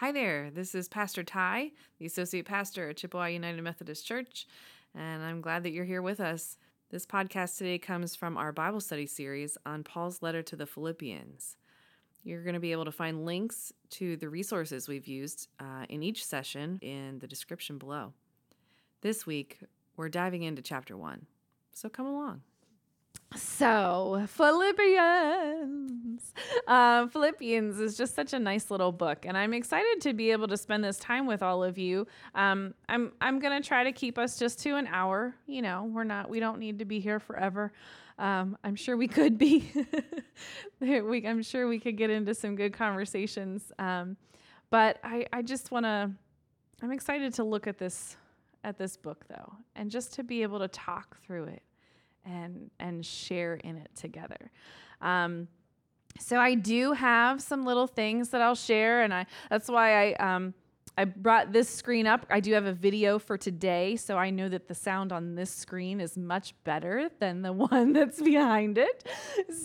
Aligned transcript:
Hi 0.00 0.12
there, 0.12 0.50
this 0.50 0.74
is 0.74 0.88
Pastor 0.88 1.22
Ty, 1.22 1.72
the 1.98 2.06
Associate 2.06 2.46
Pastor 2.46 2.88
at 2.88 2.96
Chippewa 2.96 3.26
United 3.26 3.60
Methodist 3.60 4.06
Church, 4.06 4.46
and 4.94 5.22
I'm 5.22 5.42
glad 5.42 5.62
that 5.62 5.72
you're 5.72 5.84
here 5.84 6.00
with 6.00 6.20
us. 6.20 6.56
This 6.90 7.04
podcast 7.04 7.58
today 7.58 7.76
comes 7.76 8.16
from 8.16 8.38
our 8.38 8.50
Bible 8.50 8.80
study 8.80 9.04
series 9.04 9.58
on 9.66 9.84
Paul's 9.84 10.22
letter 10.22 10.42
to 10.42 10.56
the 10.56 10.64
Philippians. 10.64 11.58
You're 12.24 12.42
going 12.42 12.54
to 12.54 12.60
be 12.60 12.72
able 12.72 12.86
to 12.86 12.92
find 12.92 13.26
links 13.26 13.74
to 13.90 14.16
the 14.16 14.30
resources 14.30 14.88
we've 14.88 15.06
used 15.06 15.48
uh, 15.60 15.84
in 15.90 16.02
each 16.02 16.24
session 16.24 16.78
in 16.80 17.18
the 17.18 17.28
description 17.28 17.76
below. 17.76 18.14
This 19.02 19.26
week, 19.26 19.58
we're 19.98 20.08
diving 20.08 20.44
into 20.44 20.62
chapter 20.62 20.96
one, 20.96 21.26
so 21.74 21.90
come 21.90 22.06
along. 22.06 22.40
So, 23.36 24.26
Philippians. 24.26 26.10
Uh, 26.66 27.06
Philippians 27.06 27.78
is 27.78 27.96
just 27.96 28.14
such 28.14 28.32
a 28.32 28.38
nice 28.40 28.72
little 28.72 28.90
book, 28.90 29.24
and 29.24 29.36
I'm 29.36 29.54
excited 29.54 30.00
to 30.00 30.12
be 30.12 30.32
able 30.32 30.48
to 30.48 30.56
spend 30.56 30.82
this 30.82 30.98
time 30.98 31.26
with 31.26 31.40
all 31.42 31.62
of 31.62 31.78
you. 31.78 32.08
Um, 32.34 32.74
I'm 32.88 33.12
I'm 33.20 33.38
gonna 33.38 33.60
try 33.60 33.84
to 33.84 33.92
keep 33.92 34.18
us 34.18 34.36
just 34.36 34.58
to 34.60 34.74
an 34.76 34.88
hour. 34.88 35.36
You 35.46 35.62
know, 35.62 35.84
we're 35.84 36.04
not 36.04 36.28
we 36.28 36.40
don't 36.40 36.58
need 36.58 36.80
to 36.80 36.84
be 36.84 36.98
here 36.98 37.20
forever. 37.20 37.72
Um, 38.18 38.58
I'm 38.64 38.74
sure 38.74 38.96
we 38.96 39.06
could 39.06 39.38
be. 39.38 39.70
we, 40.80 41.26
I'm 41.26 41.42
sure 41.42 41.68
we 41.68 41.78
could 41.78 41.96
get 41.96 42.10
into 42.10 42.34
some 42.34 42.56
good 42.56 42.72
conversations. 42.72 43.70
Um, 43.78 44.16
but 44.70 44.98
I 45.04 45.26
I 45.32 45.42
just 45.42 45.70
want 45.70 45.86
to. 45.86 46.10
I'm 46.82 46.92
excited 46.92 47.34
to 47.34 47.44
look 47.44 47.68
at 47.68 47.78
this 47.78 48.16
at 48.64 48.76
this 48.76 48.96
book 48.96 49.24
though, 49.28 49.52
and 49.76 49.88
just 49.88 50.14
to 50.14 50.24
be 50.24 50.42
able 50.42 50.58
to 50.58 50.68
talk 50.68 51.16
through 51.22 51.44
it 51.44 51.62
and 52.30 52.70
and 52.78 53.04
share 53.04 53.54
in 53.54 53.76
it 53.76 53.90
together. 53.96 54.50
Um, 55.00 55.48
so 56.18 56.38
I 56.38 56.54
do 56.54 56.92
have 56.92 57.40
some 57.40 57.64
little 57.64 57.86
things 57.86 58.30
that 58.30 58.40
I'll 58.40 58.54
share, 58.54 59.02
and 59.02 59.12
I 59.14 59.26
that's 59.48 59.68
why 59.68 60.10
I 60.10 60.34
um, 60.34 60.54
I 61.00 61.06
brought 61.06 61.50
this 61.50 61.66
screen 61.66 62.06
up. 62.06 62.26
I 62.28 62.40
do 62.40 62.52
have 62.52 62.66
a 62.66 62.74
video 62.74 63.18
for 63.18 63.38
today, 63.38 63.96
so 63.96 64.18
I 64.18 64.28
know 64.28 64.50
that 64.50 64.68
the 64.68 64.74
sound 64.74 65.12
on 65.12 65.34
this 65.34 65.50
screen 65.50 65.98
is 65.98 66.18
much 66.18 66.52
better 66.62 67.08
than 67.20 67.40
the 67.40 67.52
one 67.70 67.94
that's 67.94 68.20
behind 68.20 68.76
it. 68.76 69.08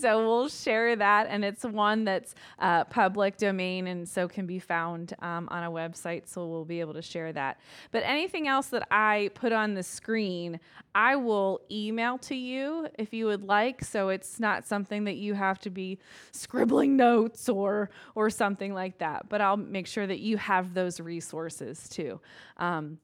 So 0.00 0.26
we'll 0.26 0.48
share 0.48 0.96
that, 0.96 1.26
and 1.28 1.44
it's 1.44 1.62
one 1.62 2.06
that's 2.06 2.34
uh, 2.58 2.84
public 2.84 3.36
domain 3.36 3.86
and 3.86 4.08
so 4.08 4.28
can 4.28 4.46
be 4.46 4.58
found 4.58 5.12
um, 5.20 5.46
on 5.50 5.62
a 5.62 5.70
website, 5.70 6.26
so 6.26 6.46
we'll 6.46 6.64
be 6.64 6.80
able 6.80 6.94
to 6.94 7.02
share 7.02 7.34
that. 7.34 7.60
But 7.90 8.02
anything 8.06 8.48
else 8.48 8.68
that 8.68 8.88
I 8.90 9.28
put 9.34 9.52
on 9.52 9.74
the 9.74 9.82
screen, 9.82 10.58
I 10.94 11.16
will 11.16 11.60
email 11.70 12.16
to 12.18 12.34
you 12.34 12.88
if 12.98 13.12
you 13.12 13.26
would 13.26 13.44
like, 13.44 13.84
so 13.84 14.08
it's 14.08 14.40
not 14.40 14.66
something 14.66 15.04
that 15.04 15.16
you 15.16 15.34
have 15.34 15.58
to 15.60 15.70
be 15.70 15.98
scribbling 16.32 16.96
notes 16.96 17.50
or 17.50 17.90
or 18.14 18.30
something 18.30 18.72
like 18.72 18.96
that. 19.00 19.28
But 19.28 19.42
I'll 19.42 19.58
make 19.58 19.86
sure 19.86 20.06
that 20.06 20.20
you 20.20 20.38
have 20.38 20.72
those 20.72 20.98
resources 20.98 21.25
resources 21.26 21.88
too, 21.88 22.20
um, 22.58 22.98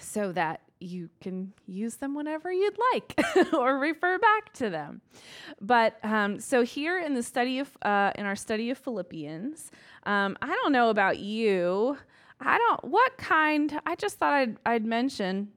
so 0.00 0.32
that 0.32 0.60
you 0.80 1.08
can 1.20 1.52
use 1.66 1.96
them 1.96 2.14
whenever 2.14 2.52
you'd 2.52 2.76
like 2.92 3.20
or 3.52 3.78
refer 3.78 4.18
back 4.18 4.52
to 4.54 4.70
them. 4.70 5.00
But 5.60 5.98
um, 6.02 6.40
so 6.40 6.62
here 6.62 6.98
in 6.98 7.14
the 7.14 7.22
study 7.22 7.58
of 7.58 7.70
uh, 7.82 8.12
in 8.16 8.26
our 8.26 8.36
study 8.36 8.70
of 8.70 8.78
Philippians, 8.78 9.70
um, 10.04 10.36
I 10.42 10.48
don't 10.48 10.72
know 10.72 10.90
about 10.90 11.18
you. 11.18 11.96
I 12.40 12.58
don't 12.58 12.84
what 12.84 13.16
kind. 13.18 13.80
I 13.86 13.94
just 13.94 14.18
thought 14.18 14.32
I'd 14.32 14.56
I'd 14.66 14.84
mention. 14.84 15.48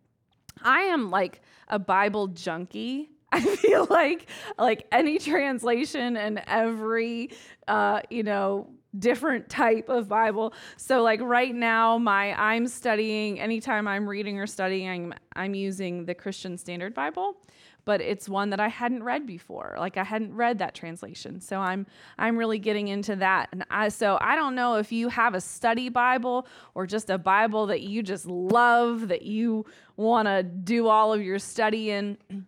I 0.62 0.82
am 0.82 1.10
like 1.10 1.42
a 1.68 1.80
Bible 1.80 2.28
junkie. 2.28 3.10
I 3.32 3.42
feel 3.42 3.88
like 3.90 4.28
like 4.58 4.86
any 4.92 5.18
translation 5.18 6.16
and 6.16 6.42
every 6.48 7.32
uh, 7.68 8.02
you 8.10 8.24
know 8.24 8.70
different 9.00 9.50
type 9.50 9.90
of 9.90 10.08
Bible. 10.08 10.54
So 10.78 11.02
like 11.02 11.22
right 11.22 11.54
now 11.54 11.98
my 11.98 12.34
I'm 12.34 12.68
studying 12.68 13.40
anytime 13.40 13.88
I'm 13.88 14.08
reading 14.08 14.40
or 14.40 14.48
studying 14.48 14.90
I'm, 14.90 15.14
I'm 15.36 15.56
using 15.56 16.06
the 16.06 16.14
Christian 16.14 16.58
Standard 16.58 16.94
Bible, 16.94 17.38
but 17.86 18.02
it's 18.02 18.28
one 18.28 18.50
that 18.50 18.60
I 18.60 18.68
hadn't 18.68 19.04
read 19.04 19.26
before. 19.26 19.76
Like 19.80 19.98
I 19.98 20.04
hadn't 20.04 20.34
read 20.34 20.60
that 20.60 20.74
translation. 20.74 21.40
So 21.40 21.60
I'm 21.60 21.86
I'm 22.18 22.38
really 22.38 22.60
getting 22.60 22.88
into 22.88 23.16
that. 23.18 23.50
And 23.52 23.66
I 23.70 23.90
so 23.90 24.18
I 24.22 24.36
don't 24.36 24.56
know 24.56 24.76
if 24.76 24.92
you 24.92 25.10
have 25.10 25.36
a 25.36 25.42
study 25.42 25.90
Bible 25.90 26.48
or 26.74 26.86
just 26.86 27.10
a 27.10 27.18
Bible 27.18 27.68
that 27.68 27.82
you 27.82 28.04
just 28.04 28.26
love 28.26 29.08
that 29.08 29.22
you 29.22 29.66
want 29.96 30.28
to 30.28 30.44
do 30.44 30.88
all 30.88 31.14
of 31.14 31.22
your 31.22 31.40
study 31.40 31.92
in. 31.92 32.18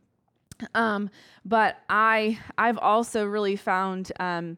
Um, 0.74 1.12
but 1.46 1.78
I 1.88 2.40
I've 2.58 2.80
also 2.80 3.26
really 3.26 3.56
found 3.56 4.12
um, 4.20 4.58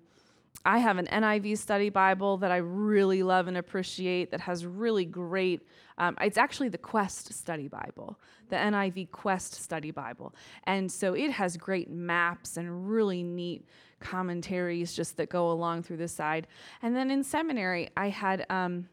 I 0.65 0.79
have 0.79 0.97
an 0.97 1.05
NIV 1.07 1.57
study 1.57 1.89
Bible 1.89 2.37
that 2.37 2.51
I 2.51 2.57
really 2.57 3.23
love 3.23 3.47
and 3.47 3.57
appreciate 3.57 4.31
that 4.31 4.41
has 4.41 4.65
really 4.65 5.05
great, 5.05 5.65
um, 5.97 6.17
it's 6.21 6.37
actually 6.37 6.69
the 6.69 6.77
Quest 6.77 7.33
study 7.33 7.67
Bible, 7.67 8.19
the 8.49 8.57
NIV 8.57 9.11
Quest 9.11 9.55
study 9.55 9.91
Bible. 9.91 10.35
And 10.65 10.91
so 10.91 11.13
it 11.13 11.31
has 11.31 11.55
great 11.55 11.89
maps 11.89 12.57
and 12.57 12.89
really 12.89 13.23
neat 13.23 13.65
commentaries 13.99 14.93
just 14.93 15.17
that 15.17 15.29
go 15.29 15.51
along 15.51 15.83
through 15.83 15.97
the 15.97 16.07
side. 16.07 16.47
And 16.81 16.95
then 16.95 17.09
in 17.11 17.23
seminary, 17.23 17.89
I 17.95 18.09
had, 18.09 18.45
um, 18.49 18.89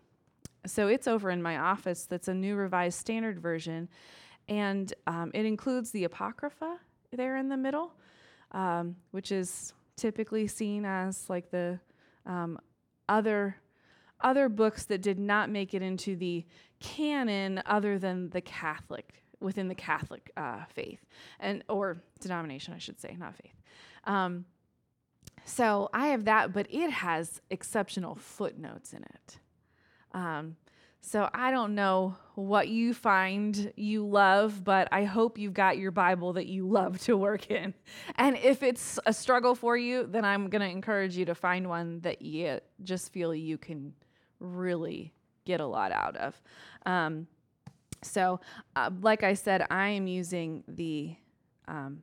so 0.66 0.88
it's 0.88 1.08
over 1.08 1.30
in 1.30 1.42
my 1.42 1.58
office, 1.58 2.04
that's 2.04 2.28
a 2.28 2.34
new 2.34 2.56
revised 2.56 2.98
standard 2.98 3.40
version. 3.40 3.88
And 4.48 4.92
um, 5.06 5.32
it 5.34 5.44
includes 5.44 5.90
the 5.90 6.04
Apocrypha 6.04 6.78
there 7.12 7.36
in 7.36 7.48
the 7.48 7.56
middle, 7.56 7.92
um, 8.52 8.96
which 9.10 9.32
is 9.32 9.72
typically 9.96 10.46
seen 10.46 10.84
as 10.84 11.28
like 11.28 11.50
the 11.50 11.78
um, 12.24 12.58
other 13.08 13.56
other 14.20 14.48
books 14.48 14.84
that 14.86 15.02
did 15.02 15.18
not 15.18 15.50
make 15.50 15.74
it 15.74 15.82
into 15.82 16.16
the 16.16 16.44
canon 16.80 17.62
other 17.66 17.98
than 17.98 18.30
the 18.30 18.40
Catholic 18.40 19.22
within 19.40 19.68
the 19.68 19.74
Catholic 19.74 20.30
uh, 20.36 20.64
faith 20.74 21.04
and 21.38 21.62
or 21.68 22.02
denomination, 22.20 22.72
I 22.72 22.78
should 22.78 23.00
say, 23.00 23.14
not 23.18 23.36
faith. 23.36 23.60
Um, 24.04 24.46
so 25.44 25.90
I 25.92 26.08
have 26.08 26.24
that, 26.24 26.52
but 26.52 26.66
it 26.70 26.90
has 26.90 27.40
exceptional 27.50 28.14
footnotes 28.14 28.92
in 28.92 29.02
it. 29.02 29.38
Um, 30.12 30.56
so 31.06 31.30
I 31.32 31.52
don't 31.52 31.76
know 31.76 32.16
what 32.34 32.66
you 32.66 32.92
find 32.92 33.72
you 33.76 34.04
love, 34.04 34.64
but 34.64 34.88
I 34.90 35.04
hope 35.04 35.38
you've 35.38 35.54
got 35.54 35.78
your 35.78 35.92
Bible 35.92 36.32
that 36.32 36.46
you 36.46 36.68
love 36.68 36.98
to 37.02 37.16
work 37.16 37.48
in. 37.48 37.74
And 38.16 38.36
if 38.36 38.64
it's 38.64 38.98
a 39.06 39.12
struggle 39.12 39.54
for 39.54 39.76
you, 39.76 40.08
then 40.08 40.24
I'm 40.24 40.48
going 40.48 40.62
to 40.62 40.68
encourage 40.68 41.16
you 41.16 41.24
to 41.26 41.34
find 41.36 41.68
one 41.68 42.00
that 42.00 42.22
you 42.22 42.58
just 42.82 43.12
feel 43.12 43.32
you 43.32 43.56
can 43.56 43.94
really 44.40 45.12
get 45.44 45.60
a 45.60 45.66
lot 45.66 45.92
out 45.92 46.16
of. 46.16 46.42
Um, 46.86 47.28
so, 48.02 48.40
uh, 48.74 48.90
like 49.00 49.22
I 49.22 49.34
said, 49.34 49.64
I 49.70 49.90
am 49.90 50.08
using 50.08 50.64
the 50.66 51.14
um, 51.68 52.02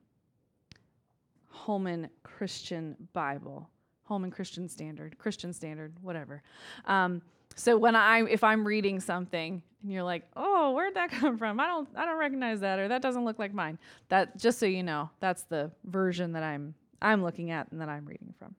Holman 1.50 2.10
Christian 2.24 2.96
Bible, 3.12 3.70
Holman 4.04 4.32
Christian 4.32 4.70
Standard, 4.70 5.18
Christian 5.18 5.52
Standard, 5.52 5.94
whatever. 6.02 6.42
Um, 6.86 7.22
so 7.56 7.78
when 7.78 7.96
I 7.96 8.24
if 8.24 8.44
I'm 8.44 8.66
reading 8.66 9.00
something 9.00 9.62
and 9.82 9.92
you're 9.92 10.04
like, 10.04 10.24
"Oh, 10.36 10.72
where'd 10.72 10.96
that 10.96 11.12
come 11.20 11.38
from? 11.38 11.60
I 11.60 11.68
don't 11.68 11.90
I 11.96 12.06
don't 12.06 12.20
recognize 12.20 12.60
that 12.62 12.80
or 12.80 12.88
that 12.88 13.02
doesn't 13.02 13.26
look 13.26 13.40
like 13.40 13.54
mine." 13.54 13.78
That 14.10 14.38
just 14.38 14.60
so 14.60 14.66
you 14.66 14.84
know, 14.84 15.10
that's 15.20 15.44
the 15.44 15.72
version 15.86 16.34
that 16.34 16.44
I'm 16.44 16.76
I'm 17.02 17.24
looking 17.24 17.52
at 17.52 17.72
and 17.72 17.82
that 17.82 17.90
I'm 17.90 18.06
reading 18.06 18.34
from. 18.38 18.56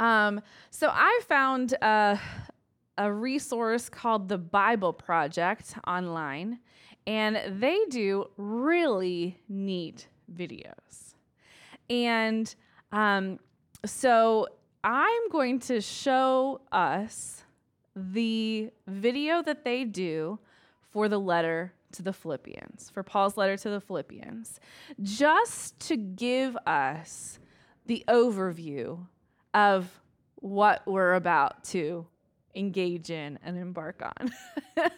Um, 0.00 0.40
so 0.70 0.90
I 0.92 1.20
found 1.28 1.74
a 1.80 3.12
resource 3.12 3.88
called 3.88 4.28
the 4.28 4.38
Bible 4.38 4.92
Project 4.92 5.74
online, 5.86 6.58
and 7.06 7.60
they 7.60 7.78
do 7.90 8.26
really 8.36 9.38
neat 9.48 10.08
videos. 10.32 11.14
And 11.90 12.52
um, 12.92 13.38
so 13.84 14.48
I'm 14.84 15.30
going 15.30 15.60
to 15.60 15.80
show 15.80 16.60
us 16.70 17.42
the 17.96 18.70
video 18.86 19.42
that 19.42 19.64
they 19.64 19.84
do 19.84 20.38
for 20.90 21.08
the 21.08 21.18
letter 21.18 21.72
to 21.92 22.02
the 22.02 22.12
Philippians, 22.12 22.90
for 22.90 23.02
Paul's 23.02 23.38
letter 23.38 23.56
to 23.56 23.70
the 23.70 23.80
Philippians, 23.80 24.60
just 25.02 25.80
to 25.88 25.96
give 25.96 26.54
us 26.66 27.38
the 27.86 28.04
overview 28.08 29.06
of 29.54 29.88
what 30.36 30.82
we're 30.86 31.14
about 31.14 31.64
to 31.64 32.06
engage 32.54 33.10
in 33.10 33.38
and 33.42 33.56
embark 33.56 34.02
on. 34.02 34.32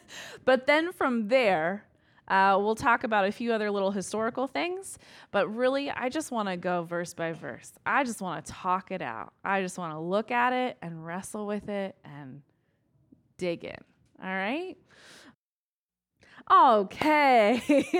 but 0.44 0.66
then 0.66 0.92
from 0.92 1.28
there, 1.28 1.84
uh, 2.28 2.58
we'll 2.60 2.74
talk 2.74 3.04
about 3.04 3.26
a 3.26 3.32
few 3.32 3.52
other 3.52 3.70
little 3.70 3.90
historical 3.90 4.46
things, 4.46 4.98
but 5.30 5.48
really, 5.48 5.90
I 5.90 6.08
just 6.08 6.32
want 6.32 6.48
to 6.48 6.56
go 6.56 6.82
verse 6.82 7.14
by 7.14 7.32
verse. 7.32 7.72
I 7.84 8.04
just 8.04 8.20
want 8.20 8.44
to 8.44 8.52
talk 8.52 8.90
it 8.90 9.02
out. 9.02 9.32
I 9.44 9.62
just 9.62 9.78
want 9.78 9.92
to 9.92 9.98
look 9.98 10.30
at 10.30 10.52
it 10.52 10.76
and 10.82 11.06
wrestle 11.06 11.46
with 11.46 11.68
it 11.68 11.96
and 12.04 12.42
dig 13.38 13.64
in. 13.64 13.76
All 14.22 14.28
right? 14.28 14.76
Okay. 16.50 17.84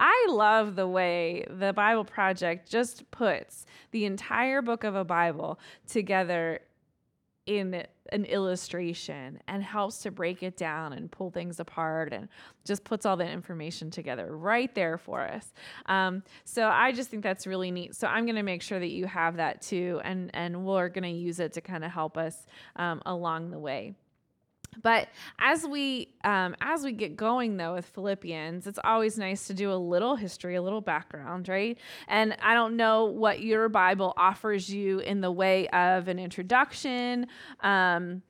I 0.00 0.26
love 0.28 0.76
the 0.76 0.86
way 0.86 1.44
the 1.48 1.72
Bible 1.72 2.04
Project 2.04 2.70
just 2.70 3.10
puts 3.10 3.66
the 3.90 4.04
entire 4.04 4.62
book 4.62 4.84
of 4.84 4.94
a 4.94 5.04
Bible 5.04 5.58
together 5.86 6.60
in 7.48 7.82
an 8.12 8.24
illustration 8.26 9.40
and 9.48 9.62
helps 9.62 9.98
to 9.98 10.10
break 10.10 10.42
it 10.42 10.56
down 10.56 10.92
and 10.92 11.10
pull 11.10 11.30
things 11.30 11.58
apart 11.58 12.12
and 12.12 12.28
just 12.64 12.84
puts 12.84 13.06
all 13.06 13.16
that 13.16 13.30
information 13.30 13.90
together 13.90 14.36
right 14.36 14.74
there 14.74 14.98
for 14.98 15.22
us. 15.22 15.54
Um, 15.86 16.22
so 16.44 16.68
I 16.68 16.92
just 16.92 17.08
think 17.08 17.22
that's 17.22 17.46
really 17.46 17.70
neat. 17.70 17.94
So 17.94 18.06
I'm 18.06 18.26
going 18.26 18.36
to 18.36 18.42
make 18.42 18.60
sure 18.60 18.78
that 18.78 18.90
you 18.90 19.06
have 19.06 19.36
that 19.36 19.62
too, 19.62 20.00
and 20.04 20.30
and 20.34 20.64
we're 20.64 20.90
going 20.90 21.04
to 21.04 21.18
use 21.18 21.40
it 21.40 21.54
to 21.54 21.62
kind 21.62 21.84
of 21.84 21.90
help 21.90 22.18
us 22.18 22.46
um, 22.76 23.00
along 23.06 23.50
the 23.50 23.58
way. 23.58 23.94
But 24.82 25.08
as 25.38 25.66
we 25.66 26.14
um, 26.24 26.54
as 26.60 26.84
we 26.84 26.92
get 26.92 27.16
going 27.16 27.56
though 27.56 27.74
with 27.74 27.86
Philippians, 27.86 28.66
it's 28.66 28.78
always 28.84 29.18
nice 29.18 29.46
to 29.48 29.54
do 29.54 29.72
a 29.72 29.74
little 29.74 30.16
history, 30.16 30.54
a 30.54 30.62
little 30.62 30.80
background, 30.80 31.48
right? 31.48 31.78
And 32.06 32.36
I 32.42 32.54
don't 32.54 32.76
know 32.76 33.06
what 33.06 33.40
your 33.40 33.68
Bible 33.68 34.14
offers 34.16 34.70
you 34.72 35.00
in 35.00 35.20
the 35.20 35.32
way 35.32 35.68
of 35.68 36.08
an 36.08 36.18
introduction, 36.18 37.26
um, 37.60 38.22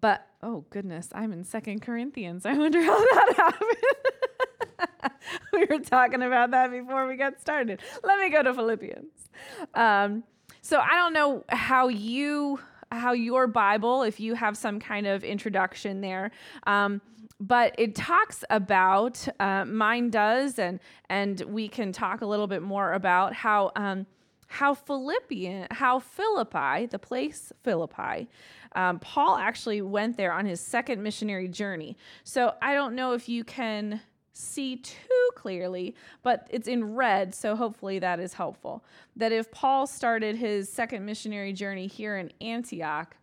but 0.00 0.26
oh 0.42 0.64
goodness, 0.70 1.08
I'm 1.12 1.32
in 1.32 1.44
Second 1.44 1.82
Corinthians. 1.82 2.46
I 2.46 2.54
wonder 2.54 2.82
how 2.82 2.98
that 2.98 3.34
happened. 3.36 5.12
we 5.52 5.64
were 5.64 5.78
talking 5.80 6.22
about 6.22 6.50
that 6.52 6.70
before 6.70 7.06
we 7.06 7.16
got 7.16 7.40
started. 7.40 7.80
Let 8.02 8.18
me 8.18 8.30
go 8.30 8.42
to 8.42 8.54
Philippians. 8.54 9.30
Um, 9.74 10.24
so 10.60 10.78
I 10.78 10.94
don't 10.96 11.12
know 11.12 11.44
how 11.48 11.88
you 11.88 12.60
how 12.92 13.12
your 13.12 13.46
Bible, 13.46 14.02
if 14.02 14.20
you 14.20 14.34
have 14.34 14.56
some 14.56 14.78
kind 14.78 15.06
of 15.06 15.24
introduction 15.24 16.00
there, 16.00 16.30
um, 16.66 17.00
but 17.40 17.74
it 17.76 17.94
talks 17.94 18.44
about 18.50 19.26
uh, 19.40 19.64
mine 19.64 20.10
does, 20.10 20.58
and 20.58 20.78
and 21.08 21.40
we 21.42 21.68
can 21.68 21.92
talk 21.92 22.20
a 22.20 22.26
little 22.26 22.46
bit 22.46 22.62
more 22.62 22.92
about 22.92 23.34
how 23.34 23.72
um, 23.74 24.06
how 24.46 24.74
Philippian, 24.74 25.66
how 25.70 25.98
Philippi, 25.98 26.86
the 26.86 26.98
place 26.98 27.52
Philippi, 27.62 28.28
um, 28.74 28.98
Paul 28.98 29.36
actually 29.36 29.82
went 29.82 30.16
there 30.16 30.32
on 30.32 30.44
his 30.44 30.60
second 30.60 31.02
missionary 31.02 31.48
journey. 31.48 31.96
So 32.22 32.54
I 32.60 32.74
don't 32.74 32.94
know 32.94 33.12
if 33.14 33.28
you 33.28 33.44
can 33.44 34.00
see 34.32 34.76
too 34.76 35.30
clearly, 35.34 35.94
but 36.22 36.46
it's 36.50 36.68
in 36.68 36.94
red, 36.94 37.34
so 37.34 37.54
hopefully 37.54 37.98
that 37.98 38.20
is 38.20 38.34
helpful. 38.34 38.84
That 39.16 39.32
if 39.32 39.50
Paul 39.50 39.86
started 39.86 40.36
his 40.36 40.70
second 40.72 41.04
missionary 41.04 41.52
journey 41.52 41.86
here 41.86 42.16
in 42.16 42.32
Antioch, 42.40 43.16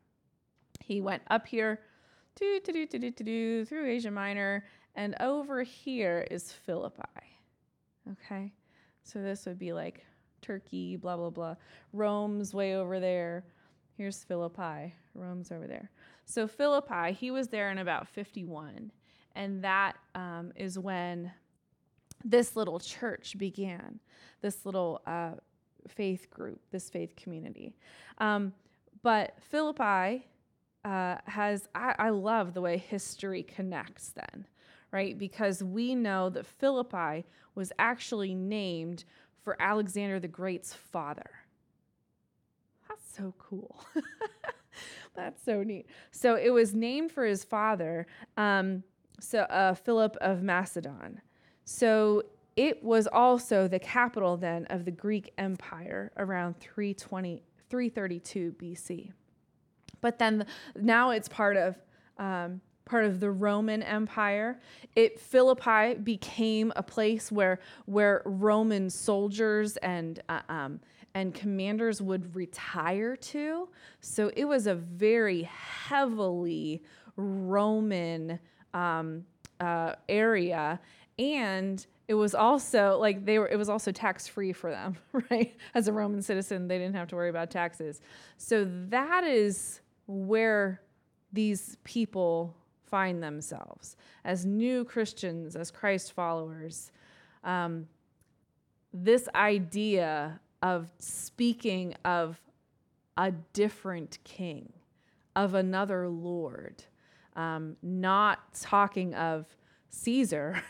he 0.84 1.02
went 1.02 1.24
up 1.30 1.48
here 1.48 1.82
through 2.36 3.86
Asia 3.86 4.12
Minor, 4.12 4.66
and 4.96 5.16
over 5.20 5.64
here 5.64 6.26
is 6.32 6.52
Philippi. 6.52 7.04
Okay, 8.12 8.54
so 9.04 9.22
this 9.22 9.46
would 9.46 9.60
be 9.60 9.74
like 9.74 10.06
Turkey, 10.42 10.96
blah, 10.96 11.18
blah, 11.18 11.30
blah. 11.30 11.56
Rome's 11.94 12.54
way 12.54 12.76
over 12.76 13.00
there. 13.00 13.44
Here's 13.98 14.24
Philippi. 14.24 14.96
Rome's 15.14 15.52
over 15.52 15.68
there. 15.68 15.92
So, 16.26 16.48
Philippi, 16.48 17.12
he 17.12 17.32
was 17.32 17.50
there 17.50 17.72
in 17.72 17.80
about 17.80 18.08
51. 18.08 18.92
And 19.40 19.64
that 19.64 19.96
um, 20.16 20.52
is 20.58 20.78
when 20.78 21.32
this 22.26 22.58
little 22.58 22.78
church 22.78 23.38
began, 23.38 24.02
this 24.42 24.66
little 24.66 25.02
uh, 25.08 25.32
faith 25.88 26.30
group, 26.30 26.60
this 26.72 26.90
faith 26.90 27.16
community. 27.16 27.74
Um, 28.18 28.52
but 29.02 29.36
Philippi 29.40 30.28
uh, 30.84 31.16
has, 31.24 31.70
I, 31.74 31.96
I 31.98 32.10
love 32.10 32.54
the 32.54 32.60
way 32.60 32.78
history 32.78 33.44
connects 33.44 34.10
then, 34.10 34.46
right? 34.92 35.18
Because 35.18 35.64
we 35.64 35.96
know 35.96 36.30
that 36.32 36.46
Philippi 36.46 37.26
was 37.56 37.72
actually 37.80 38.36
named 38.36 39.06
for 39.42 39.56
Alexander 39.62 40.20
the 40.20 40.28
Great's 40.28 40.74
father. 40.74 41.32
That's 42.90 43.16
so 43.16 43.34
cool. 43.40 43.86
That's 45.16 45.42
so 45.42 45.64
neat. 45.64 45.86
So 46.12 46.36
it 46.36 46.50
was 46.50 46.74
named 46.74 47.14
for 47.14 47.24
his 47.24 47.46
father. 47.46 48.06
Um, 48.36 48.84
so 49.20 49.40
uh, 49.42 49.74
Philip 49.74 50.16
of 50.22 50.42
Macedon. 50.44 51.22
So 51.66 52.24
it 52.56 52.84
was 52.84 53.08
also 53.08 53.68
the 53.68 53.80
capital 53.80 54.38
then 54.38 54.66
of 54.66 54.86
the 54.86 54.92
Greek 54.92 55.32
Empire 55.38 56.12
around 56.18 56.60
320, 56.60 57.42
332 57.70 58.56
BC. 58.60 59.12
But 60.02 60.20
then 60.20 60.46
now 60.76 61.12
it's 61.12 61.28
part 61.28 61.58
of 61.58 61.78
um, 62.18 62.62
part 62.86 63.06
of 63.06 63.20
the 63.20 63.32
Roman 63.32 63.84
Empire. 63.84 64.60
It 64.96 65.20
Philippi 65.20 65.94
became 65.94 66.74
a 66.76 66.84
place 66.84 67.32
where 67.32 67.60
where 67.86 68.22
Roman 68.26 68.90
soldiers 68.90 69.78
and 69.78 70.20
uh, 70.28 70.42
um, 70.50 70.80
and 71.14 71.34
commanders 71.34 72.02
would 72.02 72.36
retire 72.36 73.16
to. 73.16 73.70
So 74.02 74.32
it 74.36 74.46
was 74.46 74.68
a 74.68 74.76
very 74.76 75.44
heavily 75.44 76.84
Roman 77.16 78.40
um, 78.74 79.26
uh, 79.60 79.96
area, 80.08 80.80
and 81.18 81.86
it 82.08 82.14
was 82.14 82.34
also 82.34 82.98
like 83.00 83.26
they 83.26 83.40
were. 83.40 83.48
It 83.48 83.58
was 83.58 83.70
also 83.70 83.92
tax 83.92 84.28
free 84.28 84.54
for 84.54 84.72
them, 84.72 84.98
right? 85.30 85.56
As 85.74 85.88
a 85.88 85.94
Roman 85.94 86.22
citizen, 86.22 86.68
they 86.68 86.78
didn't 86.78 86.96
have 86.96 87.08
to 87.10 87.16
worry 87.16 87.30
about 87.30 87.52
taxes. 87.52 88.02
So 88.38 88.68
that 88.90 89.24
is 89.24 89.82
where 90.08 90.82
these 91.32 91.78
people 91.84 92.56
find 92.90 93.22
themselves 93.22 93.96
as 94.26 94.46
new 94.46 94.84
Christians, 94.84 95.56
as 95.56 95.70
Christ 95.72 96.14
followers. 96.14 96.92
Um, 97.44 97.88
this 98.92 99.30
idea 99.36 100.40
of 100.62 100.90
speaking 100.98 101.96
of 102.04 102.42
a 103.18 103.32
different 103.54 104.18
king, 104.24 104.74
of 105.36 105.54
another 105.54 106.08
Lord, 106.10 106.84
um, 107.40 107.78
not 107.82 108.54
talking 108.54 109.14
of 109.16 109.46
Caesar, 109.90 110.62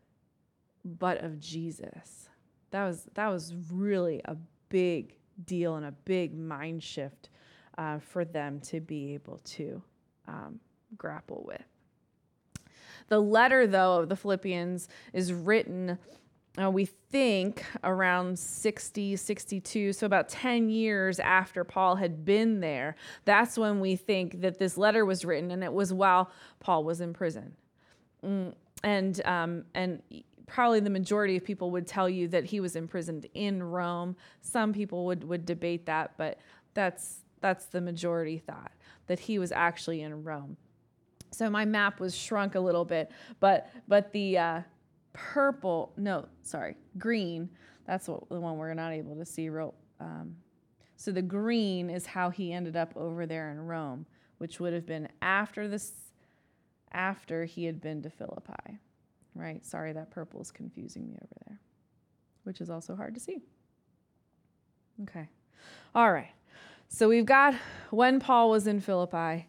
but 0.84 1.22
of 1.22 1.38
Jesus. 1.38 2.30
That 2.70 2.86
was 2.86 3.06
that 3.12 3.28
was 3.28 3.54
really 3.70 4.22
a 4.24 4.36
big 4.70 5.16
deal 5.44 5.76
and 5.76 5.84
a 5.84 5.92
big 5.92 6.34
mind 6.34 6.82
shift 6.82 7.28
uh, 7.76 7.98
for 7.98 8.24
them 8.24 8.58
to 8.60 8.80
be 8.80 9.12
able 9.12 9.38
to 9.44 9.82
um, 10.26 10.60
grapple 10.96 11.44
with. 11.46 11.62
The 13.08 13.20
letter, 13.20 13.66
though, 13.66 14.00
of 14.00 14.08
the 14.08 14.16
Philippians 14.16 14.88
is 15.12 15.30
written 15.30 15.98
uh, 16.60 16.70
we 16.70 16.84
think 16.84 17.64
around 17.82 18.38
60, 18.38 19.16
62, 19.16 19.92
so 19.92 20.06
about 20.06 20.28
10 20.28 20.68
years 20.68 21.18
after 21.18 21.64
Paul 21.64 21.96
had 21.96 22.24
been 22.24 22.60
there. 22.60 22.96
That's 23.24 23.56
when 23.56 23.80
we 23.80 23.96
think 23.96 24.42
that 24.42 24.58
this 24.58 24.76
letter 24.76 25.06
was 25.06 25.24
written, 25.24 25.50
and 25.50 25.64
it 25.64 25.72
was 25.72 25.92
while 25.92 26.30
Paul 26.60 26.84
was 26.84 27.00
in 27.00 27.14
prison. 27.14 27.54
Mm, 28.24 28.52
and, 28.84 29.24
um, 29.24 29.64
and 29.74 30.02
probably 30.46 30.80
the 30.80 30.90
majority 30.90 31.36
of 31.36 31.44
people 31.44 31.70
would 31.70 31.86
tell 31.86 32.08
you 32.08 32.28
that 32.28 32.44
he 32.44 32.60
was 32.60 32.76
imprisoned 32.76 33.26
in 33.32 33.62
Rome. 33.62 34.14
Some 34.42 34.74
people 34.74 35.06
would, 35.06 35.24
would 35.24 35.46
debate 35.46 35.86
that, 35.86 36.12
but 36.18 36.38
that's, 36.74 37.22
that's 37.40 37.66
the 37.66 37.80
majority 37.80 38.38
thought 38.38 38.72
that 39.06 39.20
he 39.20 39.38
was 39.38 39.52
actually 39.52 40.02
in 40.02 40.22
Rome. 40.22 40.56
So 41.30 41.48
my 41.48 41.64
map 41.64 41.98
was 41.98 42.14
shrunk 42.14 42.54
a 42.54 42.60
little 42.60 42.84
bit, 42.84 43.10
but 43.40 43.70
but 43.88 44.12
the 44.12 44.38
uh, 44.38 44.60
purple, 45.12 45.92
no, 45.96 46.26
sorry, 46.42 46.76
green. 46.98 47.48
That's 47.86 48.08
what 48.08 48.28
the 48.28 48.40
one 48.40 48.56
we're 48.56 48.74
not 48.74 48.92
able 48.92 49.16
to 49.16 49.24
see 49.24 49.48
real. 49.48 49.74
Um, 50.00 50.36
so 50.96 51.10
the 51.10 51.22
green 51.22 51.90
is 51.90 52.06
how 52.06 52.30
he 52.30 52.52
ended 52.52 52.76
up 52.76 52.96
over 52.96 53.26
there 53.26 53.50
in 53.50 53.60
Rome, 53.60 54.06
which 54.38 54.60
would 54.60 54.72
have 54.72 54.86
been 54.86 55.08
after 55.20 55.68
this, 55.68 55.92
after 56.92 57.44
he 57.44 57.64
had 57.64 57.80
been 57.80 58.02
to 58.02 58.10
Philippi, 58.10 58.78
right? 59.34 59.64
Sorry, 59.64 59.92
that 59.92 60.10
purple 60.10 60.40
is 60.40 60.50
confusing 60.50 61.08
me 61.08 61.18
over 61.22 61.34
there, 61.46 61.60
which 62.44 62.60
is 62.60 62.70
also 62.70 62.94
hard 62.94 63.14
to 63.14 63.20
see. 63.20 63.42
Okay, 65.02 65.28
all 65.94 66.12
right. 66.12 66.30
So 66.88 67.08
we've 67.08 67.26
got 67.26 67.54
when 67.90 68.20
Paul 68.20 68.50
was 68.50 68.66
in 68.66 68.78
Philippi. 68.80 69.48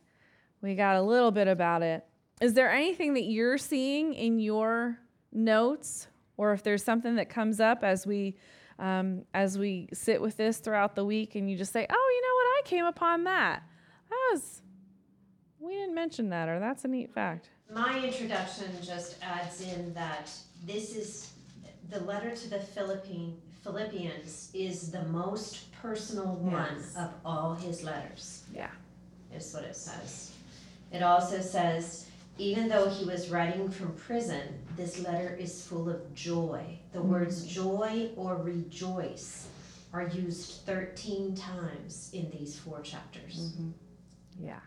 We 0.61 0.75
got 0.75 0.95
a 0.95 1.01
little 1.01 1.31
bit 1.31 1.49
about 1.49 1.83
it. 1.83 2.05
Is 2.41 2.53
there 2.53 2.71
anything 2.71 3.13
that 3.15 3.25
you're 3.25 3.57
seeing 3.57 4.13
in 4.13 4.39
your 4.39 4.97
notes 5.33 6.07
or 6.37 6.53
if 6.53 6.63
there's 6.63 6.83
something 6.83 7.15
that 7.15 7.29
comes 7.29 7.59
up 7.59 7.83
as 7.83 8.05
we 8.07 8.35
um, 8.79 9.23
as 9.33 9.57
we 9.57 9.87
sit 9.93 10.19
with 10.21 10.35
this 10.37 10.57
throughout 10.57 10.95
the 10.95 11.05
week 11.05 11.35
and 11.35 11.49
you 11.49 11.55
just 11.57 11.71
say 11.71 11.85
oh 11.89 12.11
you 12.15 12.21
know 12.21 12.35
what? 12.35 12.45
I 12.57 12.61
came 12.65 12.85
upon 12.85 13.23
that. 13.25 13.63
That 14.09 14.29
was 14.33 14.61
we 15.59 15.73
didn't 15.73 15.95
mention 15.95 16.29
that 16.29 16.49
or 16.49 16.59
that's 16.59 16.83
a 16.85 16.87
neat 16.87 17.13
fact. 17.13 17.49
My 17.73 18.03
introduction 18.03 18.71
just 18.81 19.15
adds 19.21 19.61
in 19.61 19.93
that 19.93 20.29
this 20.65 20.95
is 20.95 21.31
the 21.89 21.99
letter 22.01 22.35
to 22.35 22.49
the 22.49 22.59
philippine 22.59 23.37
philippians 23.63 24.51
is 24.53 24.91
the 24.91 25.03
most 25.05 25.71
personal 25.71 26.35
one 26.35 26.53
Yes. 26.53 26.95
of 26.97 27.11
all 27.23 27.53
his 27.55 27.83
letters. 27.83 28.43
Yeah. 28.53 28.69
Is 29.33 29.53
what 29.53 29.63
it 29.63 29.75
says. 29.75 30.33
It 30.91 31.01
also 31.01 31.39
says 31.39 32.07
even 32.37 32.67
though 32.67 32.89
he 32.89 33.05
was 33.05 33.29
writing 33.29 33.69
from 33.69 33.93
prison, 33.93 34.59
this 34.75 34.99
letter 34.99 35.35
is 35.39 35.65
full 35.65 35.89
of 35.89 36.13
joy. 36.13 36.79
The 36.91 36.99
mm-hmm. 36.99 37.09
words 37.09 37.45
joy 37.45 38.09
or 38.15 38.37
rejoice 38.37 39.47
are 39.93 40.07
used 40.07 40.65
13 40.65 41.35
times 41.35 42.09
in 42.13 42.31
these 42.31 42.57
four 42.57 42.81
chapters. 42.81 43.39
Mm-hmm. 43.39 43.69
Yeah. 44.39 44.59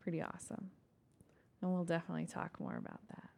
Pretty 0.00 0.20
awesome. 0.20 0.70
And 1.62 1.72
we'll 1.72 1.84
definitely 1.84 2.26
talk 2.26 2.58
more 2.58 2.76
about 2.76 3.00
that. 3.08 3.28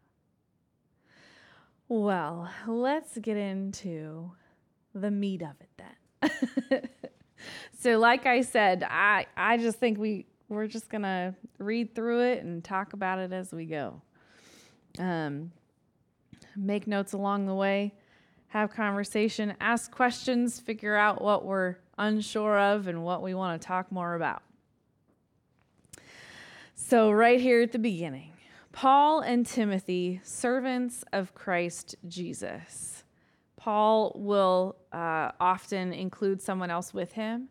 Well, 1.88 2.50
let's 2.66 3.16
get 3.18 3.36
into 3.36 4.32
the 4.94 5.10
meat 5.10 5.42
of 5.42 5.54
it 5.60 5.70
then. 5.76 6.88
so 7.78 7.98
like 7.98 8.26
I 8.26 8.40
said, 8.40 8.82
I 8.82 9.26
I 9.36 9.58
just 9.58 9.78
think 9.78 9.98
we 9.98 10.26
we're 10.48 10.66
just 10.66 10.88
going 10.88 11.02
to 11.02 11.34
read 11.58 11.94
through 11.94 12.22
it 12.22 12.44
and 12.44 12.62
talk 12.62 12.92
about 12.92 13.18
it 13.18 13.32
as 13.32 13.52
we 13.52 13.66
go. 13.66 14.00
Um 14.98 15.52
make 16.56 16.86
notes 16.86 17.12
along 17.12 17.46
the 17.46 17.54
way, 17.54 17.94
have 18.48 18.70
conversation, 18.70 19.54
ask 19.60 19.90
questions, 19.90 20.58
figure 20.58 20.96
out 20.96 21.20
what 21.20 21.44
we're 21.44 21.76
unsure 21.98 22.58
of 22.58 22.86
and 22.86 23.04
what 23.04 23.22
we 23.22 23.34
want 23.34 23.60
to 23.60 23.66
talk 23.66 23.90
more 23.92 24.14
about. 24.14 24.42
So, 26.74 27.10
right 27.10 27.40
here 27.40 27.62
at 27.62 27.72
the 27.72 27.78
beginning, 27.78 28.32
Paul 28.72 29.20
and 29.20 29.46
Timothy, 29.46 30.20
servants 30.22 31.04
of 31.12 31.34
Christ 31.34 31.96
Jesus. 32.06 33.04
Paul 33.56 34.12
will 34.14 34.76
uh, 34.92 35.32
often 35.40 35.92
include 35.92 36.40
someone 36.40 36.70
else 36.70 36.94
with 36.94 37.12
him. 37.12 37.48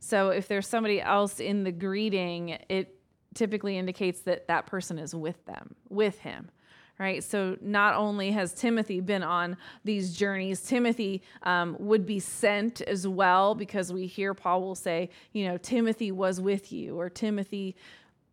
So, 0.00 0.30
if 0.30 0.48
there's 0.48 0.66
somebody 0.66 1.00
else 1.00 1.40
in 1.40 1.64
the 1.64 1.72
greeting, 1.72 2.58
it 2.68 2.98
typically 3.34 3.78
indicates 3.78 4.20
that 4.22 4.48
that 4.48 4.66
person 4.66 4.98
is 4.98 5.14
with 5.14 5.44
them, 5.46 5.74
with 5.88 6.18
him. 6.20 6.50
Right. 6.98 7.22
So 7.22 7.56
not 7.60 7.94
only 7.94 8.32
has 8.32 8.52
Timothy 8.52 8.98
been 8.98 9.22
on 9.22 9.56
these 9.84 10.16
journeys, 10.16 10.62
Timothy 10.62 11.22
um, 11.44 11.76
would 11.78 12.04
be 12.04 12.18
sent 12.18 12.80
as 12.80 13.06
well 13.06 13.54
because 13.54 13.92
we 13.92 14.08
hear 14.08 14.34
Paul 14.34 14.62
will 14.62 14.74
say, 14.74 15.10
you 15.32 15.46
know, 15.46 15.58
Timothy 15.58 16.10
was 16.10 16.40
with 16.40 16.72
you, 16.72 16.98
or 16.98 17.08
Timothy 17.08 17.76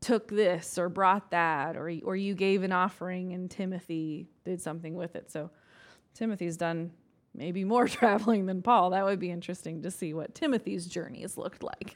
took 0.01 0.29
this 0.29 0.79
or 0.79 0.89
brought 0.89 1.29
that 1.31 1.77
or 1.77 1.91
or 2.03 2.15
you 2.15 2.33
gave 2.33 2.63
an 2.63 2.71
offering 2.71 3.33
and 3.33 3.49
Timothy 3.51 4.27
did 4.45 4.59
something 4.59 4.95
with 4.95 5.15
it. 5.15 5.31
So 5.31 5.51
Timothy's 6.15 6.57
done 6.57 6.91
maybe 7.35 7.63
more 7.63 7.87
traveling 7.87 8.45
than 8.45 8.61
Paul. 8.61 8.91
That 8.91 9.05
would 9.05 9.19
be 9.19 9.31
interesting 9.31 9.81
to 9.83 9.91
see 9.91 10.13
what 10.13 10.35
Timothy's 10.35 10.85
journeys 10.87 11.37
looked 11.37 11.63
like. 11.63 11.95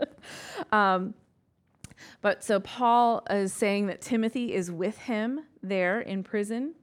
um, 0.72 1.14
but 2.20 2.42
so 2.44 2.60
Paul 2.60 3.24
is 3.30 3.52
saying 3.52 3.86
that 3.86 4.00
Timothy 4.00 4.52
is 4.52 4.70
with 4.70 4.98
him 4.98 5.40
there 5.62 6.00
in 6.00 6.22
prison, 6.22 6.74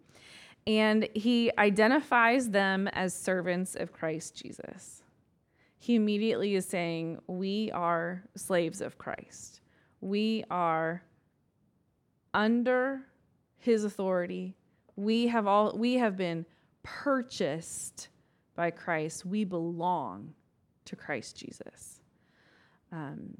and 0.66 1.08
he 1.14 1.52
identifies 1.58 2.50
them 2.50 2.88
as 2.90 3.14
servants 3.14 3.76
of 3.76 3.92
Christ 3.92 4.42
Jesus. 4.42 5.04
He 5.80 5.96
immediately 5.96 6.56
is 6.56 6.66
saying, 6.66 7.20
We 7.28 7.70
are 7.72 8.24
slaves 8.36 8.80
of 8.80 8.98
Christ. 8.98 9.60
We 10.00 10.46
are 10.50 11.04
under 12.34 13.02
his 13.58 13.84
authority. 13.84 14.56
We 14.96 15.28
have 15.28 15.48
all 15.48 15.78
we 15.78 15.96
have 15.96 16.16
been 16.16 16.46
purchased 16.84 18.10
by 18.56 18.72
Christ. 18.72 19.26
We 19.26 19.44
belong 19.44 20.34
to 20.86 20.96
Christ 20.96 21.38
Jesus. 21.38 22.02
Um, 22.92 23.38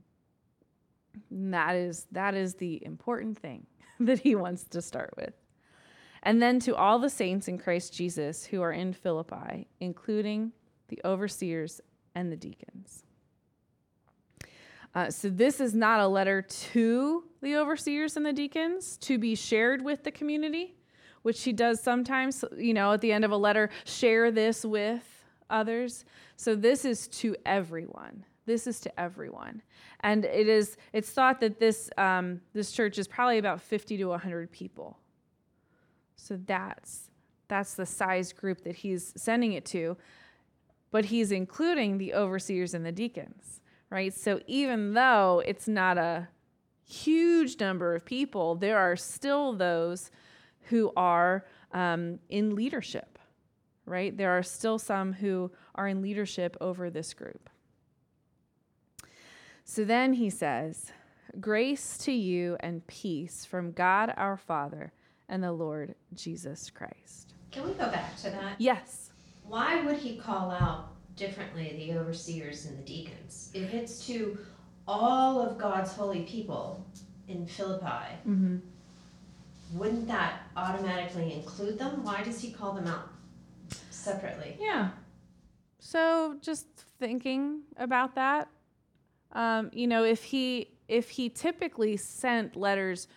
that 1.30 1.76
is 1.76 2.08
that 2.12 2.34
is 2.34 2.56
the 2.56 2.84
important 2.86 3.38
thing 3.38 3.68
that 4.00 4.20
he 4.20 4.36
wants 4.36 4.64
to 4.66 4.82
start 4.82 5.14
with. 5.16 5.34
And 6.24 6.42
then 6.42 6.60
to 6.62 6.76
all 6.76 7.00
the 7.00 7.10
saints 7.10 7.48
in 7.48 7.58
Christ 7.58 7.94
Jesus 7.94 8.46
who 8.46 8.62
are 8.62 8.72
in 8.72 8.94
Philippi, 8.94 9.68
including 9.82 10.54
the 10.88 11.00
overseers 11.04 11.82
and 12.16 12.32
the 12.32 12.38
deacons. 12.38 13.04
Uh, 14.96 15.10
so 15.10 15.30
this 15.30 15.60
is 15.60 15.74
not 15.74 16.00
a 16.00 16.08
letter 16.08 16.42
to 16.42 17.24
the 17.42 17.56
overseers 17.56 18.16
and 18.16 18.26
the 18.26 18.34
deacons 18.34 18.96
to 18.98 19.18
be 19.18 19.36
shared 19.36 19.84
with 19.84 20.04
the 20.04 20.12
community, 20.12 20.76
which 21.24 21.44
he 21.44 21.52
does 21.52 21.82
sometimes, 21.82 22.46
you 22.58 22.74
know, 22.74 22.94
at 22.94 23.02
the 23.02 23.12
end 23.12 23.26
of 23.26 23.32
a 23.32 23.38
letter, 23.38 23.70
share 23.86 24.32
this 24.32 24.64
with 24.64 25.26
others. 25.50 26.06
So 26.36 26.56
this 26.56 26.86
is 26.86 27.08
to 27.10 27.36
everyone. 27.46 28.26
This 28.46 28.68
is 28.68 28.82
to 28.82 29.00
everyone, 29.00 29.62
and 30.02 30.26
it 30.26 30.50
is. 30.50 30.76
It's 30.92 31.10
thought 31.10 31.40
that 31.40 31.60
this 31.60 31.90
um, 31.98 32.42
this 32.54 32.74
church 32.74 32.98
is 32.98 33.08
probably 33.08 33.38
about 33.38 33.62
fifty 33.62 33.98
to 33.98 34.12
hundred 34.18 34.52
people. 34.52 35.00
So 36.18 36.38
that's 36.46 37.10
that's 37.48 37.76
the 37.76 37.86
size 37.86 38.34
group 38.34 38.64
that 38.66 38.76
he's 38.76 39.14
sending 39.16 39.54
it 39.54 39.64
to, 39.68 39.96
but 40.92 41.06
he's 41.06 41.32
including 41.32 42.00
the 42.00 42.14
overseers 42.14 42.74
and 42.74 42.86
the 42.86 42.92
deacons, 42.92 43.62
right? 43.90 44.14
So 44.14 44.42
even 44.46 44.94
though 44.94 45.42
it's 45.46 45.70
not 45.70 45.98
a 45.98 46.28
huge 46.84 47.60
number 47.62 47.96
of 47.96 48.04
people, 48.04 48.56
there 48.56 48.78
are 48.78 48.98
still 48.98 49.54
those 49.54 50.12
who 50.64 50.92
are 50.96 51.46
um, 51.72 52.20
in 52.30 52.56
leadership, 52.56 53.20
right? 53.86 54.16
There 54.16 54.32
are 54.38 54.44
still 54.44 54.80
some 54.80 55.14
who 55.14 55.52
are 55.76 55.88
in 55.88 56.02
leadership 56.02 56.56
over 56.62 56.90
this 56.90 57.14
group. 57.14 57.50
So 59.64 59.84
then 59.84 60.14
he 60.14 60.30
says, 60.30 60.92
Grace 61.40 61.98
to 62.00 62.12
you 62.12 62.58
and 62.60 62.86
peace 62.86 63.46
from 63.46 63.72
God 63.72 64.14
our 64.18 64.38
Father 64.38 64.94
and 65.30 65.44
the 65.44 65.52
Lord 65.52 65.96
Jesus 66.14 66.70
Christ. 66.70 67.34
Can 67.52 67.66
we 67.66 67.74
go 67.74 67.90
back 67.90 68.16
to 68.18 68.30
that? 68.30 68.56
Yes. 68.60 69.12
Why 69.44 69.84
would 69.84 69.98
he 69.98 70.18
call 70.18 70.52
out 70.52 70.90
differently 71.16 71.76
the 71.78 71.98
overseers 71.98 72.66
and 72.66 72.78
the 72.78 72.84
deacons? 72.84 73.50
If 73.54 73.74
it's 73.74 74.06
to 74.08 74.38
all 74.88 75.42
of 75.42 75.58
God's 75.58 75.92
holy 75.94 76.24
people 76.24 76.86
in 77.28 77.46
Philippi, 77.46 78.18
Mm-hmm. 78.28 78.58
Wouldn't 79.72 80.08
that 80.08 80.44
automatically 80.56 81.34
include 81.34 81.80
them? 81.80 82.04
Why 82.04 82.24
does 82.24 82.42
he 82.42 82.52
call 82.52 82.74
them 82.74 82.88
out 82.88 83.10
separately? 83.90 84.58
Yeah. 84.60 84.90
So 85.80 86.38
just 86.42 86.68
thinking 87.00 87.62
about 87.78 88.16
that, 88.16 88.50
um, 89.32 89.70
you 89.74 89.88
know, 89.88 90.04
if 90.04 90.24
he 90.24 90.70
if 90.88 91.10
he 91.10 91.30
typically 91.30 91.98
sent 91.98 92.56
letters 92.56 93.08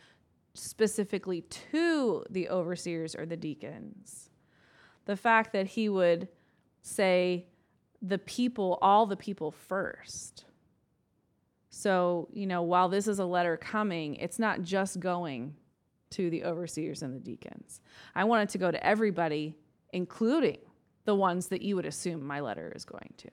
specifically 0.55 1.43
to 1.43 2.25
the 2.31 2.49
overseers 2.49 3.15
or 3.15 3.27
the 3.27 3.37
deacons, 3.37 4.31
the 5.05 5.17
fact 5.17 5.53
that 5.53 5.67
he 5.67 5.89
would 5.89 6.29
say 6.83 7.47
the 8.01 8.19
people, 8.19 8.79
all 8.81 9.07
the 9.07 9.17
people 9.17 9.51
first. 9.51 10.45
So, 11.71 12.29
you 12.33 12.47
know, 12.47 12.63
while 12.63 12.89
this 12.89 13.07
is 13.07 13.19
a 13.19 13.25
letter 13.25 13.57
coming, 13.57 14.15
it's 14.17 14.39
not 14.39 14.63
just 14.63 15.01
going 15.01 15.55
to 16.11 16.31
the 16.31 16.45
overseers 16.45 17.03
and 17.03 17.15
the 17.15 17.21
deacons. 17.21 17.81
I 18.15 18.25
wanted 18.25 18.49
to 18.51 18.59
go 18.59 18.71
to 18.71 18.85
everybody, 18.87 19.57
including 19.93 20.59
the 21.05 21.15
ones 21.15 21.49
that 21.49 21.63
you 21.63 21.77
would 21.77 21.87
assume 21.87 22.25
my 22.25 22.41
letter 22.41 22.73
is 22.75 22.85
going 22.85 23.13
to. 23.19 23.29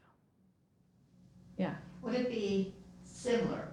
Yeah. 1.57 1.75
Would 2.01 2.15
it 2.15 2.29
be 2.29 2.73
similar, 3.05 3.67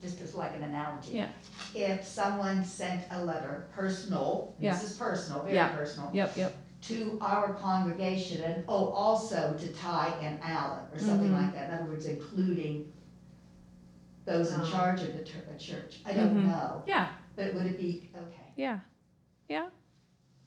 just 0.00 0.20
as 0.20 0.34
like 0.34 0.54
an 0.54 0.62
analogy? 0.62 1.12
Yeah. 1.14 1.28
If 1.74 2.04
someone 2.04 2.64
sent 2.64 3.04
a 3.10 3.24
letter, 3.24 3.66
personal, 3.72 4.54
Yeah. 4.60 4.74
this 4.74 4.90
is 4.92 4.98
personal, 4.98 5.42
very 5.42 5.54
Yeah. 5.56 5.68
personal, 5.76 6.10
Yep, 6.12 6.36
yep. 6.36 6.56
to 6.82 7.18
our 7.20 7.54
congregation, 7.54 8.42
and, 8.42 8.64
oh, 8.68 8.88
also 8.88 9.56
to 9.58 9.72
Ty 9.72 10.08
and 10.20 10.38
Alan, 10.42 10.84
or 10.92 10.98
something 10.98 11.30
Mhm. 11.30 11.42
like 11.42 11.54
that, 11.54 11.70
in 11.70 11.78
other 11.80 11.90
words, 11.90 12.06
including 12.06 12.92
those 14.24 14.52
in 14.52 14.60
Oh. 14.60 14.64
charge 14.70 15.02
of 15.02 15.12
the 15.16 15.22
tur- 15.24 15.44
uh, 15.52 15.58
church, 15.58 16.00
I 16.06 16.12
don't 16.14 16.34
Mhm. 16.34 16.46
know, 16.46 16.82
Yeah. 16.86 17.08
But 17.36 17.52
would 17.54 17.66
it 17.66 17.78
be, 17.78 18.10
okay, 18.16 18.52
Yeah. 18.56 18.80
Yeah. 19.48 19.68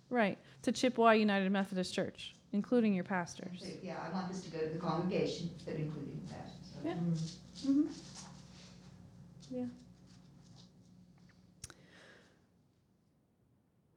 Right. 0.10 0.38
To 0.63 0.72
Chippewa 0.72 1.12
United 1.12 1.51
Methodist 1.51 1.94
Church, 1.94 2.36
including 2.53 2.94
your 2.94 3.03
pastors. 3.03 3.63
Yeah, 3.84 3.96
I 4.10 4.13
want 4.13 4.29
this 4.29 4.41
to 4.44 4.50
go 4.50 4.60
to 4.60 4.70
the 4.70 4.79
congregation, 4.79 5.50
but 5.65 5.75
including 5.75 6.22
the 6.24 6.34
pastors, 6.34 6.72
okay. 6.79 6.89
Yeah. 6.89 7.70
Mm-hmm. 7.70 7.88
Yeah. 9.50 9.65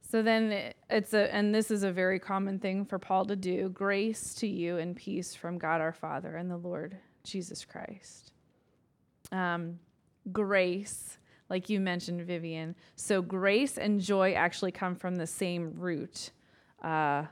So 0.03 0.23
then 0.23 0.51
it- 0.51 0.77
it's 0.91 1.15
a, 1.15 1.33
and 1.33 1.55
this 1.55 1.71
is 1.71 1.85
a 1.85 1.93
very 1.93 2.19
common 2.19 2.59
thing 2.59 2.85
for 2.85 2.99
Paul 2.99 3.25
to 3.27 3.37
do 3.37 3.69
grace 3.69 4.35
to 4.37 4.47
you 4.49 4.79
and 4.79 4.97
peace 4.97 5.35
from 5.37 5.57
God 5.57 5.81
our 5.81 5.93
Father 5.93 6.35
and 6.37 6.51
the 6.51 6.57
Lord 6.57 6.97
Jesus 7.23 7.65
Christ. 7.65 8.33
Um, 9.31 9.79
grace, 10.33 11.17
like 11.51 11.69
you 11.69 11.81
mentioned, 11.81 12.23
Vivian. 12.23 12.75
So 12.97 13.21
grace 13.21 13.77
and 13.77 14.01
joy 14.01 14.33
actually 14.33 14.73
come 14.73 14.95
from 14.95 15.17
the 15.17 15.27
same 15.27 15.75
root, 15.77 16.31
uh, 16.83 17.25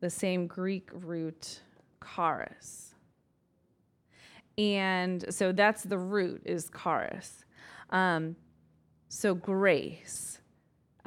the 0.00 0.10
same 0.10 0.46
Greek 0.48 0.88
root, 0.92 1.60
charis 2.14 2.88
and 4.58 5.24
so 5.32 5.52
that's 5.52 5.84
the 5.84 5.96
root 5.96 6.42
is 6.44 6.68
charis 6.82 7.44
um, 7.90 8.36
So 9.08 9.34
grace. 9.34 10.37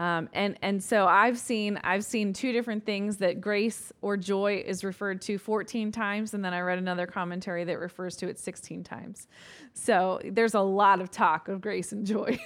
Um, 0.02 0.30
and 0.34 0.58
and 0.64 0.84
so 0.84 1.06
I've 1.06 1.38
seen 1.38 1.80
I've 1.84 2.04
seen 2.04 2.34
two 2.34 2.52
different 2.52 2.88
things 2.88 3.18
that 3.18 3.40
grace 3.40 3.94
or 4.02 4.18
joy 4.18 4.64
is 4.66 4.84
referred 4.84 5.22
to 5.24 5.38
14 5.38 5.92
times, 5.92 6.34
and 6.34 6.44
then 6.44 6.56
I 6.56 6.62
read 6.62 6.80
another 6.80 7.06
commentary 7.06 7.66
that 7.66 7.78
refers 7.78 8.16
to 8.16 8.28
it 8.28 8.40
16 8.40 8.84
times. 8.84 9.28
So 9.76 10.20
there's 10.26 10.56
a 10.56 10.60
lot 10.60 11.02
of 11.02 11.12
talk 11.12 11.50
of 11.50 11.62
grace 11.62 11.92
and 11.92 12.04
joy 12.04 12.40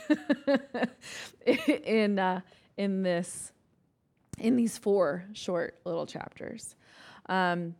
in 1.45 2.19
uh, 2.19 2.41
in 2.75 3.03
this 3.03 3.53
in 4.37 4.57
these 4.57 4.77
four 4.77 5.23
short 5.31 5.79
little 5.85 6.05
chapters. 6.05 6.75
Um, 7.27 7.75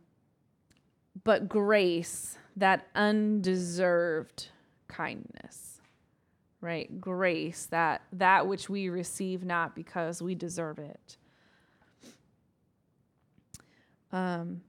but 1.22 1.50
grace, 1.50 2.38
that 2.56 2.86
undeserved 2.94 4.48
kindness, 4.88 5.75
right? 6.60 7.00
Grace, 7.00 7.66
that 7.66 8.02
that 8.12 8.46
which 8.46 8.68
we 8.68 8.88
receive 8.88 9.44
not 9.44 9.74
because 9.74 10.22
we 10.22 10.34
deserve 10.34 10.78
it. 10.78 11.16
Um, 14.12 14.62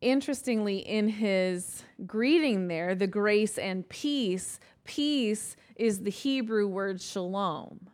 interestingly, 0.00 0.78
in 0.78 1.08
his 1.08 1.82
greeting 2.06 2.68
there, 2.68 2.94
the 2.94 3.06
grace 3.06 3.56
and 3.58 3.88
peace, 3.88 4.60
peace 4.84 5.56
is 5.76 6.00
the 6.00 6.10
Hebrew 6.10 6.66
word 6.68 7.00
shalom, 7.00 7.88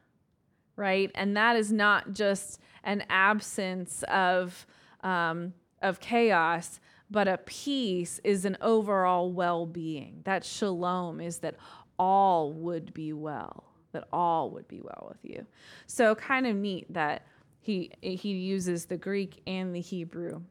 right? 0.76 1.10
And 1.14 1.36
that 1.36 1.56
is 1.56 1.72
not 1.72 2.12
just 2.12 2.60
an 2.82 3.04
absence 3.08 4.02
of 4.08 4.66
um, 5.02 5.54
of 5.82 6.00
chaos, 6.00 6.80
but 7.10 7.26
a 7.26 7.38
peace 7.38 8.20
is 8.22 8.44
an 8.44 8.56
overall 8.60 9.32
well-being. 9.32 10.22
That 10.24 10.44
shalom 10.44 11.20
is 11.20 11.38
that 11.38 11.56
all 11.98 12.52
would 12.52 12.94
be 12.94 13.12
well, 13.12 13.64
that 13.92 14.08
all 14.12 14.50
would 14.50 14.68
be 14.68 14.80
well 14.80 15.08
with 15.10 15.24
you. 15.24 15.46
So 15.86 16.14
kind 16.14 16.46
of 16.46 16.56
neat 16.56 16.92
that 16.92 17.26
he 17.60 17.92
he 18.00 18.32
uses 18.32 18.86
the 18.86 18.96
Greek 18.96 19.42
and 19.46 19.74
the 19.74 19.80
Hebrew 19.80 20.42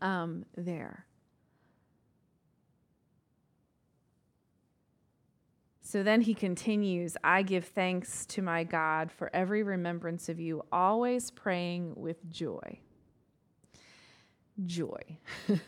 um, 0.00 0.44
there. 0.56 1.04
So 5.82 6.02
then 6.02 6.20
he 6.20 6.34
continues, 6.34 7.16
I 7.24 7.40
give 7.40 7.64
thanks 7.64 8.26
to 8.26 8.42
my 8.42 8.62
God 8.62 9.10
for 9.10 9.30
every 9.32 9.62
remembrance 9.62 10.28
of 10.28 10.38
you, 10.38 10.62
always 10.70 11.30
praying 11.30 11.94
with 11.96 12.28
joy. 12.30 12.80
Joy. 14.64 15.18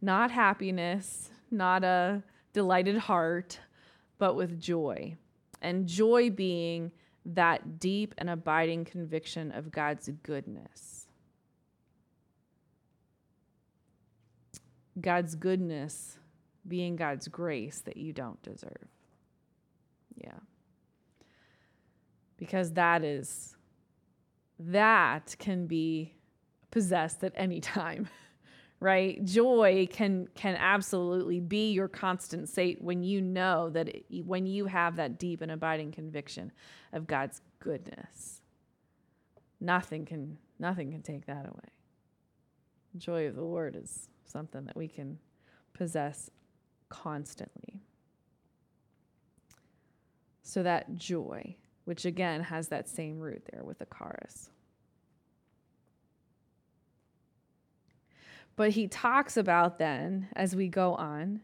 not 0.00 0.30
happiness, 0.30 1.30
not 1.50 1.84
a 1.84 2.22
delighted 2.52 2.96
heart, 2.96 3.60
but 4.18 4.34
with 4.34 4.60
joy. 4.60 5.16
And 5.60 5.86
joy 5.86 6.30
being 6.30 6.92
that 7.24 7.78
deep 7.78 8.14
and 8.18 8.30
abiding 8.30 8.84
conviction 8.84 9.52
of 9.52 9.70
God's 9.70 10.08
goodness. 10.22 11.06
God's 15.00 15.34
goodness 15.34 16.18
being 16.66 16.96
God's 16.96 17.28
grace 17.28 17.80
that 17.80 17.96
you 17.96 18.12
don't 18.12 18.42
deserve. 18.42 18.88
Yeah. 20.16 20.40
Because 22.36 22.72
that 22.72 23.04
is, 23.04 23.56
that 24.58 25.36
can 25.38 25.66
be 25.66 26.17
possessed 26.70 27.22
at 27.24 27.32
any 27.34 27.60
time. 27.60 28.08
right 28.80 29.24
joy 29.24 29.88
can 29.90 30.28
can 30.36 30.54
absolutely 30.54 31.40
be 31.40 31.72
your 31.72 31.88
constant 31.88 32.48
state 32.48 32.80
when 32.80 33.02
you 33.02 33.20
know 33.20 33.68
that 33.68 33.88
it, 33.88 34.24
when 34.24 34.46
you 34.46 34.66
have 34.66 34.94
that 34.94 35.18
deep 35.18 35.40
and 35.40 35.50
abiding 35.50 35.90
conviction 35.90 36.52
of 36.92 37.04
god's 37.04 37.40
goodness 37.58 38.40
nothing 39.60 40.04
can 40.04 40.38
nothing 40.60 40.92
can 40.92 41.02
take 41.02 41.26
that 41.26 41.44
away 41.44 41.72
joy 42.96 43.26
of 43.26 43.34
the 43.34 43.42
lord 43.42 43.74
is 43.74 44.08
something 44.26 44.64
that 44.64 44.76
we 44.76 44.86
can 44.86 45.18
possess 45.72 46.30
constantly 46.88 47.82
so 50.48 50.62
that 50.62 50.96
joy, 50.96 51.54
which 51.84 52.06
again 52.06 52.42
has 52.42 52.68
that 52.68 52.88
same 52.88 53.18
root 53.18 53.46
there 53.52 53.62
with 53.64 53.78
the 53.78 53.86
charis. 53.98 54.48
But 58.58 58.72
he 58.72 58.88
talks 58.88 59.36
about 59.36 59.78
then, 59.78 60.26
as 60.34 60.56
we 60.56 60.66
go 60.66 60.96
on, 60.96 61.42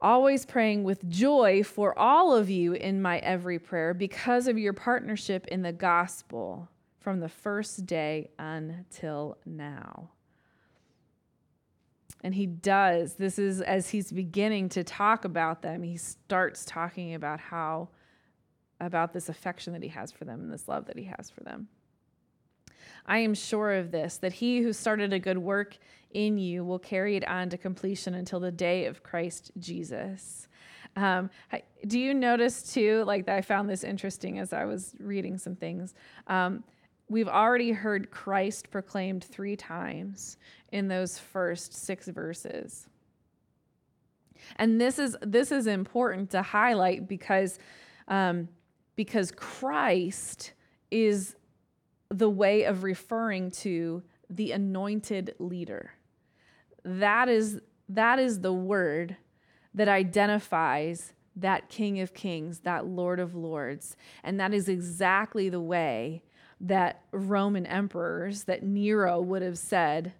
always 0.00 0.46
praying 0.46 0.82
with 0.82 1.06
joy 1.10 1.62
for 1.62 1.96
all 1.98 2.34
of 2.34 2.48
you 2.48 2.72
in 2.72 3.02
my 3.02 3.18
every 3.18 3.58
prayer 3.58 3.92
because 3.92 4.48
of 4.48 4.56
your 4.56 4.72
partnership 4.72 5.46
in 5.48 5.60
the 5.60 5.74
gospel 5.74 6.70
from 7.00 7.20
the 7.20 7.28
first 7.28 7.84
day 7.84 8.30
until 8.38 9.36
now. 9.44 10.08
And 12.24 12.34
he 12.34 12.46
does. 12.46 13.16
This 13.16 13.38
is 13.38 13.60
as 13.60 13.90
he's 13.90 14.10
beginning 14.10 14.70
to 14.70 14.82
talk 14.82 15.26
about 15.26 15.60
them, 15.60 15.82
he 15.82 15.98
starts 15.98 16.64
talking 16.64 17.12
about 17.12 17.40
how, 17.40 17.90
about 18.80 19.12
this 19.12 19.28
affection 19.28 19.74
that 19.74 19.82
he 19.82 19.90
has 19.90 20.10
for 20.10 20.24
them 20.24 20.40
and 20.40 20.50
this 20.50 20.66
love 20.66 20.86
that 20.86 20.96
he 20.96 21.12
has 21.18 21.28
for 21.28 21.44
them. 21.44 21.68
I 23.06 23.18
am 23.18 23.34
sure 23.34 23.72
of 23.72 23.90
this, 23.90 24.18
that 24.18 24.34
he 24.34 24.60
who 24.60 24.72
started 24.72 25.12
a 25.12 25.18
good 25.18 25.38
work 25.38 25.78
in 26.12 26.38
you 26.38 26.64
will 26.64 26.78
carry 26.78 27.16
it 27.16 27.26
on 27.26 27.48
to 27.50 27.58
completion 27.58 28.14
until 28.14 28.40
the 28.40 28.52
day 28.52 28.86
of 28.86 29.02
Christ 29.02 29.52
Jesus. 29.58 30.48
Um, 30.96 31.30
do 31.86 31.98
you 31.98 32.12
notice 32.12 32.72
too, 32.74 33.04
like 33.04 33.26
that 33.26 33.36
I 33.36 33.40
found 33.40 33.68
this 33.68 33.82
interesting 33.84 34.38
as 34.38 34.52
I 34.52 34.64
was 34.64 34.94
reading 35.00 35.38
some 35.38 35.56
things? 35.56 35.94
Um, 36.26 36.64
we've 37.08 37.28
already 37.28 37.72
heard 37.72 38.10
Christ 38.10 38.70
proclaimed 38.70 39.24
three 39.24 39.56
times 39.56 40.36
in 40.70 40.88
those 40.88 41.18
first 41.18 41.74
six 41.74 42.08
verses. 42.08 42.88
And 44.56 44.80
this 44.80 44.98
is 44.98 45.16
this 45.22 45.52
is 45.52 45.66
important 45.66 46.30
to 46.30 46.42
highlight 46.42 47.08
because 47.08 47.58
um, 48.08 48.48
because 48.96 49.30
Christ 49.30 50.52
is 50.90 51.36
the 52.12 52.30
way 52.30 52.64
of 52.64 52.82
referring 52.82 53.50
to 53.50 54.02
the 54.28 54.52
anointed 54.52 55.34
leader. 55.38 55.92
That 56.84 57.28
is 57.28 57.60
that 57.88 58.18
is 58.18 58.40
the 58.40 58.52
word 58.52 59.16
that 59.74 59.88
identifies 59.88 61.12
that 61.36 61.68
King 61.68 62.00
of 62.00 62.14
Kings, 62.14 62.60
that 62.60 62.86
Lord 62.86 63.18
of 63.18 63.34
Lords, 63.34 63.96
and 64.22 64.38
that 64.38 64.52
is 64.52 64.68
exactly 64.68 65.48
the 65.48 65.60
way 65.60 66.22
that 66.60 67.02
Roman 67.10 67.66
emperors, 67.66 68.44
that 68.44 68.62
Nero 68.62 69.20
would 69.20 69.42
have 69.42 69.58
said, 69.58 70.12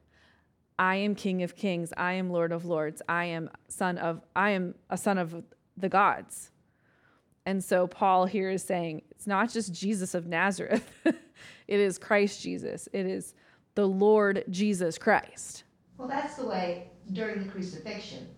I 0.78 0.96
am 0.96 1.14
King 1.14 1.42
of 1.42 1.55
Kings, 1.55 1.92
I 1.96 2.14
am 2.14 2.31
Lord 2.31 2.52
of 2.52 2.64
Lords, 2.64 3.02
I 3.09 3.26
am 3.26 3.50
son 3.68 3.98
of 3.98 4.22
I 4.35 4.50
am 4.50 4.74
a 4.88 4.96
son 4.96 5.18
of 5.18 5.44
the 5.76 5.88
gods. 5.88 6.52
And 7.44 7.62
so 7.62 7.87
Paul 7.87 8.26
here 8.26 8.50
is 8.50 8.62
saying 8.62 9.02
it's 9.11 9.26
not 9.26 9.50
just 9.50 9.72
Jesus 9.72 10.14
of 10.14 10.26
Nazareth. 10.26 10.88
it 11.05 11.81
is 11.81 11.98
Christ 11.98 12.40
Jesus. 12.42 12.88
It 12.92 13.07
is 13.07 13.35
the 13.74 13.87
Lord 13.87 14.44
Jesus 14.50 14.98
Christ. 14.98 15.64
Well, 15.98 16.09
that's 16.09 16.37
the 16.37 16.46
way 16.46 16.88
during 17.12 17.44
the 17.44 17.50
crucifixion 17.50 18.28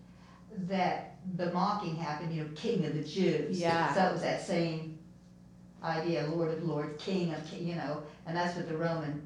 that 0.67 1.17
the 1.35 1.51
mocking 1.51 1.95
happened, 1.95 2.33
you 2.33 2.43
know, 2.43 2.49
King 2.55 2.85
of 2.85 2.93
the 2.93 3.03
Jews. 3.03 3.59
Yeah. 3.59 3.93
So 3.93 4.05
it 4.05 4.13
was 4.13 4.21
that 4.21 4.41
same 4.41 4.97
idea, 5.83 6.27
Lord 6.27 6.51
of 6.57 6.63
Lords, 6.63 7.03
King 7.03 7.33
of, 7.33 7.45
King, 7.45 7.67
you 7.67 7.75
know, 7.75 8.01
and 8.25 8.35
that's 8.35 8.55
what 8.55 8.67
the 8.67 8.77
Roman 8.77 9.25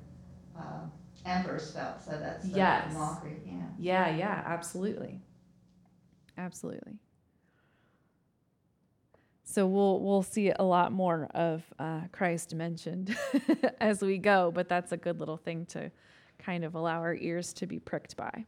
uh, 0.57 0.81
emperors 1.25 1.71
felt. 1.71 2.03
So 2.03 2.11
that's 2.11 2.47
the 2.47 2.57
Yes. 2.57 2.93
mockery. 2.93 3.37
Yeah. 3.45 3.53
Yeah, 3.77 4.15
yeah, 4.17 4.43
absolutely. 4.45 5.21
Absolutely. 6.37 6.97
So 9.51 9.65
we'll 9.65 9.99
we'll 9.99 10.21
see 10.21 10.51
a 10.51 10.63
lot 10.63 10.91
more 10.91 11.27
of 11.33 11.63
uh, 11.79 12.01
Christ 12.12 12.53
mentioned 12.53 13.17
as 13.81 14.03
we 14.03 14.19
go, 14.19 14.51
but 14.53 14.69
that's 14.69 14.91
a 14.91 14.97
good 14.97 15.19
little 15.19 15.38
thing 15.38 15.65
to 15.67 15.89
kind 16.38 16.63
of 16.63 16.75
allow 16.75 16.99
our 16.99 17.15
ears 17.15 17.51
to 17.53 17.65
be 17.65 17.79
pricked 17.79 18.15
by. 18.15 18.45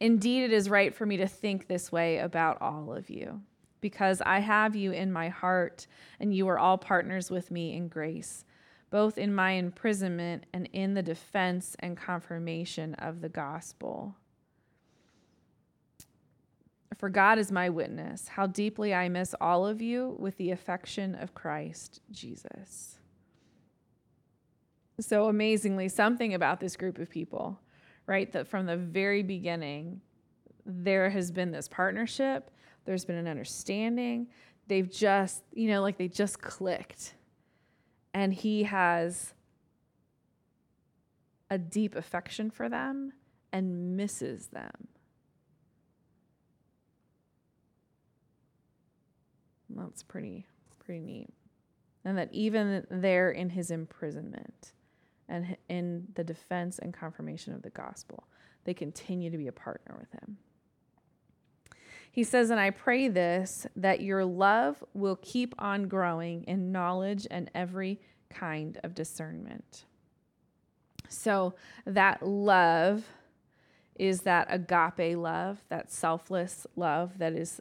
Indeed, 0.00 0.44
it 0.44 0.52
is 0.54 0.70
right 0.70 0.94
for 0.94 1.04
me 1.04 1.18
to 1.18 1.26
think 1.26 1.68
this 1.68 1.92
way 1.92 2.16
about 2.16 2.62
all 2.62 2.94
of 2.94 3.10
you 3.10 3.42
because 3.82 4.22
I 4.24 4.38
have 4.38 4.74
you 4.74 4.92
in 4.92 5.12
my 5.12 5.28
heart, 5.28 5.86
and 6.18 6.34
you 6.34 6.48
are 6.48 6.58
all 6.58 6.78
partners 6.78 7.30
with 7.30 7.50
me 7.50 7.76
in 7.76 7.88
grace, 7.88 8.46
both 8.88 9.18
in 9.18 9.34
my 9.34 9.50
imprisonment 9.50 10.44
and 10.54 10.66
in 10.72 10.94
the 10.94 11.02
defense 11.02 11.76
and 11.80 11.94
confirmation 11.94 12.94
of 12.94 13.20
the 13.20 13.28
gospel. 13.28 14.16
For 16.98 17.10
God 17.10 17.38
is 17.38 17.52
my 17.52 17.68
witness, 17.68 18.28
how 18.28 18.46
deeply 18.46 18.94
I 18.94 19.08
miss 19.08 19.34
all 19.40 19.66
of 19.66 19.82
you 19.82 20.16
with 20.18 20.36
the 20.38 20.50
affection 20.50 21.14
of 21.14 21.34
Christ 21.34 22.00
Jesus. 22.10 22.98
So 24.98 25.28
amazingly, 25.28 25.88
something 25.88 26.32
about 26.32 26.58
this 26.58 26.76
group 26.76 26.98
of 26.98 27.10
people, 27.10 27.60
right? 28.06 28.32
That 28.32 28.48
from 28.48 28.64
the 28.64 28.78
very 28.78 29.22
beginning, 29.22 30.00
there 30.64 31.10
has 31.10 31.30
been 31.30 31.52
this 31.52 31.68
partnership 31.68 32.50
there's 32.86 33.04
been 33.04 33.16
an 33.16 33.28
understanding. 33.28 34.28
they've 34.68 34.90
just, 34.90 35.42
you 35.52 35.68
know, 35.68 35.82
like 35.82 35.98
they 35.98 36.08
just 36.08 36.40
clicked. 36.40 37.14
And 38.14 38.32
he 38.32 38.64
has 38.64 39.34
a 41.50 41.58
deep 41.58 41.94
affection 41.94 42.50
for 42.50 42.68
them 42.68 43.12
and 43.52 43.96
misses 43.96 44.48
them. 44.48 44.88
That's 49.76 50.02
pretty 50.02 50.46
pretty 50.84 51.00
neat. 51.00 51.28
And 52.04 52.16
that 52.16 52.28
even 52.32 52.86
there 52.90 53.30
in 53.30 53.50
his 53.50 53.70
imprisonment 53.70 54.72
and 55.28 55.56
in 55.68 56.06
the 56.14 56.22
defense 56.22 56.78
and 56.78 56.94
confirmation 56.94 57.52
of 57.52 57.62
the 57.62 57.70
gospel, 57.70 58.24
they 58.64 58.74
continue 58.74 59.30
to 59.30 59.38
be 59.38 59.48
a 59.48 59.52
partner 59.52 59.96
with 59.98 60.12
him. 60.12 60.38
He 62.10 62.24
says, 62.24 62.50
And 62.50 62.60
I 62.60 62.70
pray 62.70 63.08
this, 63.08 63.66
that 63.76 64.00
your 64.00 64.24
love 64.24 64.82
will 64.94 65.18
keep 65.20 65.54
on 65.58 65.88
growing 65.88 66.44
in 66.44 66.72
knowledge 66.72 67.26
and 67.30 67.50
every 67.54 68.00
kind 68.30 68.78
of 68.82 68.94
discernment. 68.94 69.84
So, 71.08 71.54
that 71.84 72.26
love 72.26 73.04
is 73.96 74.22
that 74.22 74.46
agape 74.50 75.16
love, 75.16 75.58
that 75.68 75.92
selfless 75.92 76.66
love 76.74 77.18
that 77.18 77.32
is 77.32 77.60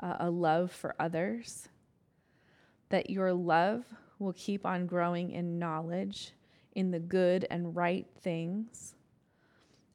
uh, 0.00 0.16
a 0.20 0.30
love 0.30 0.70
for 0.70 0.94
others. 0.98 1.68
That 2.90 3.10
your 3.10 3.32
love 3.32 3.84
will 4.18 4.32
keep 4.34 4.64
on 4.64 4.86
growing 4.86 5.30
in 5.30 5.58
knowledge, 5.58 6.32
in 6.74 6.90
the 6.90 7.00
good 7.00 7.46
and 7.50 7.74
right 7.74 8.06
things, 8.20 8.94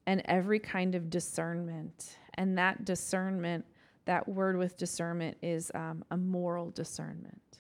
and 0.06 0.22
every 0.26 0.60
kind 0.60 0.96
of 0.96 1.10
discernment. 1.10 2.18
And 2.36 2.58
that 2.58 2.86
discernment, 2.86 3.66
that 4.06 4.28
word 4.28 4.58
with 4.58 4.78
discernment, 4.78 5.38
is 5.42 5.72
um, 5.74 6.04
a 6.12 6.18
moral 6.18 6.72
discernment, 6.72 7.60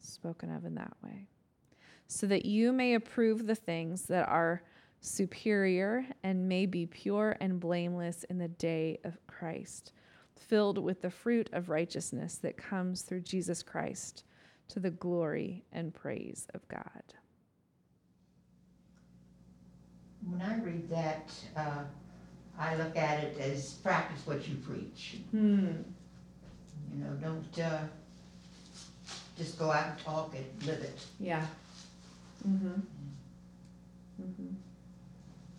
spoken 0.00 0.54
of 0.54 0.64
in 0.64 0.74
that 0.76 0.92
way. 1.02 1.26
So 2.08 2.26
that 2.28 2.46
you 2.46 2.72
may 2.72 2.94
approve 2.94 3.46
the 3.46 3.54
things 3.54 4.02
that 4.02 4.28
are 4.28 4.62
superior 5.00 6.06
and 6.22 6.48
may 6.48 6.66
be 6.66 6.86
pure 6.86 7.36
and 7.40 7.58
blameless 7.60 8.24
in 8.24 8.38
the 8.38 8.48
day 8.48 8.98
of 9.04 9.18
Christ 9.26 9.92
filled 10.38 10.78
with 10.78 11.02
the 11.02 11.10
fruit 11.10 11.48
of 11.52 11.68
righteousness 11.68 12.36
that 12.38 12.56
comes 12.56 13.02
through 13.02 13.20
Jesus 13.20 13.62
Christ 13.62 14.24
to 14.68 14.80
the 14.80 14.90
glory 14.90 15.64
and 15.72 15.94
praise 15.94 16.46
of 16.54 16.66
God. 16.68 17.02
When 20.28 20.42
I 20.42 20.58
read 20.58 20.88
that, 20.90 21.32
uh, 21.56 21.84
I 22.58 22.74
look 22.76 22.96
at 22.96 23.22
it 23.22 23.38
as 23.38 23.74
practice 23.74 24.26
what 24.26 24.48
you 24.48 24.56
preach. 24.56 25.18
Hmm. 25.30 25.66
You 26.92 27.04
know, 27.04 27.10
don't 27.20 27.58
uh, 27.64 27.80
just 29.36 29.58
go 29.58 29.70
out 29.70 29.90
and 29.90 29.98
talk 29.98 30.34
it, 30.34 30.52
live 30.66 30.80
it. 30.80 30.98
Yeah. 31.20 31.46
Mm-hmm. 32.48 32.80
Mm-hmm. 34.22 34.54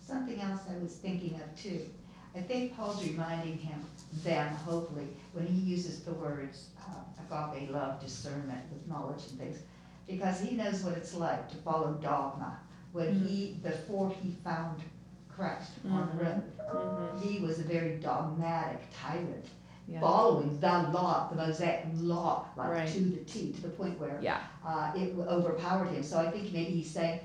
Something 0.06 0.40
else 0.40 0.62
I 0.68 0.82
was 0.82 0.94
thinking 0.94 1.34
of 1.34 1.62
too. 1.62 1.88
I 2.34 2.40
think 2.40 2.76
Paul's 2.76 3.04
reminding 3.04 3.58
him, 3.58 3.84
them, 4.24 4.54
hopefully, 4.54 5.08
when 5.32 5.46
he 5.46 5.60
uses 5.60 6.00
the 6.00 6.12
words 6.12 6.68
uh, 6.80 7.52
agape 7.52 7.70
love, 7.70 8.00
discernment 8.00 8.60
with 8.72 8.86
knowledge 8.88 9.22
and 9.30 9.38
things, 9.38 9.58
because 10.06 10.40
he 10.40 10.56
knows 10.56 10.82
what 10.82 10.96
it's 10.96 11.14
like 11.14 11.48
to 11.50 11.56
follow 11.56 11.92
dogma. 12.02 12.58
When 12.92 13.14
mm-hmm. 13.14 13.26
he, 13.26 13.60
before 13.62 14.10
he 14.22 14.34
found 14.42 14.80
Christ 15.28 15.72
mm-hmm. 15.86 15.94
on 15.94 16.10
the 16.16 16.24
road, 16.24 16.42
mm-hmm. 16.58 17.28
he 17.28 17.40
was 17.40 17.58
a 17.58 17.64
very 17.64 17.96
dogmatic 17.96 18.80
tyrant. 18.98 19.44
Yeah. 19.86 20.00
Following 20.00 20.60
the 20.60 20.66
law, 20.66 21.28
the 21.30 21.36
Mosaic 21.36 21.86
law, 21.94 22.46
like 22.56 22.68
right. 22.68 22.88
to 22.88 23.00
the 23.00 23.24
T, 23.24 23.52
to 23.52 23.62
the 23.62 23.68
point 23.68 23.98
where 23.98 24.18
yeah. 24.20 24.40
uh, 24.66 24.92
it 24.94 25.14
overpowered 25.18 25.88
him. 25.88 26.02
So 26.02 26.18
I 26.18 26.30
think 26.30 26.52
maybe 26.52 26.72
he's 26.72 26.90
saying, 26.90 27.20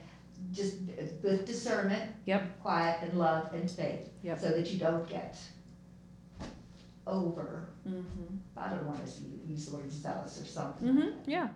just 0.54 0.76
with 1.22 1.46
discernment, 1.46 2.12
Yep. 2.26 2.62
quiet 2.62 3.00
and 3.02 3.20
love 3.20 3.54
and 3.54 3.70
faith, 3.70 4.08
Yep. 4.24 4.40
so 4.40 4.50
that 4.50 4.68
you 4.68 4.80
don't 4.80 5.08
get 5.10 5.38
over, 7.06 7.70
Mm-hmm. 7.88 8.36
I 8.56 8.70
don't 8.70 8.86
want 8.86 9.06
to 9.06 9.12
use 9.46 9.66
the 9.66 9.76
word 9.76 9.92
zealous 9.92 10.42
or 10.42 10.46
something. 10.46 10.88
Mm-hmm. 10.88 11.30
Yeah. 11.30 11.50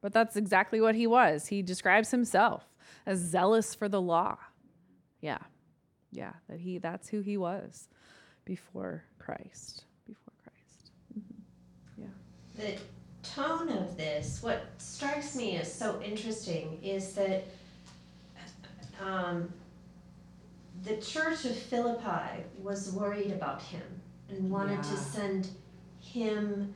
But 0.00 0.12
that's 0.12 0.36
exactly 0.36 0.80
what 0.80 0.94
he 0.94 1.06
was. 1.06 1.46
He 1.46 1.62
describes 1.62 2.10
himself 2.10 2.64
as 3.04 3.18
zealous 3.18 3.74
for 3.74 3.88
the 3.88 4.00
law. 4.00 4.38
Yeah. 5.20 5.38
Yeah. 6.12 6.32
That 6.48 6.60
he 6.60 6.78
that's 6.78 7.08
who 7.08 7.20
he 7.20 7.36
was 7.36 7.88
before 8.44 9.04
Christ. 9.18 9.84
Before 10.06 10.32
Christ. 10.42 10.90
Mm-hmm. 11.18 12.02
Yeah. 12.02 12.08
The 12.54 12.80
tone 13.22 13.68
of 13.68 13.96
this, 13.96 14.42
what 14.42 14.66
strikes 14.78 15.36
me 15.36 15.56
as 15.56 15.70
so 15.70 16.00
interesting 16.02 16.78
is 16.82 17.12
that 17.14 17.44
um, 19.04 19.52
the 20.84 20.96
church 20.98 21.44
of 21.44 21.54
Philippi 21.54 22.44
was 22.62 22.92
worried 22.92 23.32
about 23.32 23.60
him 23.60 23.82
and 24.28 24.50
wanted 24.50 24.82
to 24.82 24.96
send 24.96 25.48
him 26.00 26.74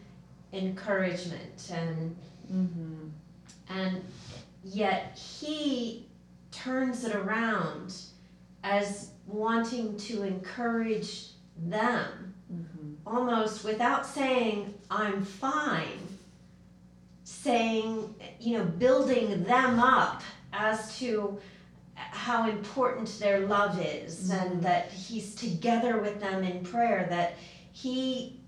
encouragement 0.52 1.70
and 1.72 2.16
Mm-hmm. 2.52 3.08
and 3.68 4.02
yet 4.64 5.16
he 5.16 6.06
turns 6.50 7.04
it 7.04 7.14
around 7.14 7.94
as 8.64 9.10
wanting 9.26 9.96
to 9.98 10.24
encourage 10.24 11.28
them 11.56 12.34
Mm-hmm. 12.52 12.94
almost 13.06 13.64
without 13.64 14.04
saying 14.04 14.74
i'm 14.90 15.24
fine 15.24 16.00
saying 17.22 18.12
you 18.40 18.58
know 18.58 18.64
building 18.64 19.44
them 19.44 19.78
up 19.78 20.22
as 20.52 20.98
to 20.98 21.38
how 22.10 22.48
important 22.48 23.08
their 23.18 23.40
love 23.46 23.78
is 23.80 24.30
Mhm. 24.30 24.40
and 24.52 24.62
that 24.62 24.90
he's 24.90 25.34
together 25.34 25.98
with 26.00 26.20
them 26.20 26.42
in 26.42 26.64
prayer 26.64 27.06
that 27.10 27.34
he 27.72 28.40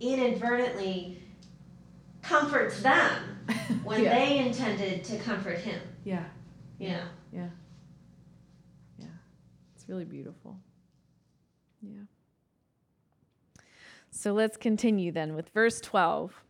inadvertently 0.00 1.22
comforts 2.22 2.82
them 2.82 3.38
when 3.84 4.02
Yeah. 4.02 4.14
they 4.14 4.38
intended 4.38 5.04
to 5.04 5.18
comfort 5.18 5.58
him 5.58 5.80
Yeah. 6.04 6.24
yeah 6.78 7.06
Yeah. 7.32 7.48
Yeah. 8.98 9.06
It's 9.74 9.88
really 9.88 10.04
beautiful. 10.04 10.58
Yeah. 11.82 12.02
So 14.10 14.32
let's 14.32 14.56
continue 14.56 15.12
then 15.12 15.34
with 15.34 15.48
verse 15.50 15.80
12. 15.80 16.42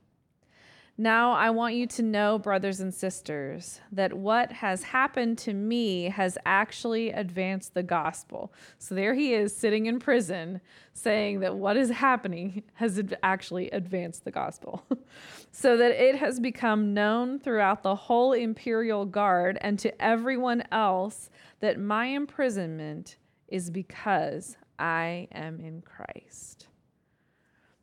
Now 1.01 1.33
I 1.33 1.49
want 1.49 1.77
you 1.77 1.87
to 1.87 2.03
know, 2.03 2.39
brothers 2.39 2.81
and 2.81 2.93
sisters, 2.93 3.81
that 3.91 4.13
what 4.13 4.53
has 4.53 4.83
happened 4.83 5.39
to 5.39 5.55
me 5.55 6.11
has 6.11 6.37
actually 6.45 7.09
advanced 7.09 7.73
the 7.73 7.83
gospel. 7.83 8.53
So 8.77 8.95
there 8.95 9.15
he 9.15 9.33
is 9.33 9.57
sitting 9.57 9.87
in 9.87 9.99
prison 9.99 10.61
saying 10.93 11.41
that 11.41 11.57
what 11.57 11.79
is 11.79 11.89
happening 11.89 12.65
has 12.75 13.03
actually 13.23 13.71
advanced 13.71 14.27
the 14.27 14.31
gospel. 14.31 14.85
so 15.53 15.79
that 15.79 15.93
it 15.93 16.17
has 16.17 16.39
become 16.39 16.93
known 16.93 17.39
throughout 17.39 17.83
the 17.83 17.95
whole 17.95 18.35
imperial 18.35 19.07
guard 19.07 19.57
and 19.63 19.79
to 19.79 20.03
everyone 20.03 20.63
else 20.71 21.31
that 21.61 21.81
my 21.81 22.09
imprisonment 22.09 23.17
is 23.49 23.71
because 23.71 24.59
I 24.79 25.29
am 25.33 25.61
in 25.61 25.81
Christ. 25.81 26.67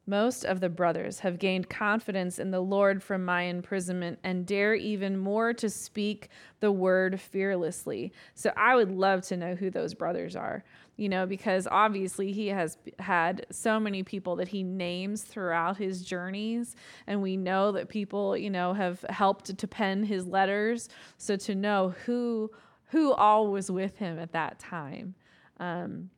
Most 0.09 0.45
of 0.45 0.61
the 0.61 0.69
brothers 0.69 1.19
have 1.19 1.37
gained 1.37 1.69
confidence 1.69 2.39
in 2.39 2.49
the 2.49 2.61
Lord 2.61 3.03
from 3.03 3.25
my 3.25 3.41
imprisonment 3.41 4.19
and 4.23 4.45
dare 4.45 4.73
even 4.73 5.17
more 5.17 5.51
to 5.55 5.69
speak 5.69 6.29
the 6.61 6.71
word 6.71 7.19
fearlessly. 7.19 8.13
So 8.33 8.53
I 8.55 8.77
would 8.77 8.89
love 8.89 9.21
to 9.23 9.35
know 9.35 9.53
who 9.53 9.69
those 9.69 9.93
brothers 9.93 10.33
are, 10.37 10.63
you 10.95 11.09
know, 11.09 11.25
because 11.25 11.67
obviously 11.69 12.31
he 12.31 12.47
has 12.47 12.77
had 12.99 13.45
so 13.51 13.81
many 13.81 14.01
people 14.01 14.37
that 14.37 14.47
he 14.47 14.63
names 14.63 15.23
throughout 15.23 15.75
his 15.75 16.03
journeys. 16.03 16.77
And 17.05 17.21
we 17.21 17.35
know 17.35 17.73
that 17.73 17.89
people, 17.89 18.37
you 18.37 18.49
know, 18.49 18.73
have 18.73 19.01
helped 19.09 19.57
to 19.57 19.67
pen 19.67 20.03
his 20.03 20.25
letters. 20.25 20.87
So 21.17 21.35
to 21.35 21.53
know 21.53 21.93
who 22.05 22.49
who 22.91 23.11
all 23.11 23.51
was 23.51 23.69
with 23.69 23.97
him 23.97 24.17
at 24.17 24.31
that 24.31 24.57
time 24.57 25.15
um, 25.59 26.09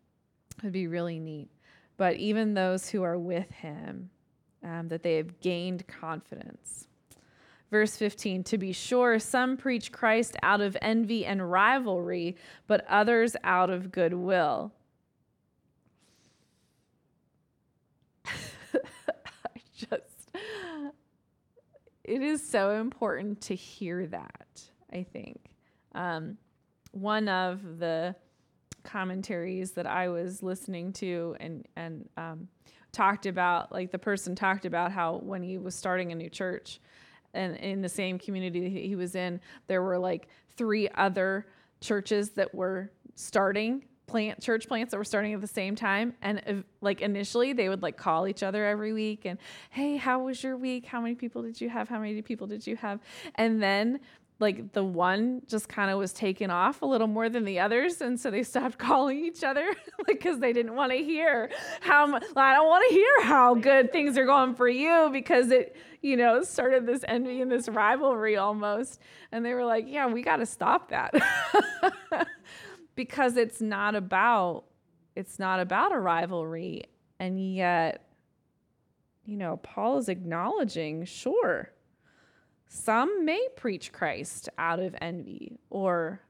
would 0.62 0.71
be 0.71 0.86
really 0.86 1.19
neat 1.19 1.49
but 1.99 2.15
even 2.15 2.53
those 2.53 2.89
who 2.89 3.03
are 3.03 3.17
with 3.17 3.51
him, 3.51 4.09
um, 4.63 4.88
that 4.88 5.03
they 5.03 5.17
have 5.17 5.41
gained 5.41 5.85
confidence. 5.85 6.88
Verse 7.71 7.97
15 7.97 8.45
To 8.45 8.57
be 8.57 8.71
sure, 8.71 9.19
some 9.19 9.57
preach 9.57 9.91
Christ 9.91 10.38
out 10.41 10.62
of 10.62 10.77
envy 10.81 11.25
and 11.25 11.51
rivalry, 11.51 12.38
but 12.67 12.85
others 12.88 13.35
out 13.43 13.69
of 13.69 13.91
goodwill. 13.91 14.71
I 18.25 18.31
just, 19.75 20.31
it 22.05 22.21
is 22.21 22.49
so 22.49 22.79
important 22.79 23.41
to 23.41 23.55
hear 23.55 24.07
that, 24.07 24.62
I 24.93 25.03
think. 25.03 25.51
Um, 25.93 26.38
one 26.91 27.27
of 27.27 27.79
the 27.79 28.15
commentaries 28.83 29.71
that 29.71 29.85
I 29.85 30.09
was 30.09 30.43
listening 30.43 30.93
to 30.93 31.35
and 31.39 31.67
and 31.75 32.09
um, 32.17 32.47
talked 32.91 33.25
about 33.25 33.71
like 33.71 33.91
the 33.91 33.99
person 33.99 34.35
talked 34.35 34.65
about 34.65 34.91
how 34.91 35.17
when 35.17 35.43
he 35.43 35.57
was 35.57 35.75
starting 35.75 36.11
a 36.11 36.15
new 36.15 36.29
church 36.29 36.79
and 37.33 37.55
in 37.57 37.81
the 37.81 37.89
same 37.89 38.17
community 38.17 38.87
he 38.87 38.95
was 38.95 39.15
in 39.15 39.39
there 39.67 39.83
were 39.83 39.99
like 39.99 40.27
three 40.57 40.89
other 40.95 41.45
churches 41.81 42.31
that 42.31 42.53
were 42.53 42.91
starting 43.15 43.83
plant 44.09 44.41
church 44.41 44.67
plants 44.67 44.91
that 44.91 44.97
were 44.97 45.03
starting 45.03 45.33
at 45.33 45.41
the 45.41 45.47
same 45.47 45.75
time. 45.75 46.13
And 46.21 46.63
like 46.81 47.01
initially 47.01 47.53
they 47.53 47.69
would 47.69 47.83
like 47.83 47.95
call 47.95 48.27
each 48.27 48.43
other 48.43 48.65
every 48.65 48.91
week 48.91 49.25
and 49.25 49.37
hey 49.69 49.97
how 49.97 50.23
was 50.23 50.43
your 50.43 50.57
week? 50.57 50.85
How 50.85 50.99
many 50.99 51.15
people 51.15 51.43
did 51.43 51.61
you 51.61 51.69
have? 51.69 51.87
How 51.87 51.99
many 51.99 52.21
people 52.21 52.47
did 52.47 52.65
you 52.65 52.75
have? 52.75 52.99
And 53.35 53.61
then 53.61 53.99
like 54.39 54.71
the 54.71 54.84
one 54.84 55.41
just 55.47 55.67
kind 55.67 55.91
of 55.91 55.97
was 55.97 56.13
taken 56.13 56.49
off 56.49 56.82
a 56.82 56.86
little 56.86 57.08
more 57.08 57.30
than 57.30 57.43
the 57.43 57.60
others 57.60 58.02
and 58.02 58.19
so 58.19 58.32
they 58.32 58.43
stopped 58.43 58.78
calling 58.88 59.23
each 59.23 59.43
other 59.43 59.75
because 60.08 60.39
they 60.39 60.54
didn't 60.54 60.75
want 60.75 60.91
to 60.91 60.97
hear 60.97 61.49
how 61.82 62.06
i 62.36 62.54
don't 62.54 62.67
want 62.67 62.86
to 62.89 62.93
hear 62.93 63.23
how 63.23 63.54
good 63.56 63.91
things 63.91 64.17
are 64.17 64.25
going 64.25 64.56
for 64.56 64.69
you 64.69 65.10
because 65.12 65.52
it 65.52 65.75
you 66.02 66.15
know 66.15 66.43
started 66.43 66.86
this 66.86 67.04
envy 67.08 67.41
and 67.41 67.52
this 67.52 67.67
rivalry 67.67 68.38
almost. 68.38 68.99
And 69.32 69.45
they 69.45 69.54
were 69.54 69.65
like 69.65 69.86
yeah 69.88 70.08
we 70.08 70.21
got 70.21 70.38
to 70.38 70.45
stop 70.45 70.89
that. 70.89 71.13
Because 72.95 73.38
it's 73.38 73.62
not 73.62 73.95
about 73.95 74.65
it's 75.15 75.39
not 75.39 75.62
about 75.62 75.93
a 75.93 75.99
rivalry 75.99 76.84
and 77.17 77.39
yet 77.56 78.10
you 79.23 79.38
know 79.38 79.56
paul 79.56 79.97
is 79.99 80.10
acknowledging 80.10 81.06
sure 81.06 81.71
some 82.69 83.25
may 83.25 83.45
preach 83.58 83.91
Christ 83.91 84.47
out 84.58 84.79
of 84.79 84.95
envy 85.01 85.58
or 85.69 86.21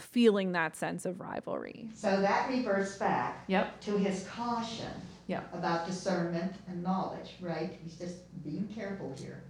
feeling 0.00 0.52
that 0.52 0.76
sense 0.76 1.04
of 1.04 1.20
rivalry. 1.20 1.88
So 1.94 2.20
that 2.20 2.48
reverts 2.48 2.96
back 2.96 3.44
Yep. 3.48 3.80
to 3.82 3.98
his 3.98 4.26
caution 4.28 4.90
Yep. 5.26 5.54
about 5.54 5.86
discernment 5.86 6.54
and 6.68 6.82
knowledge, 6.82 7.36
right? 7.40 7.78
He's 7.82 7.96
just 7.96 8.16
being 8.42 8.66
careful 8.74 9.14
here. 9.18 9.42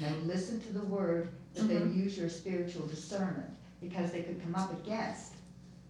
Now, 0.00 0.14
listen 0.24 0.60
to 0.62 0.72
the 0.72 0.84
word, 0.84 1.28
but 1.54 1.68
then 1.68 1.92
use 1.94 2.16
your 2.16 2.28
spiritual 2.28 2.86
discernment, 2.86 3.50
because 3.80 4.12
they 4.12 4.22
could 4.22 4.40
come 4.42 4.54
up 4.54 4.72
against 4.84 5.34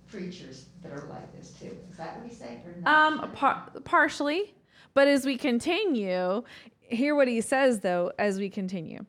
preachers 0.09 0.67
that 0.83 0.93
are 0.93 1.07
like 1.09 1.33
this 1.37 1.53
too. 1.61 1.77
Is 1.91 1.97
that 1.97 2.17
what 2.19 2.27
he's 2.27 2.39
saying, 2.39 2.63
or 2.67 2.81
not? 2.81 3.13
Um, 3.25 3.31
par- 3.33 3.71
partially, 3.85 4.55
but 4.95 5.07
as 5.07 5.25
we 5.25 5.37
continue, 5.37 6.43
hear 6.81 7.15
what 7.15 7.29
he 7.29 7.41
says 7.41 7.81
though. 7.81 8.11
As 8.19 8.39
we 8.39 8.49
continue, 8.51 9.05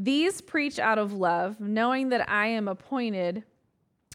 these 0.00 0.40
preach 0.40 0.78
out 0.78 0.96
of 0.96 1.12
love, 1.12 1.58
knowing 1.58 2.10
that 2.10 2.30
I 2.30 2.46
am 2.46 2.68
appointed 2.68 3.42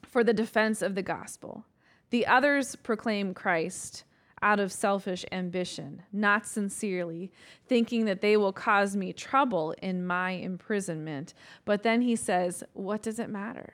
for 0.07 0.23
the 0.23 0.33
defense 0.33 0.81
of 0.81 0.95
the 0.95 1.01
gospel. 1.01 1.65
The 2.09 2.25
others 2.25 2.77
proclaim 2.77 3.33
Christ 3.33 4.05
out 4.41 4.61
of 4.61 4.71
selfish 4.71 5.25
ambition, 5.33 6.03
not 6.13 6.45
sincerely, 6.45 7.33
thinking 7.67 8.05
that 8.05 8.21
they 8.21 8.37
will 8.37 8.53
cause 8.53 8.95
me 8.95 9.11
trouble 9.11 9.75
in 9.81 10.07
my 10.07 10.31
imprisonment. 10.31 11.33
But 11.65 11.83
then 11.83 12.01
he 12.01 12.15
says, 12.15 12.63
What 12.71 13.01
does 13.01 13.19
it 13.19 13.29
matter? 13.29 13.73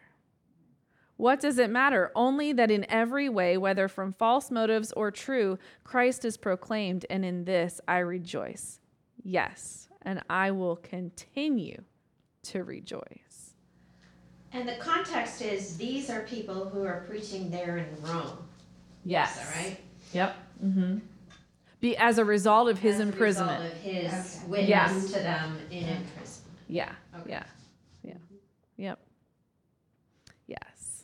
What 1.15 1.39
does 1.39 1.59
it 1.59 1.69
matter? 1.69 2.11
Only 2.15 2.53
that 2.53 2.71
in 2.71 2.89
every 2.89 3.29
way, 3.29 3.55
whether 3.55 3.87
from 3.87 4.13
false 4.13 4.49
motives 4.49 4.91
or 4.93 5.11
true, 5.11 5.59
Christ 5.83 6.25
is 6.25 6.37
proclaimed, 6.37 7.05
and 7.07 7.23
in 7.23 7.45
this 7.45 7.79
I 7.87 7.99
rejoice. 7.99 8.79
Yes, 9.21 9.89
and 10.01 10.23
I 10.27 10.49
will 10.49 10.77
continue 10.77 11.83
to 12.49 12.63
rejoice. 12.63 13.53
And 14.51 14.67
the 14.67 14.75
context 14.75 15.41
is 15.41 15.77
these 15.77 16.09
are 16.09 16.21
people 16.21 16.67
who 16.69 16.83
are 16.83 17.05
preaching 17.07 17.51
there 17.51 17.77
in 17.77 17.87
Rome. 18.01 18.37
Yes. 19.05 19.31
Is 19.37 19.47
that 19.47 19.55
right? 19.55 19.79
Yep. 20.13 20.35
Mm-hmm. 20.65 20.97
Be 21.79 21.95
as 21.97 22.17
a 22.17 22.25
result 22.25 22.67
of 22.67 22.79
his 22.79 22.95
As 22.95 22.99
a 22.99 23.03
imprisonment. 23.03 23.61
result 23.63 23.75
of 23.75 23.81
his 23.81 24.37
Okay. 24.39 24.47
witness 24.47 24.69
Yes. 24.69 25.05
to 25.13 25.19
them 25.19 25.57
in 25.71 25.83
imprisonment. 25.87 26.57
Yeah. 26.67 26.91
Okay. 27.21 27.29
Yeah. 27.29 27.43
Yeah. 28.03 28.13
Yep. 28.77 28.99
Yes. 30.47 31.03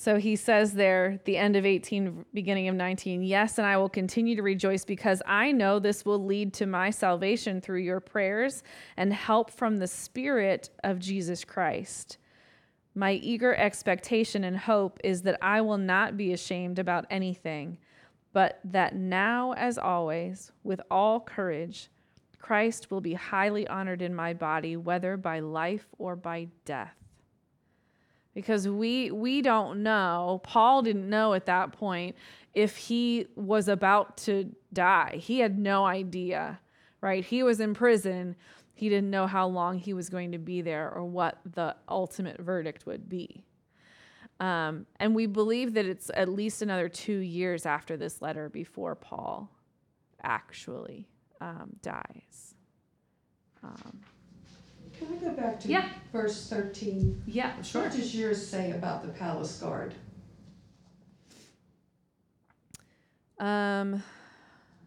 So 0.00 0.16
he 0.16 0.36
says 0.36 0.74
there, 0.74 1.18
the 1.24 1.36
end 1.36 1.56
of 1.56 1.66
18, 1.66 2.24
beginning 2.32 2.68
of 2.68 2.76
19, 2.76 3.24
yes, 3.24 3.58
and 3.58 3.66
I 3.66 3.76
will 3.78 3.88
continue 3.88 4.36
to 4.36 4.44
rejoice 4.44 4.84
because 4.84 5.20
I 5.26 5.50
know 5.50 5.80
this 5.80 6.04
will 6.04 6.24
lead 6.24 6.54
to 6.54 6.66
my 6.66 6.90
salvation 6.90 7.60
through 7.60 7.80
your 7.80 7.98
prayers 7.98 8.62
and 8.96 9.12
help 9.12 9.50
from 9.50 9.78
the 9.78 9.88
Spirit 9.88 10.70
of 10.84 11.00
Jesus 11.00 11.42
Christ. 11.42 12.18
My 12.94 13.14
eager 13.14 13.56
expectation 13.56 14.44
and 14.44 14.56
hope 14.56 15.00
is 15.02 15.22
that 15.22 15.36
I 15.42 15.62
will 15.62 15.78
not 15.78 16.16
be 16.16 16.32
ashamed 16.32 16.78
about 16.78 17.06
anything, 17.10 17.76
but 18.32 18.60
that 18.66 18.94
now, 18.94 19.52
as 19.54 19.78
always, 19.78 20.52
with 20.62 20.80
all 20.92 21.18
courage, 21.18 21.90
Christ 22.38 22.92
will 22.92 23.00
be 23.00 23.14
highly 23.14 23.66
honored 23.66 24.00
in 24.00 24.14
my 24.14 24.32
body, 24.32 24.76
whether 24.76 25.16
by 25.16 25.40
life 25.40 25.88
or 25.98 26.14
by 26.14 26.46
death. 26.64 26.97
Because 28.38 28.68
we 28.68 29.10
we 29.10 29.42
don't 29.42 29.82
know, 29.82 30.40
Paul 30.44 30.82
didn't 30.82 31.10
know 31.10 31.34
at 31.34 31.46
that 31.46 31.72
point 31.72 32.14
if 32.54 32.76
he 32.76 33.26
was 33.34 33.66
about 33.66 34.16
to 34.18 34.54
die. 34.72 35.16
He 35.20 35.40
had 35.40 35.58
no 35.58 35.84
idea, 35.84 36.60
right? 37.00 37.24
He 37.24 37.42
was 37.42 37.58
in 37.58 37.74
prison. 37.74 38.36
He 38.74 38.88
didn't 38.88 39.10
know 39.10 39.26
how 39.26 39.48
long 39.48 39.76
he 39.80 39.92
was 39.92 40.08
going 40.08 40.30
to 40.30 40.38
be 40.38 40.62
there 40.62 40.88
or 40.88 41.04
what 41.04 41.40
the 41.52 41.74
ultimate 41.88 42.40
verdict 42.40 42.86
would 42.86 43.08
be. 43.08 43.42
Um, 44.38 44.86
and 45.00 45.16
we 45.16 45.26
believe 45.26 45.74
that 45.74 45.84
it's 45.84 46.08
at 46.14 46.28
least 46.28 46.62
another 46.62 46.88
two 46.88 47.18
years 47.18 47.66
after 47.66 47.96
this 47.96 48.22
letter 48.22 48.48
before 48.48 48.94
Paul 48.94 49.50
actually 50.22 51.08
um, 51.40 51.70
dies. 51.82 52.54
Um, 53.64 54.00
Can 54.98 55.08
I 55.12 55.16
go 55.16 55.30
back 55.30 55.60
to 55.60 55.68
Yeah. 55.68 55.88
verse 56.12 56.48
thirteen? 56.48 57.22
yeah, 57.26 57.60
sure. 57.62 57.82
What 57.82 57.92
does 57.92 58.14
yours 58.14 58.44
say 58.44 58.72
about 58.72 59.02
the 59.02 59.08
palace 59.08 59.58
guard? 59.60 59.94
Um, 63.38 64.02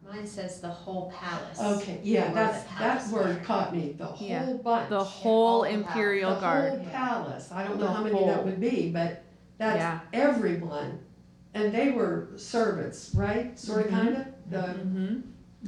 Mine 0.06 0.28
says 0.28 0.60
the 0.60 0.68
whole 0.68 1.10
palace. 1.12 1.60
Okay, 1.82 2.02
yeah, 2.04 2.32
Or 2.32 2.36
that's, 2.36 2.64
the 2.64 2.70
that 2.70 2.78
palace 2.98 3.12
word 3.12 3.24
guard. 3.36 3.44
caught 3.46 3.74
me, 3.76 3.94
the 3.98 4.12
Yeah. 4.20 4.44
whole 4.44 4.58
bunch. 4.58 4.90
the 4.90 5.04
whole 5.04 5.48
all 5.48 5.62
the 5.62 5.70
imperial 5.70 6.34
The 6.36 6.42
guard. 6.42 6.70
whole 6.72 6.86
palace, 6.92 7.52
I 7.52 7.64
don't 7.64 7.78
The 7.80 7.86
know 7.86 7.92
how 7.94 8.04
many 8.04 8.18
whole. 8.18 8.28
that 8.28 8.44
would 8.44 8.60
be, 8.60 8.92
but 8.92 9.24
Yeah. 9.60 9.78
that's 9.78 10.06
everyone. 10.12 11.00
And 11.54 11.72
they 11.74 11.92
were 11.92 12.30
servants, 12.36 13.12
right, 13.16 13.58
sort 13.58 13.86
of, 13.86 13.92
Mhm. 13.92 13.96
kind 13.96 14.16
of, 14.18 14.26
the 14.50 14.58
Mm-hmm. 14.58 15.20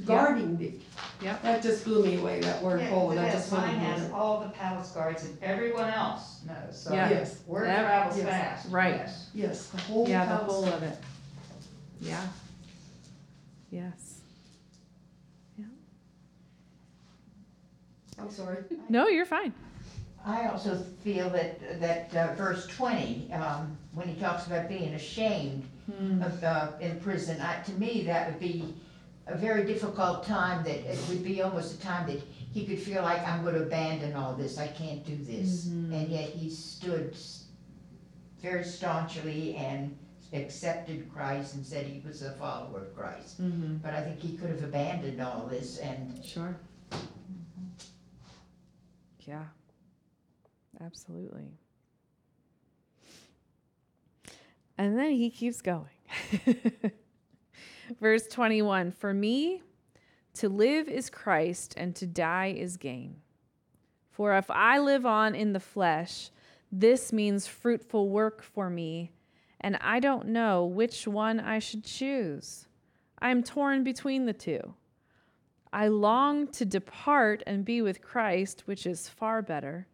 Guarding 0.06 0.58
the. 0.58 0.74
Yep. 1.22 1.42
That 1.44 1.62
just 1.64 1.86
blew 1.86 2.04
me 2.06 2.18
away, 2.18 2.42
that 2.42 2.62
word 2.62 2.82
Yeah, 2.82 2.90
whole, 2.90 3.12
and 3.12 3.20
I 3.20 3.26
yes, 3.26 3.34
just 3.36 3.52
mine 3.52 3.62
wanted 3.78 3.80
has 3.80 4.08
to. 4.08 4.14
all 4.14 4.40
the 4.42 4.50
palace 4.50 4.92
guards 4.92 5.24
and 5.24 5.38
everyone 5.42 5.90
else 5.90 6.42
knows, 6.46 6.78
so. 6.82 6.94
Yeah. 6.94 7.10
Yes, 7.10 7.42
Word 7.48 7.68
Yep. 7.68 7.86
travels 7.86 8.18
Yes. 8.18 8.28
fast. 8.28 8.70
Right. 8.72 8.96
yes. 8.96 9.30
yes, 9.34 9.68
the 9.68 9.78
whole 9.82 10.08
Yeah, 10.10 10.26
the 10.26 10.36
whole 10.36 10.64
guard. 10.64 10.74
of 10.76 10.84
it. 10.84 10.98
Yeah. 12.02 12.22
Yes. 13.72 14.20
I'm 18.20 18.30
sorry. 18.30 18.58
No, 18.90 19.08
you're 19.08 19.26
fine. 19.26 19.54
I 20.26 20.48
also 20.48 20.76
feel 21.04 21.30
that, 21.32 21.80
that 21.82 22.16
uh, 22.16 22.34
verse 22.36 22.68
twenty, 22.68 23.30
um, 23.34 23.76
when 23.94 24.08
he 24.08 24.16
talks 24.22 24.48
about 24.48 24.70
being 24.70 24.94
ashamed 24.94 25.66
of, 26.22 26.44
uh, 26.44 26.72
in 26.80 27.00
prison, 27.02 27.42
I, 27.42 27.62
to 27.64 27.72
me, 27.74 28.04
that 28.06 28.30
would 28.30 28.40
be 28.40 28.74
a 29.28 29.38
very 29.38 29.66
difficult 29.66 30.26
time, 30.26 30.64
that 30.66 30.80
it 30.92 31.00
would 31.10 31.24
be 31.24 31.42
almost 31.42 31.76
a 31.76 31.82
time 31.82 32.08
that 32.08 32.22
he 32.52 32.66
could 32.66 32.80
feel 32.80 33.02
like, 33.04 33.26
I'm 33.28 33.44
gonna 33.44 33.60
abandon 33.60 34.16
all 34.16 34.34
this, 34.34 34.58
I 34.58 34.68
can't 34.68 35.06
do 35.06 35.16
this. 35.18 35.68
And 35.68 36.10
yet 36.10 36.30
he 36.30 36.50
stood 36.50 37.12
s- 37.14 37.46
very 38.42 38.64
staunchly 38.64 39.56
and 39.56 39.98
accepted 40.34 41.12
Christ 41.14 41.56
and 41.56 41.66
said 41.66 41.86
he 41.86 42.02
was 42.06 42.22
a 42.22 42.32
follower 42.34 42.80
of 42.82 42.96
Christ. 42.96 43.42
Mm-hmm. 43.42 43.78
But 43.78 43.94
I 43.94 44.02
think 44.02 44.20
he 44.20 44.36
could 44.36 44.50
have 44.50 44.64
abandoned 44.64 45.22
all 45.22 45.48
this 45.48 45.78
and 45.78 46.24
Sure. 46.26 46.56
Yeah. 49.26 49.46
Absolutely. 50.82 51.48
And 54.78 54.98
then 54.98 55.12
he 55.12 55.30
keeps 55.30 55.62
going. 55.62 55.86
Verse 58.00 58.28
21 58.28 58.92
For 58.92 59.14
me, 59.14 59.62
to 60.36 60.50
live 60.50 60.88
is 60.88 61.10
Christ, 61.10 61.74
and 61.78 61.96
to 61.96 62.08
die 62.08 62.56
is 62.58 62.78
gain. 62.78 63.18
For 64.12 64.38
if 64.38 64.50
I 64.50 64.80
live 64.80 65.06
on 65.06 65.36
in 65.36 65.54
the 65.54 65.60
flesh, 65.60 66.30
this 66.72 67.14
means 67.14 67.48
fruitful 67.48 68.10
work 68.10 68.42
for 68.42 68.70
me, 68.70 69.12
and 69.62 69.78
I 69.82 70.00
don't 70.00 70.28
know 70.28 70.66
which 70.66 71.08
one 71.08 71.40
I 71.40 71.60
should 71.60 71.84
choose. 71.84 72.68
I 73.20 73.30
am 73.30 73.44
torn 73.44 73.84
between 73.84 74.26
the 74.26 74.34
two. 74.34 74.74
I 75.72 75.88
long 75.88 76.48
to 76.50 76.66
depart 76.66 77.42
and 77.48 77.66
be 77.66 77.82
with 77.82 78.02
Christ, 78.02 78.64
which 78.66 78.86
is 78.86 79.10
far 79.10 79.42
better. 79.42 79.88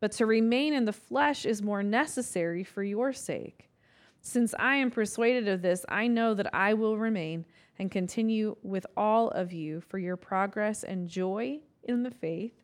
but 0.00 0.12
to 0.12 0.26
remain 0.26 0.74
in 0.74 0.84
the 0.84 0.92
flesh 0.92 1.46
is 1.46 1.62
more 1.62 1.82
necessary 1.82 2.62
for 2.62 2.82
your 2.82 3.10
sake. 3.10 3.70
Since 4.26 4.54
I 4.58 4.76
am 4.76 4.90
persuaded 4.90 5.48
of 5.48 5.60
this, 5.60 5.84
I 5.86 6.06
know 6.06 6.32
that 6.32 6.54
I 6.54 6.72
will 6.72 6.96
remain 6.96 7.44
and 7.78 7.90
continue 7.90 8.56
with 8.62 8.86
all 8.96 9.28
of 9.28 9.52
you 9.52 9.82
for 9.82 9.98
your 9.98 10.16
progress 10.16 10.82
and 10.82 11.10
joy 11.10 11.60
in 11.82 12.04
the 12.04 12.10
faith, 12.10 12.54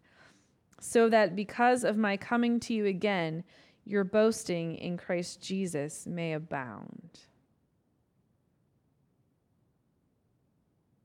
so 0.81 1.11
that 1.11 1.37
because 1.37 1.85
of 1.85 1.99
my 1.99 2.17
coming 2.17 2.61
to 2.61 2.73
you 2.73 2.87
again, 2.87 3.45
your 3.85 4.05
boasting 4.05 4.77
in 4.77 4.97
Christ 4.97 5.43
Jesus 5.43 6.07
may 6.07 6.33
abound. 6.33 7.21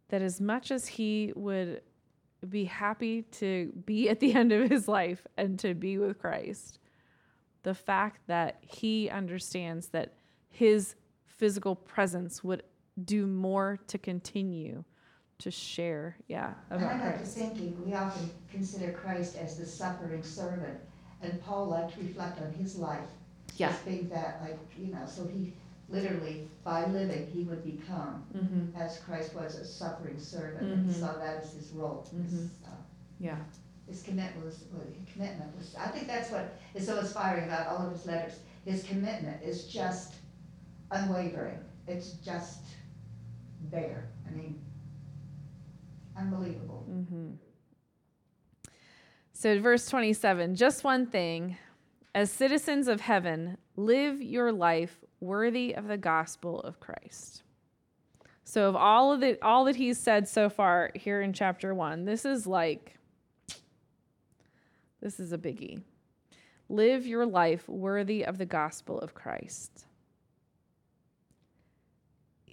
That 0.08 0.22
as 0.22 0.40
much 0.40 0.72
as 0.72 0.88
he 0.88 1.34
would 1.36 1.82
be 2.48 2.64
happy 2.64 3.24
to 3.24 3.74
be 3.86 4.10
at 4.10 4.22
the 4.22 4.34
end 4.36 4.54
of 4.54 4.70
his 4.70 4.88
life 4.88 5.28
and 5.36 5.60
to 5.60 5.74
be 5.74 5.98
with 5.98 6.18
Christ. 6.18 6.80
The 7.64 7.74
fact 7.74 8.22
that 8.28 8.60
he 8.62 9.10
understands 9.10 9.88
that 9.90 10.14
his 10.56 10.96
physical 11.26 11.76
presence 11.76 12.44
would 12.44 12.64
do 13.04 13.28
more 13.28 13.78
to 13.88 13.98
continue 13.98 14.84
to 15.40 15.52
share, 15.52 16.16
yeah, 16.30 16.54
about 16.72 16.94
I 16.94 16.96
got 16.96 17.04
to 17.04 17.12
Christ. 17.12 17.38
thinking, 17.38 17.76
we 17.86 17.94
often 17.94 18.32
consider 18.50 18.92
Christ 18.94 19.36
as 19.36 19.58
the 19.58 19.66
suffering 19.66 20.24
servant, 20.24 20.80
and 21.22 21.42
Paul 21.44 21.66
liked 21.68 21.94
to 21.96 22.00
reflect 22.00 22.40
on 22.40 22.54
his 22.54 22.76
life. 22.78 23.10
Yeah. 23.58 23.70
As 23.72 23.80
being 23.80 24.08
that, 24.14 24.40
like, 24.42 24.58
you 24.80 24.94
know, 24.94 25.02
so 25.06 25.28
he 25.28 25.52
literally, 25.90 26.48
by 26.64 26.86
living, 26.86 27.28
he 27.34 27.44
would 27.44 27.64
become, 27.66 28.24
Mm-hmm. 28.34 28.82
as 28.82 29.00
Christ 29.00 29.36
was 29.36 29.56
a 29.56 29.66
suffering 29.66 30.18
servant, 30.20 30.66
and 30.66 30.90
Mhm. 30.90 31.00
saw 31.02 31.18
that 31.20 31.44
as 31.44 31.54
his 31.54 31.72
role. 31.74 32.08
his, 32.16 32.34
Mhm. 32.34 32.50
uh, 32.66 32.70
Yeah. 33.20 33.38
His 33.88 34.02
commitment 34.04 34.46
was, 34.46 34.64
well, 34.72 34.82
his 34.84 34.96
commitment 35.14 35.54
was, 35.58 35.76
I 35.78 35.90
think 35.90 36.08
that's 36.08 36.32
what 36.32 36.58
is 36.74 36.86
so 36.86 36.98
inspiring 37.00 37.44
about 37.46 37.68
all 37.68 37.86
of 37.86 37.92
his 37.92 38.06
letters. 38.06 38.40
His 38.64 38.84
commitment 38.84 39.44
is 39.44 39.66
just 39.68 40.16
unwavering. 40.96 41.60
It's 41.88 42.14
just 42.14 42.62
there. 43.72 44.10
I 44.28 44.32
mean, 44.32 44.60
unbelievable. 46.18 46.86
Mm-hmm. 46.90 47.32
So, 49.34 49.60
verse 49.60 49.88
27 49.88 50.56
just 50.56 50.84
one 50.84 51.06
thing. 51.06 51.58
As 52.14 52.32
citizens 52.32 52.88
of 52.88 53.02
heaven, 53.02 53.58
live 53.76 54.22
your 54.22 54.54
life 54.54 55.04
worthy 55.20 55.76
of 55.76 55.88
the 55.88 55.98
gospel 55.98 56.62
of 56.62 56.80
Christ. 56.80 57.44
So, 58.46 58.70
of 58.70 58.76
all 58.76 59.12
of 59.12 59.20
the 59.20 59.38
all 59.44 59.66
that 59.66 59.76
he's 59.76 60.00
said 60.00 60.28
so 60.28 60.50
far 60.50 60.92
here 60.96 61.22
in 61.22 61.34
chapter 61.34 61.74
one, 61.74 62.06
this 62.06 62.24
is 62.24 62.48
like 62.48 62.98
this 65.02 65.20
is 65.20 65.34
a 65.34 65.38
biggie. 65.38 65.82
Live 66.70 67.06
your 67.06 67.26
life 67.26 67.68
worthy 67.68 68.26
of 68.26 68.38
the 68.38 68.46
gospel 68.46 69.00
of 69.00 69.14
Christ. 69.14 69.86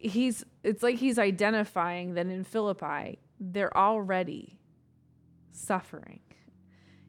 He's 0.03 0.45
it's 0.63 0.83
like 0.83 0.97
he's 0.97 1.19
identifying 1.19 2.15
that 2.15 2.27
in 2.27 2.45
Philippi, 2.45 3.19
they're 3.39 3.77
already 3.77 4.59
suffering. 5.53 6.21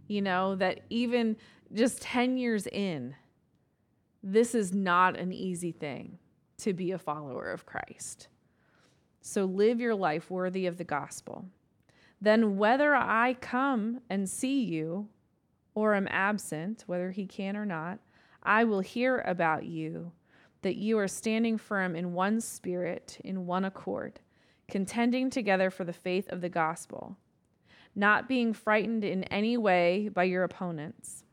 You 0.08 0.22
know, 0.22 0.56
that 0.56 0.82
even 0.90 1.38
just 1.74 2.02
10 2.02 2.38
years 2.38 2.68
in, 2.68 3.16
this 4.22 4.54
is 4.54 4.74
not 4.74 5.18
an 5.18 5.34
easy 5.34 5.72
thing 5.72 6.20
to 6.58 6.74
be 6.74 6.92
a 6.92 6.98
follower 6.98 7.52
of 7.52 7.66
Christ. 7.66 8.28
So 9.22 9.46
live 9.46 9.80
your 9.80 9.96
life 9.96 10.30
worthy 10.30 10.66
of 10.66 10.78
the 10.78 10.84
gospel. 10.84 11.46
Then, 12.22 12.58
whether 12.58 12.96
I 12.96 13.36
come 13.42 14.02
and 14.10 14.30
see 14.30 14.64
you 14.64 15.10
or 15.76 15.96
am 15.96 16.08
absent, 16.10 16.84
whether 16.88 17.12
he 17.12 17.26
can 17.26 17.58
or 17.58 17.66
not, 17.66 18.00
I 18.42 18.64
will 18.64 18.80
hear 18.82 19.20
about 19.20 19.66
you, 19.66 20.12
that 20.64 20.76
you 20.76 20.98
are 20.98 21.08
standing 21.08 21.58
firm 21.58 21.96
in 21.96 22.14
one 22.14 22.42
spirit, 22.42 23.20
in 23.24 23.46
one 23.46 23.64
accord, 23.64 24.20
contending 24.68 25.30
together 25.30 25.70
for 25.70 25.84
the 25.84 25.94
faith 25.94 26.30
of 26.32 26.42
the 26.42 26.50
gospel, 26.50 27.18
not 27.96 28.28
being 28.28 28.54
frightened 28.54 29.04
in 29.04 29.24
any 29.26 29.56
way 29.56 30.10
by 30.10 30.24
your 30.24 30.44
opponents. 30.44 31.24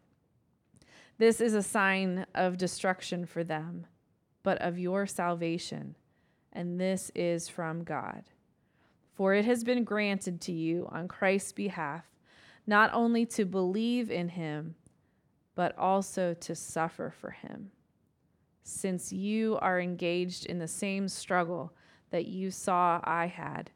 This 1.18 1.40
is 1.40 1.54
a 1.54 1.62
sign 1.62 2.26
of 2.34 2.58
destruction 2.58 3.26
for 3.26 3.42
them, 3.42 3.86
but 4.42 4.60
of 4.60 4.78
your 4.78 5.06
salvation, 5.06 5.96
and 6.52 6.80
this 6.80 7.10
is 7.14 7.48
from 7.48 7.84
God. 7.84 8.24
For 9.14 9.34
it 9.34 9.44
has 9.44 9.64
been 9.64 9.84
granted 9.84 10.40
to 10.42 10.52
you 10.52 10.88
on 10.92 11.08
Christ's 11.08 11.52
behalf 11.52 12.04
not 12.66 12.90
only 12.92 13.26
to 13.26 13.44
believe 13.44 14.10
in 14.10 14.28
him, 14.28 14.76
but 15.54 15.76
also 15.76 16.34
to 16.34 16.54
suffer 16.54 17.12
for 17.20 17.30
him, 17.30 17.70
since 18.70 19.12
you 19.12 19.58
are 19.60 19.80
engaged 19.80 20.46
in 20.46 20.58
the 20.58 20.68
same 20.68 21.08
struggle 21.08 21.72
that 22.10 22.26
you 22.26 22.50
saw 22.50 23.00
I 23.04 23.26
had, 23.26 23.70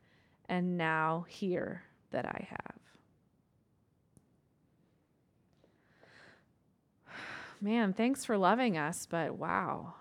and 0.48 0.76
now 0.76 1.24
hear 1.28 1.84
that 2.10 2.26
I 2.26 2.48
have. 2.50 2.78
Man, 7.60 7.92
thanks 7.92 8.24
for 8.24 8.36
loving 8.36 8.76
us, 8.76 9.06
but 9.06 9.36
wow. 9.36 9.94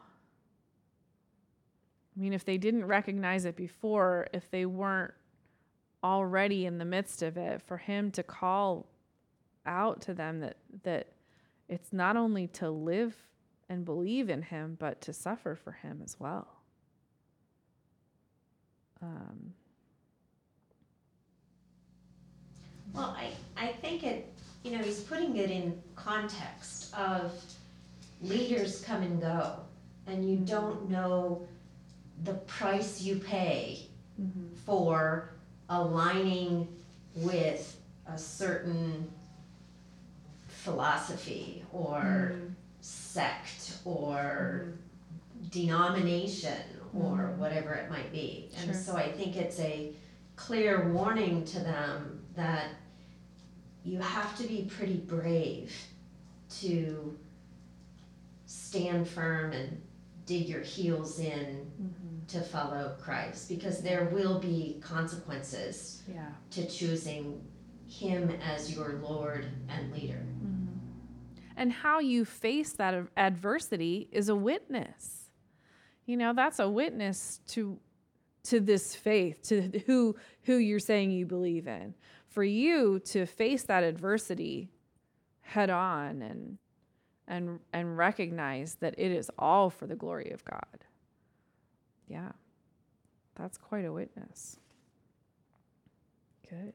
I 2.15 2.19
mean, 2.19 2.34
if 2.34 2.45
they 2.45 2.58
didn't 2.58 2.86
recognize 2.86 3.45
it 3.45 3.56
before, 3.56 4.27
if 4.34 4.49
they 4.51 4.65
weren't 4.65 5.13
already 6.03 6.65
in 6.65 6.77
the 6.77 6.86
midst 6.86 7.23
of 7.23 7.38
it, 7.38 7.62
for 7.62 7.77
him 7.77 8.12
to 8.12 8.23
call 8.23 8.88
out 9.65 10.01
to 10.01 10.13
them 10.13 10.41
that 10.41 10.58
that 10.84 11.08
it's 11.69 11.93
not 11.93 12.17
only 12.17 12.47
to 12.47 12.69
live 12.69 13.15
and 13.73 13.83
believe 13.83 14.29
in 14.29 14.43
him, 14.43 14.77
but 14.79 15.01
to 15.01 15.12
suffer 15.12 15.55
for 15.55 15.71
him 15.71 16.01
as 16.03 16.19
well. 16.19 16.47
Um, 19.01 19.53
Well, 22.93 23.17
I, 23.17 23.31
I 23.57 23.69
think 23.73 24.03
it, 24.03 24.31
you 24.63 24.77
know, 24.77 24.83
he's 24.83 24.99
putting 24.99 25.36
it 25.38 25.49
in 25.49 25.81
context 25.95 26.93
of 26.95 27.33
leaders 28.21 28.81
come 28.81 29.01
and 29.01 29.19
go, 29.19 29.55
and 30.05 30.29
you 30.29 30.38
don't 30.38 30.91
know 30.91 31.41
the 32.23 32.36
price 32.36 33.01
you 33.01 33.15
pay 33.15 33.88
for 34.63 35.31
aligning 35.69 36.67
with 37.15 37.75
a 38.05 38.17
certain 38.17 39.12
philosophy 40.47 41.63
or 41.73 42.36
sect 43.13 43.78
or 43.86 44.65
mm-hmm. 44.65 45.47
denomination 45.49 46.63
or 46.95 47.17
mm-hmm. 47.17 47.39
whatever 47.39 47.73
it 47.73 47.89
might 47.89 48.12
be. 48.12 48.49
Sure. 48.56 48.71
And 48.71 48.76
so 48.76 48.95
I 48.95 49.12
think 49.12 49.36
it's 49.36 49.60
a 49.60 49.93
clear 50.36 50.89
warning 50.89 51.45
to 51.45 51.60
them 51.60 52.21
that 52.36 52.69
you 53.84 53.99
have 53.99 54.36
to 54.38 54.47
be 54.47 54.69
pretty 54.78 54.97
brave 54.97 55.76
to 56.62 57.17
stand 58.45 59.08
firm 59.08 59.52
and 59.52 59.82
dig 60.26 60.47
your 60.47 60.62
heels 60.62 61.19
in 61.19 61.69
mm-hmm. 61.82 62.26
to 62.28 62.41
follow 62.41 62.95
Christ 63.02 63.49
because 63.49 63.82
there 63.82 64.06
will 64.06 64.39
be 64.39 64.80
consequences 64.82 66.02
yeah. 66.08 66.28
to 66.52 66.65
choosing 66.65 67.41
him 67.88 68.32
as 68.43 68.73
your 68.73 68.93
Lord 69.04 69.45
and 69.69 69.91
leader. 69.91 70.23
And 71.56 71.72
how 71.72 72.00
you 72.00 72.26
face 72.26 72.74
that 72.74 73.08
adversity 73.16 74.10
is 74.12 74.30
a 74.30 74.36
witness. 74.36 75.30
You 76.06 76.18
know, 76.18 76.34
that's 76.34 76.60
a 76.60 76.70
witness 76.70 77.39
to 77.50 77.80
to 78.46 78.60
this 78.60 78.94
faith, 78.94 79.42
to 79.44 79.82
who 79.86 80.16
who 80.44 80.58
you're 80.58 80.80
saying 80.80 81.12
you 81.12 81.26
believe 81.26 81.68
in. 81.68 81.94
For 82.28 82.44
you 82.44 83.00
to 83.06 83.26
face 83.26 83.63
that 83.63 83.84
adversity 83.84 84.70
head 85.42 85.70
on 85.70 86.22
and 86.22 86.58
and 87.28 87.60
and 87.72 87.98
recognize 87.98 88.76
that 88.76 88.96
it 88.98 89.12
is 89.12 89.32
all 89.38 89.70
for 89.70 89.88
the 89.88 89.96
glory 89.96 90.32
of 90.32 90.44
God. 90.44 90.86
Yeah. 92.08 92.32
That's 93.36 93.58
quite 93.58 93.86
a 93.86 93.92
witness. 93.92 94.58
Good. 96.50 96.74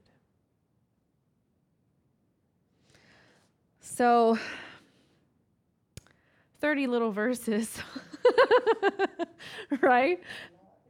So 3.80 4.38
30 6.60 6.86
little 6.86 7.12
verses. 7.12 7.78
right? 9.80 10.20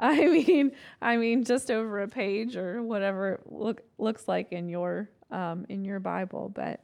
I 0.01 0.27
mean, 0.27 0.73
I 1.03 1.17
mean 1.17 1.45
just 1.45 1.71
over 1.71 2.01
a 2.01 2.09
page 2.09 2.57
or 2.57 2.83
whatever 2.83 3.33
it 3.33 3.41
look 3.47 3.83
looks 3.99 4.29
like 4.29 4.53
in 4.53 4.69
your 4.69 5.11
um, 5.31 5.67
in 5.69 5.85
your 5.85 6.01
Bible, 6.01 6.51
but 6.55 6.81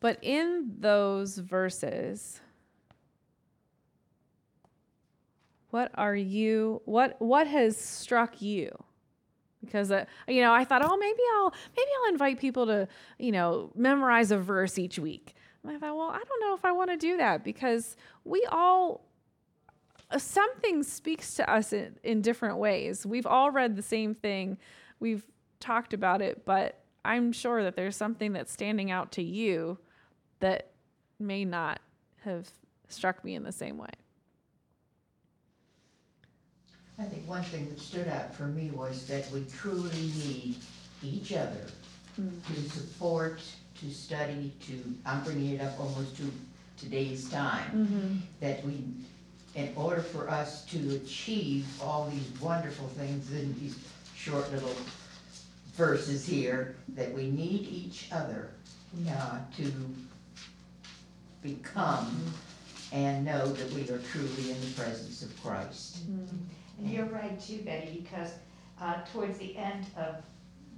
but 0.00 0.18
in 0.22 0.74
those 0.78 1.38
verses 1.38 2.40
what 5.70 5.90
are 5.94 6.14
you 6.14 6.80
what 6.84 7.20
what 7.20 7.46
has 7.46 7.76
struck 7.76 8.40
you 8.40 8.70
because 9.66 9.90
uh, 9.90 10.04
you 10.28 10.40
know 10.40 10.52
I 10.52 10.64
thought, 10.64 10.82
oh, 10.84 10.96
maybe 10.96 11.20
I'll 11.34 11.52
maybe 11.76 11.90
I'll 12.00 12.12
invite 12.12 12.40
people 12.40 12.66
to 12.66 12.88
you 13.18 13.32
know 13.32 13.72
memorize 13.74 14.30
a 14.30 14.38
verse 14.38 14.78
each 14.78 14.98
week. 14.98 15.34
I 15.68 15.78
thought, 15.78 15.96
well, 15.96 16.10
I 16.10 16.22
don't 16.22 16.40
know 16.40 16.54
if 16.54 16.64
I 16.64 16.72
want 16.72 16.90
to 16.90 16.96
do 16.96 17.16
that 17.16 17.44
because 17.44 17.96
we 18.24 18.46
all 18.50 19.06
uh, 20.10 20.18
something 20.18 20.82
speaks 20.82 21.34
to 21.34 21.50
us 21.50 21.72
in, 21.72 21.96
in 22.04 22.22
different 22.22 22.58
ways. 22.58 23.04
We've 23.04 23.26
all 23.26 23.50
read 23.50 23.76
the 23.76 23.82
same 23.82 24.14
thing, 24.14 24.58
we've 25.00 25.24
talked 25.60 25.92
about 25.92 26.22
it, 26.22 26.44
but 26.44 26.80
I'm 27.04 27.32
sure 27.32 27.62
that 27.62 27.76
there's 27.76 27.96
something 27.96 28.32
that's 28.32 28.52
standing 28.52 28.90
out 28.90 29.12
to 29.12 29.22
you 29.22 29.78
that 30.40 30.70
may 31.18 31.44
not 31.44 31.80
have 32.24 32.48
struck 32.88 33.24
me 33.24 33.34
in 33.34 33.42
the 33.42 33.52
same 33.52 33.78
way. 33.78 33.90
I 36.98 37.04
think 37.04 37.28
one 37.28 37.42
thing 37.42 37.68
that 37.68 37.78
stood 37.78 38.08
out 38.08 38.34
for 38.34 38.46
me 38.46 38.70
was 38.70 39.06
that 39.06 39.30
we 39.30 39.44
truly 39.52 39.90
need 40.24 40.56
each 41.02 41.32
other 41.32 41.66
to 42.16 42.70
support, 42.70 43.40
to 43.80 43.90
study, 43.90 44.52
to, 44.66 44.82
I'm 45.04 45.22
bringing 45.22 45.54
it 45.54 45.60
up 45.60 45.78
almost 45.78 46.16
to 46.18 46.30
today's 46.76 47.28
time. 47.30 48.22
That 48.40 48.64
we, 48.64 48.84
in 49.54 49.72
order 49.76 50.02
for 50.02 50.28
us 50.30 50.64
to 50.66 50.96
achieve 50.96 51.66
all 51.82 52.08
these 52.10 52.28
wonderful 52.40 52.88
things 52.88 53.32
in 53.32 53.54
these 53.60 53.76
short 54.14 54.50
little 54.52 54.74
verses 55.74 56.26
here, 56.26 56.76
that 56.94 57.12
we 57.12 57.30
need 57.30 57.62
each 57.68 58.08
other 58.12 58.50
uh, 59.10 59.38
to 59.56 59.72
become 61.42 62.20
and 62.92 63.24
know 63.24 63.46
that 63.52 63.72
we 63.72 63.82
are 63.82 63.98
truly 63.98 64.50
in 64.52 64.60
the 64.60 64.70
presence 64.76 65.22
of 65.22 65.42
Christ. 65.42 65.98
And 66.78 66.90
you're 66.90 67.06
right 67.06 67.38
too, 67.40 67.58
Betty, 67.58 68.00
because 68.02 68.32
uh, 68.80 68.96
towards 69.12 69.38
the 69.38 69.56
end 69.56 69.86
of 69.96 70.16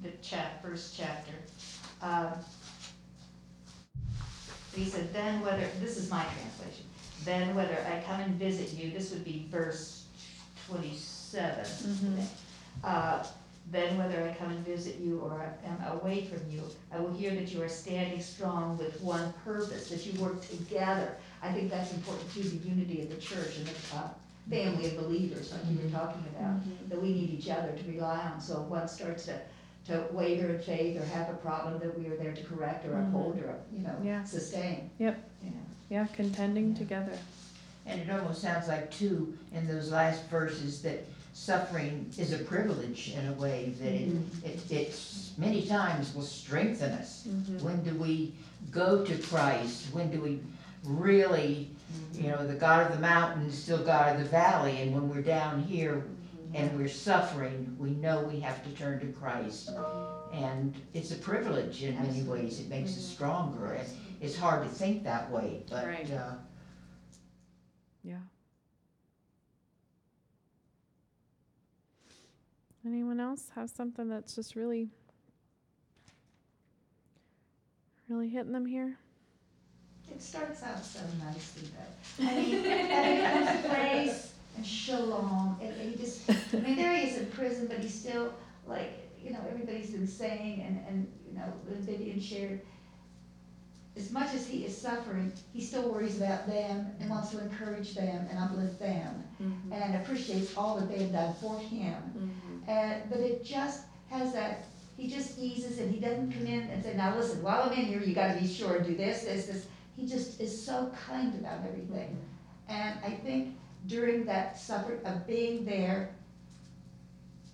the 0.03 0.11
chap, 0.23 0.63
first 0.63 0.97
chapter, 0.97 1.33
um, 2.03 2.33
he 4.79 4.85
said, 4.85 5.13
then 5.13 5.41
whether, 5.41 5.67
this 5.81 5.97
is 5.97 6.11
my 6.11 6.25
translation, 6.25 6.85
then 7.25 7.55
whether 7.55 7.79
I 7.93 8.01
come 8.07 8.21
and 8.21 8.35
visit 8.37 8.73
you, 8.79 8.91
this 8.91 9.11
would 9.13 9.25
be 9.25 9.47
verse 9.51 10.05
twenty-seven. 10.69 12.27
Uh, 12.85 13.25
Then 13.71 13.99
whether 13.99 14.27
I 14.27 14.33
come 14.41 14.51
and 14.51 14.65
visit 14.65 14.97
you 14.99 15.21
or 15.21 15.45
I 15.45 15.69
am 15.69 15.99
away 15.99 16.25
from 16.25 16.41
you, 16.51 16.63
I 16.91 16.99
will 17.01 17.13
hear 17.13 17.33
that 17.35 17.53
you 17.53 17.61
are 17.63 17.69
standing 17.69 18.23
strong 18.23 18.79
with 18.79 18.99
one 19.03 19.35
purpose, 19.45 19.91
that 19.91 20.07
you 20.07 20.19
work 20.19 20.41
together. 20.49 21.17
I 21.43 21.53
think 21.53 21.71
that's 21.71 21.93
important 21.93 22.33
too, 22.33 22.45
the 22.45 22.67
unity 22.67 23.03
of 23.03 23.11
the 23.11 23.21
church 23.21 23.59
and 23.59 23.67
the 23.67 23.97
uh, 23.97 24.09
family 24.49 24.87
of 24.87 24.97
believers, 24.97 25.53
like 25.53 25.61
you 25.71 25.77
were 25.85 25.91
talking 25.91 26.25
about, 26.33 26.57
that 26.89 27.03
we 27.03 27.11
need 27.13 27.31
each 27.39 27.51
other 27.51 27.73
to 27.77 27.85
rely 27.93 28.21
on. 28.33 28.41
So 28.41 28.63
if 28.63 28.69
one 28.69 28.89
starts 28.89 29.27
to, 29.27 29.39
to 29.89 30.05
waver 30.13 30.51
in 30.51 30.61
faith 30.61 31.01
or 31.01 31.05
have 31.07 31.29
a 31.31 31.35
problem, 31.35 31.79
that 31.81 31.99
we 31.99 32.07
are 32.07 32.17
there 32.17 32.33
to 32.33 32.45
correct 32.45 32.87
or 32.87 32.91
mm-hmm. 32.91 33.09
uphold 33.09 33.39
or, 33.39 33.55
you 33.73 33.81
know, 33.81 33.95
Yeah. 34.03 34.23
sustain. 34.25 34.91
Yep. 34.99 35.19
Yeah. 35.43 35.51
Yeah, 35.91 36.07
contending 36.15 36.75
together. 36.75 37.13
And 37.87 38.03
it 38.03 38.11
almost 38.11 38.43
sounds 38.43 38.69
like 38.69 38.91
too, 38.91 39.37
in 39.55 39.67
those 39.67 39.91
last 39.91 40.25
verses, 40.25 40.83
that 40.83 41.05
suffering 41.33 42.11
is 42.19 42.33
a 42.33 42.39
privilege 42.39 43.15
in 43.19 43.27
a 43.29 43.33
way, 43.33 43.73
that 43.81 43.93
it, 43.93 44.09
mm-hmm. 44.11 44.47
it, 44.47 44.71
it 44.71 45.01
many 45.39 45.65
times 45.65 46.15
will 46.15 46.23
strengthen 46.23 46.93
us. 46.93 47.27
Mm-hmm. 47.27 47.65
When 47.65 47.83
do 47.83 47.95
we 47.95 48.35
go 48.71 49.05
to 49.05 49.17
Christ? 49.17 49.87
When 49.93 50.11
do 50.11 50.21
we 50.21 50.41
really, 50.85 51.71
you 52.13 52.29
know, 52.29 52.47
the 52.47 52.55
God 52.55 52.91
of 52.91 52.93
the 52.93 53.01
mountain 53.01 53.47
is 53.47 53.57
still 53.57 53.83
God 53.83 54.17
of 54.17 54.23
the 54.23 54.29
valley, 54.29 54.83
and 54.83 54.93
when 54.93 55.09
we're 55.09 55.23
down 55.23 55.63
here 55.63 56.03
and 56.55 56.77
we're 56.79 56.89
suffering, 56.89 57.77
we 57.79 57.91
know 57.91 58.23
we 58.23 58.41
have 58.41 58.63
to 58.65 58.71
turn 58.71 59.01
to 59.01 59.07
Christ. 59.07 59.71
And 60.33 60.75
it's 60.95 61.11
a 61.11 61.17
privilege 61.17 61.83
in 61.83 61.95
many 62.03 62.23
ways, 62.23 62.61
it 62.61 62.69
makes 62.69 62.91
us 62.97 63.05
stronger, 63.05 63.73
and 63.73 63.89
it's 64.21 64.37
hard 64.37 64.63
to 64.63 64.69
think 64.69 65.05
that 65.05 65.31
way, 65.31 65.65
but, 65.71 65.87
Right. 65.87 66.11
uh, 66.11 66.35
Yeah. 68.05 68.19
Anyone 72.87 73.21
else 73.21 73.51
have 73.55 73.69
something 73.69 74.09
that's 74.09 74.35
just 74.35 74.55
really, 74.57 74.89
really 78.09 78.29
hitting 78.29 78.53
them 78.53 78.65
here? 78.67 78.97
It 80.11 80.23
starts 80.23 80.63
out 80.63 80.83
so 80.83 81.01
nicely, 81.23 81.69
but, 81.77 82.25
I 82.27 82.35
mean, 82.37 82.55
and 82.65 83.19
it 83.19 83.63
comes 83.63 83.75
praise 83.75 84.33
and 84.59 84.67
shalom, 84.67 85.57
and 85.63 85.73
and 85.81 85.91
he 85.91 85.97
just, 85.97 86.29
I 86.29 86.59
mean, 86.59 86.77
there 86.77 86.95
he 86.95 87.09
is 87.09 87.17
in 87.17 87.27
prison, 87.27 87.69
but 87.69 87.79
he's 87.79 87.95
still, 87.95 88.35
like, 88.67 89.09
you 89.23 89.31
know, 89.33 89.39
everybody's 89.49 89.91
been 89.91 90.07
saying, 90.07 90.63
and, 90.63 90.85
and, 90.89 91.13
you 91.27 91.39
know, 91.39 91.45
Vivian 91.69 92.21
shared, 92.21 92.61
as 93.97 94.11
much 94.11 94.35
as 94.35 94.47
he 94.47 94.65
is 94.65 94.77
suffering, 94.77 95.33
he 95.53 95.61
still 95.61 95.91
worries 95.91 96.17
about 96.17 96.47
them 96.47 96.91
and 97.01 97.09
wants 97.09 97.31
to 97.31 97.41
encourage 97.41 97.95
them 97.95 98.27
and 98.29 98.39
uplift 98.39 98.81
them, 98.81 99.25
mm-hmm. 99.41 99.73
and 99.73 99.95
appreciates 100.03 100.57
all 100.57 100.77
that 100.79 100.89
they 100.89 101.05
have 101.05 101.13
done 101.13 101.35
for 101.35 101.59
him. 101.61 101.95
Mm-hmm. 101.95 102.71
And, 102.71 103.09
but 103.11 103.21
it 103.21 103.45
just 103.45 103.85
has 104.11 104.33
that, 104.33 104.65
he 104.97 105.09
just 105.09 105.39
eases 105.39 105.79
and 105.79 105.95
he 105.95 106.01
doesn't 106.01 106.33
come 106.33 106.47
in 106.47 106.69
and 106.69 106.83
say, 106.83 106.95
now 106.97 107.17
listen, 107.17 107.43
while 107.43 107.63
I'm 107.63 107.73
in 107.73 107.87
here, 107.87 108.03
you 108.03 108.15
gotta 108.15 108.41
be 108.41 108.49
sure 108.49 108.77
and 108.77 108.87
do 108.87 108.97
this, 108.97 109.23
this, 109.23 109.47
this. 109.47 109.67
He 109.97 110.07
just 110.07 110.41
is 110.41 110.65
so 110.65 110.93
kind 111.07 111.35
about 111.39 111.59
everything. 111.67 112.17
Mm-hmm. 112.17 112.73
And 112.73 112.99
I 113.05 113.11
think 113.25 113.57
during 113.89 114.25
that 114.27 114.59
suffer, 114.59 115.01
of 115.05 115.27
being 115.27 115.65
there 115.65 116.11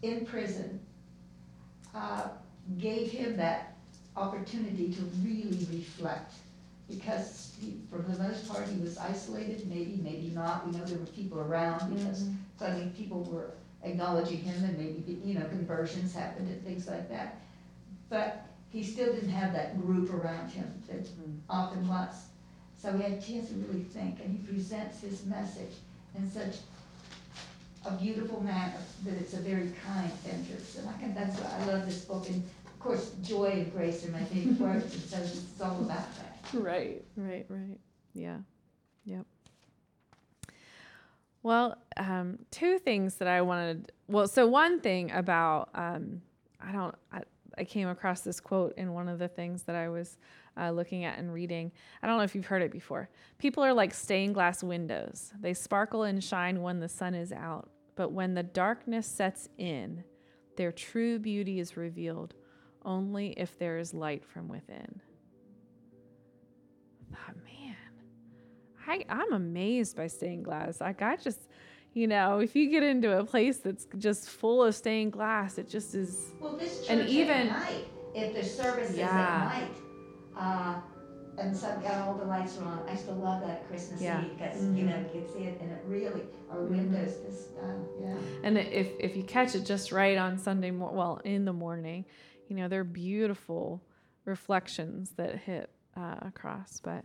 in 0.03 0.27
prison, 0.27 0.81
uh, 1.95 2.25
gave 2.79 3.11
him 3.11 3.37
that 3.37 3.77
opportunity 4.17 4.93
to 4.93 5.01
really 5.23 5.67
reflect. 5.73 6.35
Because 6.89 7.53
he, 7.59 7.77
for 7.89 7.99
the 7.99 8.23
most 8.23 8.47
part, 8.49 8.69
he 8.69 8.79
was 8.81 8.99
isolated, 8.99 9.67
maybe, 9.69 9.99
maybe 10.03 10.31
not, 10.35 10.67
we 10.67 10.73
know 10.73 10.85
there 10.85 10.99
were 10.99 11.07
people 11.07 11.39
around 11.39 11.95
because 11.95 12.29
suddenly 12.59 12.91
people 12.97 13.23
were 13.25 13.53
acknowledging 13.85 14.41
him 14.41 14.65
and 14.65 14.77
maybe, 14.77 15.19
you 15.25 15.39
know, 15.39 15.47
conversions 15.47 16.13
happened 16.13 16.49
and 16.49 16.63
things 16.63 16.87
like 16.87 17.09
that. 17.09 17.39
But 18.11 18.45
he 18.71 18.83
still 18.83 19.15
didn't 19.15 19.31
have 19.31 19.55
that 19.55 19.81
group 19.81 20.13
around 20.13 20.51
him 20.51 20.71
that 20.89 21.09
often 21.49 21.89
was. 21.89 22.27
So 22.77 22.95
he 22.97 23.03
had 23.03 23.13
a 23.13 23.21
chance 23.23 23.49
to 23.49 23.55
really 23.55 23.85
think, 23.85 24.21
and 24.23 24.31
he 24.31 24.47
presents 24.47 25.01
his 25.01 25.25
message 25.25 25.73
in 26.17 26.31
such 26.31 26.57
a 27.87 27.91
beautiful 27.93 28.41
manner 28.43 28.79
that 29.05 29.15
it's 29.15 29.35
a 29.35 29.39
very 29.39 29.73
kind 29.87 30.11
entrance. 30.29 30.77
And 30.79 30.89
I 30.89 30.93
can, 31.01 31.15
that's 31.15 31.39
why 31.39 31.51
I 31.61 31.65
love 31.67 31.87
this 31.87 32.05
book, 32.05 32.25
and 32.29 32.43
of 32.67 32.79
course, 32.81 33.13
joy 33.23 33.51
and 33.53 33.73
grace 33.73 34.05
are 34.07 34.11
my 34.11 34.25
favorite 34.25 34.61
words, 34.61 34.95
and 34.95 35.03
so 35.03 35.17
it's 35.17 35.61
all 35.61 35.81
about 35.81 36.15
that. 36.17 36.39
Right, 36.53 37.05
right, 37.17 37.47
right. 37.49 37.79
Yeah, 38.15 38.39
yep. 39.05 39.27
Well, 41.43 41.77
um, 41.97 42.39
two 42.51 42.79
things 42.79 43.17
that 43.17 43.29
I 43.29 43.43
wanted. 43.43 43.93
Well, 44.09 44.27
so 44.29 44.47
one 44.47 44.81
thing 44.81 45.11
about 45.13 45.69
um, 45.75 46.23
I 46.61 46.73
don't. 46.73 46.95
I, 47.13 47.21
I 47.57 47.65
came 47.65 47.89
across 47.89 48.23
this 48.23 48.41
quote 48.41 48.75
in 48.77 48.93
one 48.95 49.09
of 49.09 49.19
the 49.19 49.29
things 49.29 49.63
that 49.65 49.77
I 49.77 49.89
was 49.89 50.17
uh, 50.61 50.71
looking 50.71 51.05
at 51.05 51.19
and 51.19 51.33
reading. 51.33 51.73
I 52.03 52.07
don't 52.07 52.17
know 52.19 52.23
if 52.25 52.35
you've 52.35 52.47
heard 52.47 52.63
it 52.63 52.71
before. 52.71 53.09
People 53.39 53.63
are 53.65 53.73
like 53.75 53.93
stained 53.95 54.35
glass 54.35 54.63
windows. 54.63 55.33
They 55.41 55.55
sparkle 55.55 56.03
and 56.05 56.23
shine 56.23 56.63
when 56.63 56.81
the 56.81 56.89
sun 56.89 57.15
is 57.15 57.33
out, 57.33 57.69
but 57.97 58.13
when 58.13 58.35
the 58.35 58.43
darkness 58.43 59.07
sets 59.07 59.49
in, 59.59 60.05
their 60.57 60.73
true 60.73 61.19
beauty 61.19 61.59
is 61.61 61.77
revealed 61.77 62.35
only 62.85 63.29
if 63.37 63.59
there 63.59 63.79
is 63.79 63.93
light 63.95 64.25
from 64.25 64.47
within. 64.49 65.01
I 67.13 67.17
thought, 67.17 67.37
man, 67.45 67.77
I, 68.87 69.05
I'm 69.09 69.33
amazed 69.33 69.97
by 69.97 70.07
stained 70.07 70.45
glass. 70.45 70.81
Like 70.81 71.01
I 71.03 71.17
just, 71.17 71.41
you 71.93 72.07
know, 72.07 72.39
if 72.41 72.55
you 72.57 72.71
get 72.71 72.83
into 72.83 73.17
a 73.19 73.25
place 73.25 73.59
that's 73.59 73.87
just 73.99 74.29
full 74.29 74.63
of 74.65 74.75
stained 74.75 75.13
glass, 75.13 75.59
it 75.59 75.69
just 75.69 75.95
is. 75.95 76.27
Well, 76.41 76.57
this 76.57 76.81
church 76.81 76.91
And 76.91 77.09
even- 77.09 77.49
at 77.49 77.61
night, 77.61 77.89
if 78.15 78.35
the 78.35 78.45
service 78.45 78.91
is 78.91 78.99
Yeah. 78.99 79.09
at 79.09 79.61
night, 79.61 79.71
uh, 80.37 80.81
and 81.39 81.57
some, 81.57 81.83
got 81.83 82.01
all 82.07 82.15
the 82.15 82.25
lights 82.25 82.57
are 82.59 82.65
on, 82.65 82.89
I 82.89 82.95
still 82.95 83.17
love 83.17 83.43
that 83.43 83.67
Christmas 83.69 84.01
Yeah. 84.01 84.25
Eve, 84.25 84.31
because, 84.39 84.63
you 84.63 84.85
know, 84.85 84.99
you 84.99 85.09
can 85.13 85.33
see 85.33 85.45
it, 85.45 85.61
and 85.61 85.71
it 85.73 85.83
really, 85.87 86.23
our 86.51 86.63
windows, 86.63 87.17
this, 87.27 87.49
uh, 87.61 87.67
yeah. 88.01 88.17
And 88.45 88.59
if 88.59 88.89
if 89.01 89.17
you 89.17 89.25
catch 89.25 89.55
it 89.55 89.65
just 89.65 89.91
right 89.93 90.17
on 90.17 90.39
Sunday 90.39 90.71
mor 90.71 90.93
well 90.93 91.21
in 91.25 91.45
the 91.45 91.53
morning, 91.53 92.05
you 92.49 92.57
know, 92.57 92.69
they're 92.69 92.85
beautiful 92.85 93.83
reflections 94.25 95.11
that 95.17 95.37
hit 95.37 95.71
uh, 95.97 96.17
across. 96.23 96.81
But 96.81 97.05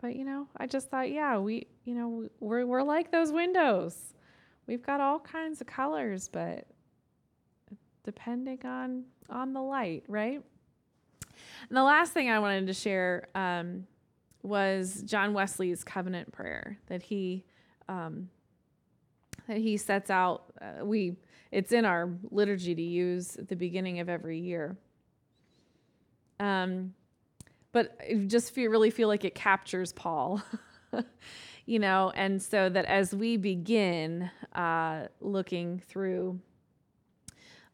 but 0.00 0.16
you 0.16 0.24
know, 0.24 0.48
I 0.56 0.66
just 0.66 0.90
thought, 0.90 1.10
yeah, 1.10 1.38
we 1.38 1.66
you 1.84 1.94
know 1.94 2.28
we're 2.40 2.66
we're 2.66 2.82
like 2.82 3.12
those 3.12 3.32
windows. 3.32 4.14
We've 4.66 4.82
got 4.84 5.00
all 5.00 5.18
kinds 5.20 5.60
of 5.60 5.66
colors, 5.66 6.28
but 6.28 6.66
depending 8.04 8.64
on 8.64 9.04
on 9.30 9.52
the 9.52 9.60
light, 9.62 10.04
right? 10.08 10.42
And 11.68 11.76
the 11.76 11.82
last 11.82 12.12
thing 12.12 12.30
I 12.30 12.38
wanted 12.38 12.66
to 12.66 12.74
share 12.74 13.28
um, 13.34 13.86
was 14.42 15.02
John 15.02 15.32
Wesley's 15.34 15.84
covenant 15.84 16.32
prayer 16.32 16.78
that 16.86 17.02
he 17.02 17.44
um, 17.88 18.28
that 19.46 19.58
he 19.58 19.76
sets 19.76 20.10
out. 20.10 20.44
Uh, 20.60 20.84
we 20.84 21.16
it's 21.50 21.72
in 21.72 21.84
our 21.84 22.10
liturgy 22.30 22.74
to 22.74 22.82
use 22.82 23.36
at 23.36 23.48
the 23.48 23.56
beginning 23.56 24.00
of 24.00 24.08
every 24.08 24.38
year. 24.38 24.76
Um, 26.40 26.94
but 27.72 27.98
just 28.26 28.52
feel 28.52 28.70
really 28.70 28.90
feel 28.90 29.08
like 29.08 29.24
it 29.24 29.34
captures 29.34 29.92
Paul, 29.92 30.42
you 31.66 31.78
know, 31.78 32.12
and 32.14 32.40
so 32.40 32.68
that 32.68 32.84
as 32.86 33.14
we 33.14 33.36
begin 33.36 34.30
uh, 34.54 35.06
looking 35.20 35.80
through 35.86 36.40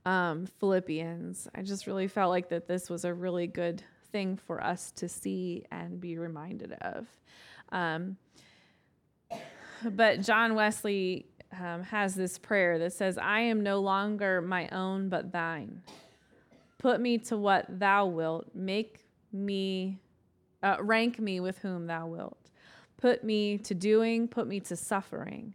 um, 0.06 0.46
Philippians, 0.60 1.48
I 1.54 1.62
just 1.62 1.86
really 1.86 2.08
felt 2.08 2.30
like 2.30 2.48
that 2.50 2.68
this 2.68 2.90
was 2.90 3.04
a 3.04 3.14
really 3.14 3.46
good 3.46 3.82
thing 4.12 4.36
for 4.36 4.62
us 4.62 4.90
to 4.92 5.08
see 5.08 5.64
and 5.70 6.00
be 6.00 6.18
reminded 6.18 6.72
of. 6.80 7.06
Um, 7.72 8.16
but 9.84 10.20
John 10.20 10.54
Wesley 10.54 11.26
um, 11.52 11.82
has 11.84 12.14
this 12.14 12.38
prayer 12.38 12.78
that 12.78 12.92
says, 12.92 13.18
I 13.18 13.40
am 13.40 13.62
no 13.62 13.80
longer 13.80 14.40
my 14.40 14.68
own, 14.68 15.08
but 15.08 15.32
thine. 15.32 15.82
Put 16.78 17.00
me 17.00 17.18
to 17.18 17.36
what 17.36 17.66
thou 17.68 18.06
wilt. 18.06 18.54
Make 18.54 19.04
me, 19.32 19.98
uh, 20.62 20.76
rank 20.80 21.18
me 21.18 21.40
with 21.40 21.58
whom 21.58 21.86
thou 21.86 22.06
wilt. 22.06 22.50
Put 22.98 23.24
me 23.24 23.58
to 23.58 23.74
doing, 23.74 24.28
put 24.28 24.46
me 24.46 24.60
to 24.60 24.76
suffering. 24.76 25.54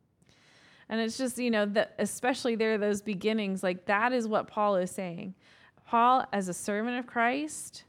And 0.91 0.99
it's 0.99 1.17
just, 1.17 1.37
you 1.37 1.49
know, 1.49 1.71
especially 1.97 2.55
there, 2.55 2.77
those 2.77 3.01
beginnings, 3.01 3.63
like 3.63 3.85
that 3.85 4.11
is 4.11 4.27
what 4.27 4.47
Paul 4.47 4.75
is 4.75 4.91
saying. 4.91 5.35
Paul, 5.87 6.25
as 6.33 6.49
a 6.49 6.53
servant 6.53 6.99
of 6.99 7.07
Christ, 7.07 7.85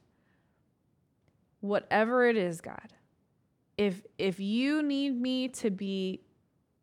whatever 1.61 2.29
it 2.29 2.37
is, 2.37 2.61
God, 2.61 2.93
if 3.77 4.03
if 4.19 4.39
you 4.39 4.85
need 4.85 5.21
me 5.21 5.49
to 5.49 5.71
be 5.71 6.21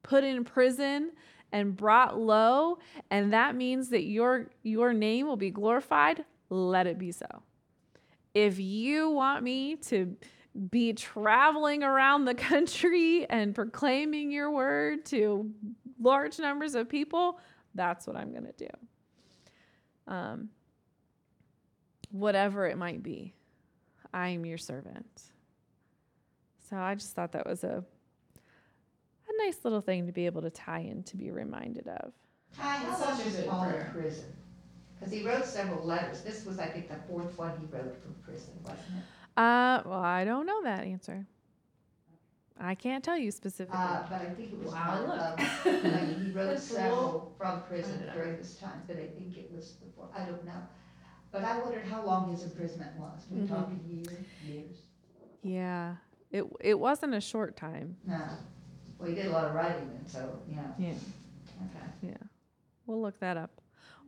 put 0.04 0.26
in 0.26 0.44
prison 0.44 1.12
and 1.54 1.76
brought 1.76 2.20
low, 2.20 2.80
and 3.10 3.32
that 3.32 3.56
means 3.56 3.88
that 3.90 4.04
your 4.04 4.50
your 4.62 4.92
name 4.92 5.26
will 5.26 5.38
be 5.38 5.52
glorified, 5.52 6.26
let 6.50 6.86
it 6.86 7.00
be 7.00 7.14
so. 7.14 7.44
If 8.34 8.60
you 8.60 9.10
want 9.10 9.44
me 9.44 9.78
to 9.88 10.18
be 10.70 10.94
traveling 10.94 11.84
around 11.84 12.26
the 12.26 12.36
country 12.50 13.26
and 13.30 13.56
proclaiming 13.56 14.32
your 14.32 14.52
word 14.52 15.06
to 15.06 15.50
large 16.00 16.40
numbers 16.40 16.76
of 16.76 16.88
people, 16.90 17.40
that's 17.76 18.08
what 18.08 18.16
I'm 18.16 18.32
going 18.32 18.46
to 18.46 18.54
do. 18.54 18.70
Um, 20.08 20.50
whatever 22.12 22.66
it 22.68 22.78
might 22.78 23.04
be, 23.04 23.34
I 24.14 24.30
am 24.30 24.46
your 24.46 24.58
servant. 24.58 25.24
So 26.70 26.78
I 26.78 26.96
just 26.96 27.14
thought 27.16 27.32
that 27.34 27.46
was 27.48 27.64
a 27.64 27.84
a 29.28 29.46
nice 29.46 29.60
little 29.64 29.82
thing 29.82 30.08
to 30.08 30.12
be 30.12 30.26
able 30.26 30.42
to 30.42 30.50
tie 30.50 30.80
in 30.80 31.04
to 31.04 31.16
be 31.16 31.30
reminded 31.30 31.88
of. 31.88 32.14
How 32.58 32.96
Such 32.98 33.22
a 33.22 33.26
was 33.26 33.36
good 33.36 33.48
Paul 33.48 33.64
in 33.66 33.70
prayer. 33.70 33.92
prison? 33.94 34.26
Because 35.00 35.14
he 35.14 35.24
wrote 35.24 35.46
several 35.46 35.86
letters. 35.86 36.22
This 36.24 36.46
was, 36.46 36.58
I 36.58 36.66
think, 36.66 36.90
the 36.90 36.96
fourth 37.08 37.38
one 37.38 37.52
he 37.60 37.66
wrote 37.68 37.96
from 38.02 38.16
prison, 38.24 38.54
wasn't 38.64 38.80
it? 38.98 39.04
Uh, 39.38 39.84
well, 39.86 40.00
I 40.00 40.26
don't 40.26 40.48
know 40.48 40.64
that 40.64 40.84
answer. 40.84 41.28
I 42.60 42.76
can't 42.76 43.04
tell 43.04 43.18
you 43.18 43.32
specifically. 43.32 44.02
Uh, 44.04 44.08
but 44.10 44.22
I 44.22 44.30
think 44.36 44.52
it 44.52 44.60
was 44.60 44.68
Wow, 44.74 44.84
one 44.88 45.08
look. 45.08 45.22
of, 45.40 45.46
I 45.66 46.04
mean, 46.04 46.20
he 46.22 46.32
wrote 46.36 46.48
That's 46.48 46.70
a 46.70 46.74
several 46.74 47.32
from 47.38 47.62
prison 47.62 48.10
during 48.14 48.36
this 48.38 48.56
time, 48.56 48.84
but 48.88 48.98
I 48.98 49.08
think 49.16 49.38
it 49.38 49.50
was 49.52 49.72
before, 49.82 50.08
I 50.16 50.26
don't 50.26 50.44
know. 50.46 50.62
But 51.32 51.44
I 51.44 51.60
wondered 51.62 51.86
how 51.86 52.04
long 52.06 52.30
his 52.32 52.44
imprisonment 52.44 52.92
was. 52.98 53.26
We 53.32 53.40
Mhm. 53.42 53.48
talking 53.48 53.82
years, 53.90 54.06
years? 54.44 54.68
yeah, 55.42 55.96
it 56.32 56.44
it 56.60 56.80
wasn't 56.80 57.14
a 57.14 57.22
short 57.22 57.56
time. 57.56 57.98
No. 58.06 58.18
Well, 58.98 59.08
he 59.08 59.16
did 59.16 59.28
a 59.28 59.32
lot 59.32 59.48
of 59.48 59.54
writing 59.54 59.88
then, 59.90 60.06
so, 60.08 60.42
yeah, 60.46 60.74
Yeah, 60.78 61.00
okay. 61.70 61.86
Yeah. 62.02 62.18
We'll 62.86 63.02
look 63.02 63.20
that 63.20 63.38
up. 63.38 63.62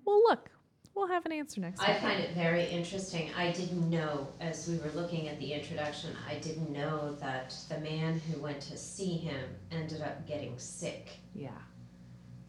Well, 0.06 0.22
look, 0.30 0.52
we'll 0.96 1.08
have 1.08 1.26
an 1.26 1.32
answer 1.32 1.62
next 1.62 1.82
I 1.82 1.94
time. 1.94 2.02
find 2.02 2.20
it 2.20 2.34
very 2.34 2.66
interesting. 2.66 3.30
I 3.38 3.52
didn't 3.52 3.90
know, 3.90 4.28
as 4.40 4.68
we 4.68 4.78
were 4.78 4.92
looking 4.94 5.28
at 5.28 5.40
the 5.40 5.54
introduction, 5.54 6.16
I 6.30 6.36
didn't 6.36 6.72
know 6.72 7.16
that 7.20 7.56
the 7.70 7.80
man 7.80 8.20
who 8.20 8.42
went 8.42 8.62
to 8.62 8.78
see 8.78 9.18
him 9.18 9.40
ended 9.72 10.02
up 10.02 10.28
getting 10.28 10.58
sick. 10.58 11.10
Yeah. 11.34 11.50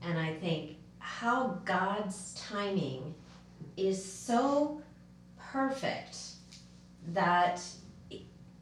And 0.02 0.18
I 0.18 0.34
think 0.34 0.76
how 0.98 1.60
God's 1.64 2.34
timing 2.34 3.14
is 3.76 4.02
so 4.04 4.82
perfect 5.38 6.18
that 7.08 7.60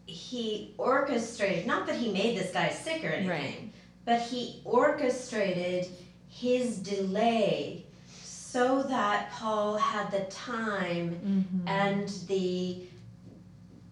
he 0.07 0.74
orchestrated, 0.78 1.66
not 1.66 1.87
that 1.87 1.97
he 1.97 2.12
made 2.12 2.37
this 2.39 2.53
guy 2.53 2.68
sick 2.70 3.05
or 3.05 3.09
anything, 3.09 3.72
but 4.05 4.20
he 4.20 4.61
orchestrated 4.64 5.87
his 6.28 6.78
delay 6.78 7.87
so 8.53 8.82
that 8.82 9.30
Paul 9.30 9.76
had 9.76 10.11
the 10.11 10.24
time 10.30 11.09
Mm-hmm. 11.24 11.68
and 11.68 12.09
the 12.26 12.82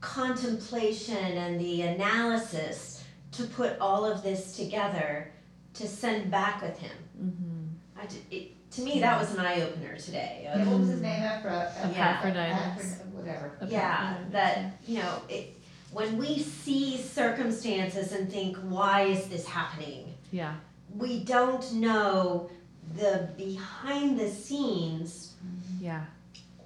contemplation 0.00 1.16
and 1.44 1.60
the 1.60 1.82
analysis 1.82 3.04
to 3.32 3.44
put 3.44 3.78
all 3.80 4.04
of 4.04 4.22
this 4.22 4.56
together 4.56 5.30
to 5.74 5.86
send 5.86 6.30
back 6.30 6.62
with 6.62 6.78
him. 6.78 6.96
Mm-hmm. 7.22 8.00
I 8.00 8.06
d 8.06 8.14
it, 8.36 8.70
to 8.72 8.80
me, 8.82 9.00
that 9.00 9.18
was 9.20 9.34
an 9.34 9.40
eye 9.40 9.60
opener 9.62 9.96
today. 9.96 10.40
Yeah, 10.42 10.64
what 10.66 10.80
was 10.80 10.88
his 10.88 11.00
name 11.00 11.22
after, 11.22 11.48
after? 11.48 11.88
Epaphroditus. 11.88 13.00
Whatever. 13.12 13.46
Yeah, 13.66 14.18
that, 14.30 14.56
you 14.86 14.98
know, 14.98 15.14
it, 15.28 15.44
when 15.92 16.18
we 16.18 16.38
see 16.40 16.96
circumstances 16.98 18.12
and 18.12 18.30
think, 18.30 18.56
why 18.58 19.02
is 19.14 19.26
this 19.28 19.46
happening? 19.46 20.14
Yeah. 20.32 20.54
We 20.94 21.24
don't 21.24 21.72
know 21.74 22.50
the 22.96 23.28
behind 23.36 24.18
the 24.18 24.28
scenes 24.28 25.34
Yeah. 25.80 26.04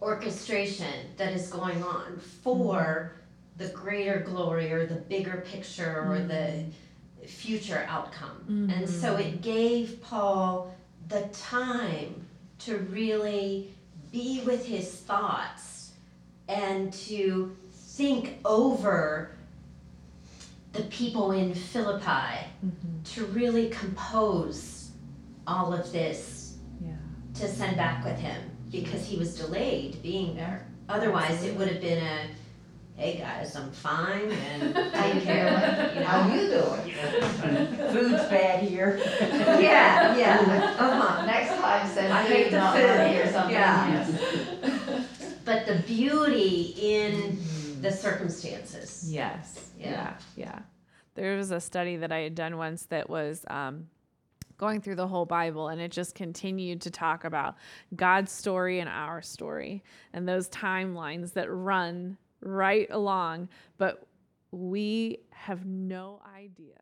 orchestration 0.01 1.15
that 1.17 1.33
is 1.33 1.49
going 1.49 1.83
on 1.83 2.19
for 2.43 3.13
mm-hmm. 3.15 3.65
the 3.65 3.69
greater 3.71 4.21
glory 4.21 4.73
or 4.73 4.87
the 4.87 4.97
bigger 4.97 5.45
picture 5.47 6.05
or 6.09 6.19
the 6.21 6.35
mm-hmm. 6.35 7.27
future 7.27 7.87
outcome. 7.89 8.71
And 8.75 8.89
so 8.89 9.15
mm-hmm. 9.15 9.23
it 9.23 9.43
gave 9.43 10.03
Paul 10.03 10.75
the 11.09 11.23
time 11.33 12.27
to 12.61 12.79
really 12.79 13.71
be 14.11 14.43
with 14.45 14.67
his 14.67 14.91
thoughts 14.91 15.93
and 16.49 16.93
to 16.93 17.57
think 17.73 18.39
over 18.45 19.31
the 20.73 20.83
people 20.85 21.33
in 21.33 21.55
Philippi, 21.55 22.47
to 23.05 23.25
really 23.27 23.69
compose 23.69 24.72
all 25.47 25.73
of 25.73 25.91
this 25.93 26.57
Yeah. 26.85 26.93
to 27.35 27.49
send 27.49 27.77
back 27.77 28.05
with 28.05 28.19
him 28.19 28.41
because 28.71 29.05
he 29.07 29.17
was 29.17 29.37
delayed 29.37 30.03
being 30.03 30.35
there. 30.37 30.67
Otherwise, 30.89 31.43
it 31.45 31.57
would 31.57 31.69
have 31.69 31.81
been 31.81 32.03
a, 32.03 32.27
hey 33.01 33.19
guys, 33.19 33.55
I'm 33.57 33.71
fine 33.71 34.31
and 34.31 34.77
How 34.95 35.07
you 35.07 35.13
take 35.15 35.25
care. 35.25 35.91
doing? 35.93 35.99
You 35.99 36.05
How 36.05 36.35
you 36.35 36.49
doing? 36.49 37.67
Food's 37.93 38.25
bad 38.29 38.63
here. 38.65 38.99
Yeah, 39.21 40.17
yeah. 40.17 40.77
Uh-huh. 40.79 41.27
Next 41.27 41.51
time, 41.61 41.89
send 41.89 42.13
I 42.13 42.23
hate 42.25 42.45
food, 42.45 42.53
the 42.55 42.59
not 42.59 42.77
food. 42.77 42.87
money 42.97 43.17
or 43.19 43.33
something. 43.33 43.55
Yeah. 43.55 45.05
But 45.45 45.67
the 45.67 45.83
beauty 45.89 46.73
in 46.81 47.37
the 47.81 47.91
circumstances. 47.91 49.13
Yes. 49.13 49.71
Yeah. 49.77 49.91
Yeah. 49.91 50.15
Yeah. 50.37 50.59
There 51.17 51.37
was 51.37 51.51
a 51.51 51.61
study 51.61 51.97
that 51.97 52.13
I 52.13 52.19
had 52.21 52.37
done 52.37 52.57
once 52.57 52.85
that 52.87 53.11
was 53.11 53.45
um, 53.51 53.89
going 54.63 54.81
through 54.81 54.95
the 54.95 55.09
whole 55.09 55.27
Bible, 55.27 55.71
and 55.71 55.81
it 55.81 55.91
just 55.91 56.15
continued 56.15 56.81
to 56.83 56.89
talk 56.89 57.25
about 57.25 57.57
God's 57.97 58.31
story 58.31 58.79
and 58.79 58.89
our 58.89 59.21
story 59.21 59.83
and 60.13 60.29
those 60.29 60.49
timelines 60.51 61.33
that 61.33 61.53
run 61.53 62.17
right 62.41 62.87
along, 62.93 63.49
but 63.77 64.07
we 64.53 65.19
have 65.33 65.67
no 65.67 66.23
idea. 66.33 66.77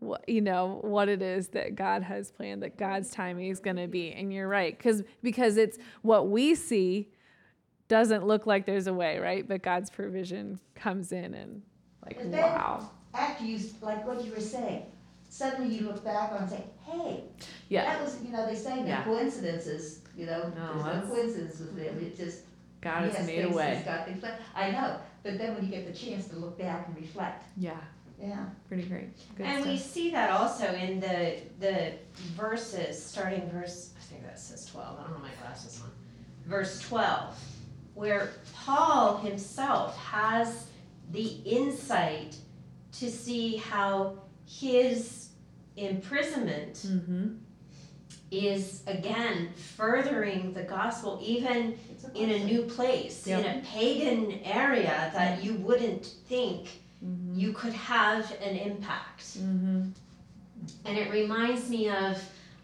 What, 0.00 0.28
you 0.28 0.40
know 0.40 0.80
what 0.82 1.08
it 1.08 1.22
is 1.22 1.46
that 1.48 1.76
God 1.76 2.02
has 2.02 2.32
planned 2.32 2.64
that 2.64 2.76
God's 2.76 3.10
timing 3.10 3.48
is 3.48 3.60
going 3.60 3.76
to 3.76 3.86
be 3.86 4.12
and 4.12 4.30
you're 4.30 4.46
right 4.46 4.78
cuz 4.78 5.02
because 5.22 5.56
it's 5.56 5.78
what 6.02 6.28
we 6.28 6.54
see 6.54 7.08
doesn't 7.88 8.26
look 8.26 8.44
like 8.44 8.66
there's 8.66 8.88
a 8.88 8.92
way, 8.92 9.18
right? 9.18 9.48
But 9.48 9.62
God's 9.62 9.88
provision 9.88 10.60
comes 10.74 11.12
in 11.12 11.32
and 11.32 11.62
like, 12.04 12.18
wow. 12.24 12.90
After 13.14 13.44
you, 13.44 13.58
like 13.80 14.06
what 14.06 14.22
you 14.22 14.32
were 14.32 14.40
saying, 14.40 14.84
suddenly 15.36 15.74
you 15.74 15.86
look 15.86 16.02
back 16.04 16.32
on 16.32 16.38
and 16.42 16.50
say, 16.50 16.64
hey, 16.84 17.24
Yeah. 17.68 17.84
that 17.84 18.02
was, 18.02 18.22
you 18.22 18.30
know, 18.32 18.46
they 18.46 18.54
say 18.54 18.80
no 18.80 18.86
Yeah. 18.86 19.04
coincidences, 19.04 20.00
you 20.16 20.24
know, 20.26 20.48
No, 20.56 20.72
there's 20.72 20.84
that's- 20.84 21.04
no 21.08 21.14
coincidence 21.14 21.58
with 21.60 21.78
it, 21.78 22.02
it 22.02 22.16
just. 22.16 22.42
God 22.80 23.02
has 23.04 23.12
yes, 23.14 23.26
made 23.26 23.38
a 23.40 23.42
things 23.44 23.56
way. 23.56 23.72
just 23.74 23.84
got 23.84 24.06
things 24.06 24.22
done. 24.22 24.38
I 24.54 24.70
know, 24.70 24.96
but 25.22 25.38
then 25.38 25.54
when 25.54 25.64
you 25.64 25.70
get 25.70 25.86
the 25.86 25.98
chance 25.98 26.28
to 26.28 26.36
look 26.36 26.56
back 26.58 26.86
and 26.88 26.96
reflect, 26.96 27.44
Yeah. 27.56 27.76
yeah. 28.20 28.46
Pretty 28.68 28.84
great. 28.84 29.10
Good 29.36 29.46
And 29.46 29.66
we 29.66 29.76
stuff. 29.76 29.90
see 29.90 30.10
that 30.12 30.30
also 30.30 30.72
in 30.72 31.00
the, 31.00 31.38
the 31.60 31.92
verses, 32.34 33.02
starting 33.04 33.50
verse, 33.50 33.90
I 33.98 34.02
think 34.04 34.22
that 34.24 34.38
says 34.38 34.64
twelve, 34.66 34.98
I 34.98 35.02
don't 35.02 35.12
have 35.14 35.22
my 35.22 35.30
glasses 35.42 35.80
on. 35.82 35.90
Verse 36.46 36.80
twelve, 36.80 37.34
where 37.94 38.30
Paul 38.54 39.18
himself 39.18 39.96
has 39.98 40.66
the 41.10 41.26
insight 41.44 42.36
to 42.92 43.10
see 43.10 43.56
how 43.56 44.18
his 44.46 45.25
imprisonment 45.76 46.74
Mm-hmm. 46.74 47.28
is 48.30 48.82
again 48.86 49.50
furthering 49.76 50.52
the 50.52 50.62
gospel 50.62 51.18
even 51.22 51.78
a 52.14 52.18
in 52.18 52.30
a 52.30 52.44
new 52.44 52.62
place, 52.62 53.26
in 53.26 53.44
a 53.44 53.60
pagan 53.64 54.40
area 54.44 55.10
that 55.14 55.42
you 55.44 55.54
wouldn't 55.54 56.06
think 56.28 56.68
Mm-hmm. 57.04 57.38
you 57.38 57.52
could 57.52 57.74
have 57.74 58.24
an 58.40 58.56
impact. 58.56 59.36
Mm-hmm. 59.38 59.90
And 60.86 60.98
it 60.98 61.10
reminds 61.12 61.68
me 61.68 61.90
of 61.90 62.18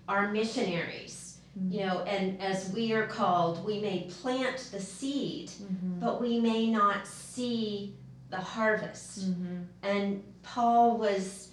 our 0.08 0.32
missionaries, 0.32 1.36
you 1.68 1.80
know, 1.84 2.00
and 2.04 2.40
as 2.40 2.72
we 2.72 2.92
are 2.94 3.06
called, 3.06 3.62
we 3.62 3.78
may 3.80 4.08
plant 4.22 4.70
the 4.72 4.80
seed, 4.80 5.48
Mm-hmm. 5.50 6.00
but 6.00 6.18
we 6.20 6.40
may 6.40 6.70
not 6.70 7.06
see 7.06 7.94
the 8.30 8.38
harvest. 8.40 9.30
Mm-hmm. 9.30 9.56
And 9.82 10.24
Paul 10.42 10.96
was 10.96 11.48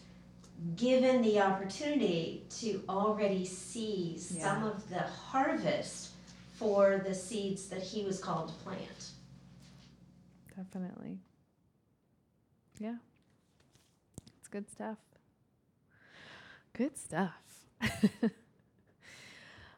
given 0.75 1.21
the 1.21 1.39
opportunity 1.39 2.43
to 2.49 2.83
already 2.89 3.45
see 3.45 4.17
some 4.17 4.63
of 4.63 4.89
the 4.89 4.99
harvest 4.99 6.09
for 6.53 7.01
the 7.05 7.13
seeds 7.13 7.67
that 7.69 7.81
he 7.81 8.03
was 8.03 8.19
called 8.19 8.49
to 8.49 8.53
plant. 8.55 9.11
Definitely. 10.55 11.19
Yeah. 12.79 12.95
It's 14.37 14.47
good 14.49 14.69
stuff. 14.69 14.97
Good 16.73 16.97
stuff. 16.97 17.33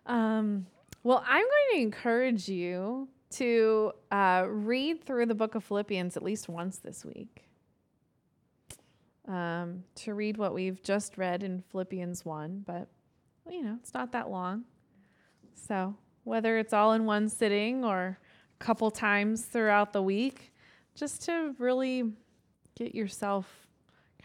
um, 0.08 0.66
well, 1.04 1.24
I'm 1.28 1.44
going 1.44 1.76
to 1.76 1.82
encourage 1.82 2.48
you 2.48 3.08
to 3.32 3.92
uh, 4.12 4.46
read 4.48 5.04
through 5.04 5.28
the 5.28 5.36
book 5.36 5.56
of 5.56 5.64
Philippians 5.64 6.18
at 6.18 6.24
least 6.24 6.50
once 6.50 6.78
this 6.78 7.06
week. 7.06 7.51
Um, 9.32 9.86
to 9.96 10.14
read 10.14 10.36
what 10.36 10.54
we've 10.54 10.84
just 10.84 11.18
read 11.18 11.42
in 11.42 11.64
Philippians 11.72 12.26
1, 12.26 12.66
but 12.68 12.90
you 13.50 13.64
know, 13.64 13.78
it's 13.80 13.94
not 13.94 14.12
that 14.12 14.30
long. 14.30 14.66
So, 15.56 15.96
whether 16.26 16.58
it's 16.58 16.74
all 16.74 16.92
in 16.92 17.06
one 17.06 17.30
sitting 17.30 17.86
or 17.86 18.18
a 18.60 18.64
couple 18.64 18.92
times 18.92 19.46
throughout 19.46 19.94
the 19.94 20.02
week, 20.02 20.52
just 20.96 21.24
to 21.28 21.56
really 21.60 22.12
get 22.76 22.94
yourself 22.94 23.48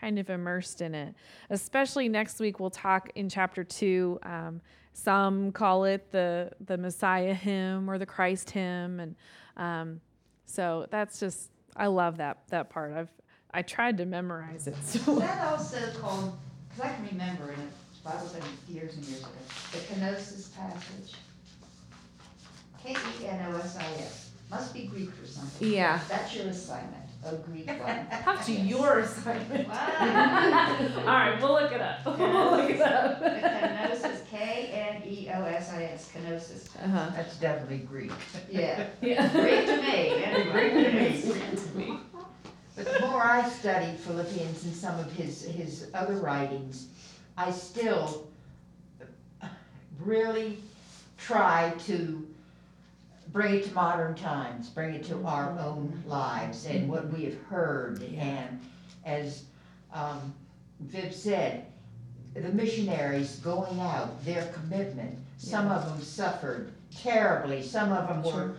kind 0.01 0.19
of 0.19 0.29
immersed 0.29 0.83
in 0.83 0.93
it. 0.93 1.15
Especially 1.51 2.09
next 2.09 2.41
week, 2.41 2.59
we'll 2.59 2.71
talk 2.71 3.11
in 3.15 3.29
chapter 3.29 3.63
two. 3.63 4.19
Um, 4.25 4.61
some 4.93 5.53
call 5.53 5.85
it 5.85 6.11
the 6.11 6.51
the 6.65 6.77
Messiah 6.77 7.35
hymn 7.35 7.89
or 7.89 7.97
the 7.99 8.07
Christ 8.07 8.51
hymn, 8.51 8.99
and 8.99 9.15
um, 9.57 10.01
so 10.47 10.87
that's 10.91 11.21
just 11.21 11.51
I 11.77 11.87
love 11.87 12.17
that 12.17 12.39
that 12.49 12.71
part. 12.71 12.93
I've 12.93 13.13
I 13.53 13.62
tried 13.62 13.99
to 13.99 14.05
memorize 14.07 14.66
it. 14.66 14.74
Is 14.82 15.01
So 15.03 15.16
that 15.18 15.42
also 15.47 15.78
called, 16.01 16.36
because 16.68 16.90
I 16.90 16.94
can 16.94 17.07
remember 17.07 17.53
in 17.53 17.61
a 17.61 18.09
Bible 18.09 18.26
study 18.26 18.44
years 18.68 18.94
and 18.97 19.05
years 19.05 19.20
ago, 19.20 19.30
the 19.72 19.78
kenosis 19.78 20.55
passage? 20.55 21.14
K 22.82 22.92
E 22.92 23.26
N 23.26 23.53
O 23.53 23.57
S 23.59 23.76
I 23.78 23.84
S, 24.03 24.30
must 24.51 24.72
be 24.74 24.86
Greek 24.86 25.11
or 25.22 25.26
something. 25.26 25.68
Yeah. 25.72 25.99
That's 26.09 26.36
your 26.36 26.47
assignment, 26.47 27.03
a 27.24 27.34
Greek 27.36 27.66
one. 27.66 27.78
How 28.11 28.36
to 28.36 28.53
your 28.53 29.01
assignment. 29.01 29.68
Wow. 29.68 30.76
All 30.99 31.05
right, 31.05 31.38
we'll 31.42 31.53
look 31.55 31.72
it 31.72 31.80
up. 31.80 32.05
we'll 32.18 32.51
look 32.59 32.70
it 32.70 32.78
The 32.78 32.84
up. 32.84 33.22
kenosis, 33.22 34.20
K 34.30 34.70
N 34.72 35.03
E 35.09 35.28
O 35.34 35.44
S 35.44 35.72
I 35.72 35.84
S, 35.84 36.12
kenosis. 36.14 36.68
Uh-huh. 36.84 37.11
That's 37.16 37.36
definitely 37.38 37.78
Greek. 37.78 38.12
Yeah, 38.51 38.86
Yeah. 39.01 39.28
Greek 39.32 39.66
to 39.66 39.76
me, 39.82 40.24
anyway. 40.24 41.22
Greek 41.22 41.57
to 41.57 41.76
me. 41.76 41.99
But 42.77 42.93
the 42.93 43.01
more 43.01 43.22
I 43.22 43.49
studied 43.49 43.99
Philippians 43.99 44.64
and 44.64 44.74
some 44.74 45.01
of 45.01 45.11
his, 45.12 45.43
his 45.43 45.89
other 45.95 46.16
writings, 46.16 46.89
I 47.37 47.51
still 47.51 48.29
really 49.99 50.59
try 51.16 51.72
to 51.87 52.27
bring 53.33 53.55
it 53.55 53.64
to 53.64 53.72
modern 53.72 54.14
times, 54.14 54.68
bring 54.68 54.95
it 54.95 55.05
to 55.05 55.24
our 55.24 55.59
own 55.59 56.03
lives 56.07 56.66
and 56.66 56.89
what 56.89 57.11
we 57.11 57.24
have 57.24 57.43
heard. 57.45 58.03
And 58.18 58.61
as 59.05 59.45
um, 59.93 60.35
Viv 60.81 61.14
said, 61.14 61.64
the 62.35 62.51
missionaries 62.51 63.37
going 63.37 63.81
out, 63.81 64.22
their 64.24 64.47
commitment, 64.53 65.18
some 65.39 65.70
of 65.70 65.87
them 65.87 66.03
suffered 66.03 66.72
terribly, 66.95 67.62
some 67.62 67.91
of 67.93 68.07
them 68.09 68.22
were 68.22 68.55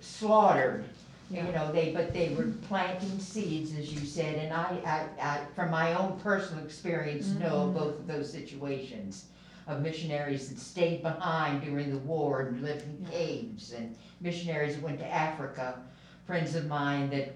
slaughtered. 0.00 0.84
You 1.30 1.42
know, 1.52 1.72
they, 1.72 1.92
but 1.92 2.12
they 2.12 2.28
were 2.34 2.52
planting 2.68 3.18
seeds, 3.18 3.76
as 3.76 3.92
you 3.92 4.06
said, 4.06 4.36
and 4.36 4.52
I, 4.52 5.06
I, 5.20 5.26
I, 5.26 5.40
from 5.56 5.70
my 5.70 5.94
own 5.94 6.20
personal 6.20 6.64
experience, 6.64 7.28
know 7.28 7.62
of 7.62 7.74
both 7.74 7.98
of 8.00 8.06
those 8.06 8.30
situations. 8.30 9.26
Of 9.66 9.80
missionaries 9.80 10.50
that 10.50 10.58
stayed 10.58 11.00
behind 11.00 11.62
during 11.62 11.88
the 11.90 11.96
war 12.00 12.42
and 12.42 12.62
lived 12.62 12.82
in 12.82 13.06
caves, 13.10 13.72
and 13.72 13.96
missionaries 14.20 14.74
that 14.74 14.82
went 14.82 14.98
to 14.98 15.10
Africa, 15.10 15.78
friends 16.26 16.54
of 16.54 16.66
mine 16.66 17.08
that 17.08 17.34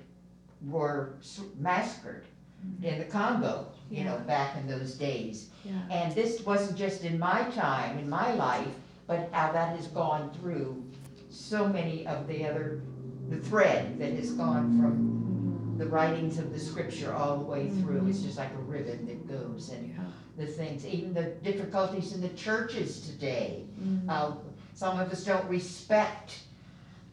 were 0.67 1.15
s- 1.21 1.41
massacred 1.59 2.27
mm-hmm. 2.67 2.85
in 2.85 2.99
the 2.99 3.07
Congo, 3.07 3.69
you 3.91 4.05
know, 4.05 4.19
back 4.27 4.59
in 4.59 4.67
those 4.67 4.93
days. 4.93 5.49
Yeah. 5.65 5.73
And 5.91 6.15
this 6.15 6.45
wasn't 6.45 6.77
just 6.77 7.03
in 7.03 7.19
my 7.19 7.45
time, 7.55 7.99
in 7.99 8.11
my 8.11 8.35
life, 8.35 8.69
but 9.07 9.31
how 9.33 9.51
that 9.53 9.75
has 9.75 9.87
gone 9.87 10.31
through 10.39 10.85
so 11.31 11.67
many 11.67 12.07
of 12.07 12.27
the 12.27 12.45
other, 12.47 12.83
the 13.29 13.37
thread 13.37 13.99
that 13.99 14.13
has 14.15 14.33
gone 14.33 14.81
from 14.81 15.75
the 15.79 15.87
writings 15.87 16.39
of 16.39 16.53
the 16.53 16.59
scripture 16.59 17.13
all 17.15 17.37
the 17.37 17.45
way 17.45 17.69
through. 17.71 18.07
It's 18.09 18.21
just 18.21 18.39
like 18.39 18.53
a 18.53 18.59
ribbon 18.63 19.07
that 19.07 19.29
goes 19.29 19.71
and 19.71 19.95
the 20.37 20.47
things, 20.47 20.87
even 20.87 21.15
the 21.15 21.25
difficulties 21.43 22.13
in 22.15 22.21
the 22.21 22.31
churches 22.31 23.01
today. 23.09 23.65
Uh, 24.09 24.33
some 24.75 24.99
of 24.99 25.11
us 25.13 25.25
don't 25.25 25.49
respect 25.49 26.41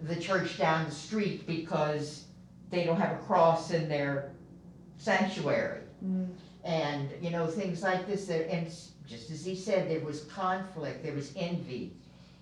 the 0.01 0.15
church 0.15 0.57
down 0.57 0.85
the 0.85 0.91
street 0.91 1.45
because 1.47 2.25
they 2.69 2.83
don't 2.83 2.99
have 2.99 3.13
a 3.13 3.21
cross 3.23 3.71
in 3.71 3.87
their 3.89 4.31
sanctuary. 4.97 5.81
And, 6.63 7.09
you 7.21 7.29
know, 7.29 7.45
things 7.47 7.83
like 7.83 8.07
this, 8.07 8.25
there- 8.25 8.47
and 8.49 8.67
just 9.07 9.29
as 9.31 9.45
he 9.45 9.55
said, 9.55 9.89
there 9.89 9.99
was 9.99 10.23
conflict, 10.23 11.03
there 11.03 11.13
was 11.13 11.31
envy. 11.35 11.93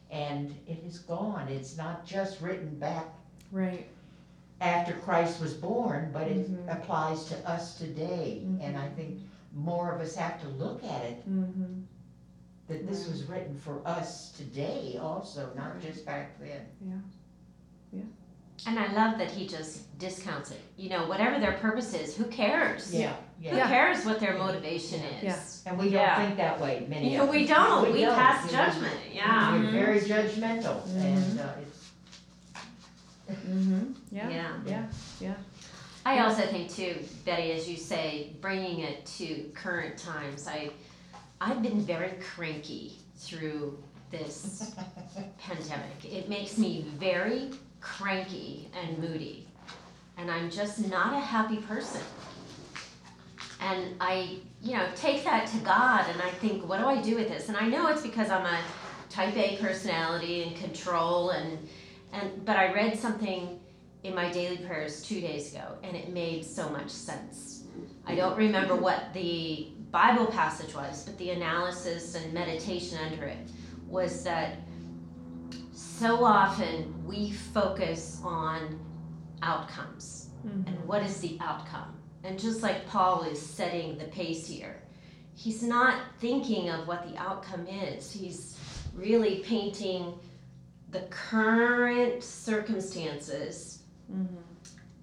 And 0.09 0.55
it 0.67 0.81
is 0.85 0.99
gone, 0.99 1.47
it's 1.49 1.75
not 1.75 2.05
just 2.05 2.39
written 2.41 2.77
back 2.79 3.07
Right. 3.53 3.87
after 4.61 4.93
Christ 4.93 5.41
was 5.41 5.53
born, 5.53 6.09
but 6.13 6.23
it 6.27 6.49
Mhm. 6.49 6.71
applies 6.71 7.25
to 7.25 7.35
us 7.49 7.77
today. 7.77 8.43
And 8.61 8.77
I 8.77 8.87
think 8.89 9.19
more 9.53 9.93
of 9.93 9.99
us 10.01 10.15
have 10.15 10.41
to 10.41 10.47
look 10.47 10.83
at 10.85 11.03
it, 11.03 11.29
Mm-hmm. 11.29 11.81
that 12.69 12.87
this 12.87 13.07
was 13.09 13.25
written 13.25 13.57
for 13.57 13.85
us 13.85 14.31
today 14.31 14.97
also, 15.01 15.49
not 15.55 15.81
just 15.81 16.05
back 16.05 16.39
then. 16.39 16.61
Yeah. 16.81 16.93
Yeah. 17.99 18.03
And 18.67 18.79
I 18.79 18.93
love 18.93 19.17
that 19.17 19.29
he 19.31 19.47
just 19.47 19.97
discounts 19.99 20.51
it. 20.51 20.61
You 20.77 20.89
know, 20.89 21.07
whatever 21.07 21.39
their 21.41 21.53
purpose 21.53 21.93
is, 21.93 22.15
who 22.15 22.23
cares? 22.25 22.93
Yeah, 22.93 23.15
Who 23.39 23.57
yeah. 23.57 23.67
cares 23.67 24.05
what 24.05 24.19
their 24.21 24.37
motivation 24.37 25.01
Yeah. 25.21 25.33
is? 25.35 25.61
And 25.65 25.77
we 25.77 25.85
don't 25.85 25.93
Yeah. 26.01 26.23
think 26.25 26.37
that 26.37 26.61
way, 26.61 26.85
many 26.87 27.17
No, 27.17 27.23
of 27.23 27.29
us. 27.29 27.35
we 27.35 27.45
don't. 27.47 27.91
We 27.91 28.01
don't. 28.01 28.15
pass 28.15 28.49
judgment. 28.49 28.95
Yeah. 29.11 29.57
We're 29.57 29.71
very 29.71 29.99
judgmental, 29.99 30.85
and 30.95 31.39
uh, 31.39 31.53
it's, 31.61 31.62
Mm-hmm. 33.29 33.93
Yeah. 34.11 34.29
Yeah. 34.65 34.85
Yeah. 35.19 35.33
I 36.05 36.19
also 36.19 36.41
think 36.41 36.69
too, 36.69 36.97
Betty, 37.25 37.51
as 37.53 37.69
you 37.69 37.77
say, 37.77 38.33
bringing 38.41 38.79
it 38.81 39.05
to 39.17 39.49
current 39.53 39.97
times. 39.97 40.47
I, 40.47 40.71
I've 41.39 41.61
been 41.61 41.81
very 41.81 42.13
cranky 42.35 42.97
through 43.15 43.81
this 44.11 44.75
pandemic. 45.39 46.03
It 46.03 46.27
makes 46.27 46.57
me 46.57 46.85
very 46.97 47.51
cranky 47.79 48.69
and 48.81 48.97
moody, 48.99 49.47
and 50.17 50.29
I'm 50.29 50.49
just 50.49 50.87
not 50.89 51.13
a 51.13 51.19
happy 51.19 51.57
person. 51.57 52.01
And 53.61 53.95
I, 54.01 54.39
you 54.61 54.75
know, 54.75 54.85
take 54.95 55.23
that 55.23 55.47
to 55.47 55.57
God, 55.59 56.05
and 56.11 56.21
I 56.21 56.29
think, 56.31 56.67
what 56.67 56.79
do 56.79 56.85
I 56.85 57.01
do 57.01 57.15
with 57.15 57.29
this? 57.29 57.47
And 57.47 57.55
I 57.55 57.67
know 57.67 57.87
it's 57.87 58.01
because 58.01 58.29
I'm 58.29 58.45
a 58.45 58.59
Type 59.09 59.37
A 59.37 59.57
personality 59.57 60.43
and 60.43 60.55
control, 60.57 61.29
and 61.29 61.69
and 62.13 62.45
but 62.45 62.55
I 62.55 62.71
read 62.73 62.97
something 62.97 63.59
in 64.03 64.15
my 64.15 64.31
daily 64.31 64.57
prayers 64.57 65.01
two 65.01 65.19
days 65.19 65.53
ago, 65.53 65.77
and 65.83 65.95
it 65.95 66.09
made 66.09 66.45
so 66.45 66.69
much 66.69 66.89
sense. 66.89 67.63
I 68.05 68.15
don't 68.15 68.37
remember 68.37 68.75
what 68.75 69.13
the 69.13 69.69
Bible 69.91 70.25
passage 70.25 70.75
was, 70.75 71.03
but 71.05 71.17
the 71.17 71.31
analysis 71.31 72.15
and 72.15 72.33
meditation 72.33 72.97
under 73.05 73.25
it 73.25 73.49
was 73.87 74.23
that 74.23 74.57
so 75.71 76.23
often 76.23 76.93
we 77.05 77.31
focus 77.31 78.19
on 78.23 78.79
outcomes 79.41 80.29
mm-hmm. 80.45 80.67
and 80.67 80.87
what 80.87 81.03
is 81.03 81.19
the 81.19 81.37
outcome. 81.41 81.95
And 82.23 82.39
just 82.39 82.61
like 82.61 82.87
Paul 82.87 83.23
is 83.23 83.41
setting 83.41 83.97
the 83.97 84.05
pace 84.05 84.47
here, 84.47 84.81
he's 85.35 85.61
not 85.63 86.01
thinking 86.19 86.69
of 86.69 86.87
what 86.87 87.07
the 87.09 87.17
outcome 87.17 87.67
is. 87.67 88.11
He's 88.11 88.57
really 88.95 89.39
painting 89.39 90.13
the 90.93 91.01
current 91.09 92.23
circumstances. 92.23 93.79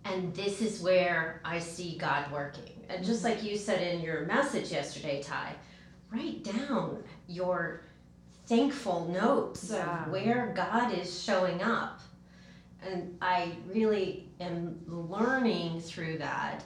And 0.04 0.34
this 0.34 0.62
is 0.62 0.80
where 0.80 1.40
I 1.44 1.58
see 1.58 1.98
God 1.98 2.30
working. 2.32 2.84
And 2.88 3.04
just 3.04 3.22
like 3.24 3.42
you 3.42 3.56
said 3.58 3.82
in 3.82 4.00
your 4.00 4.24
message 4.24 4.70
yesterday, 4.72 5.22
Ty, 5.22 5.54
write 6.10 6.44
down 6.44 7.02
your 7.28 7.82
thankful 8.46 9.08
notes 9.08 9.70
Yeah. 9.72 10.04
of 10.06 10.12
where 10.12 10.52
God 10.56 10.92
is 10.96 11.22
showing 11.22 11.62
up. 11.62 12.00
And 12.82 13.16
I 13.20 13.52
really 13.66 14.30
am 14.40 14.80
learning 14.86 15.80
through 15.80 16.18
that 16.18 16.64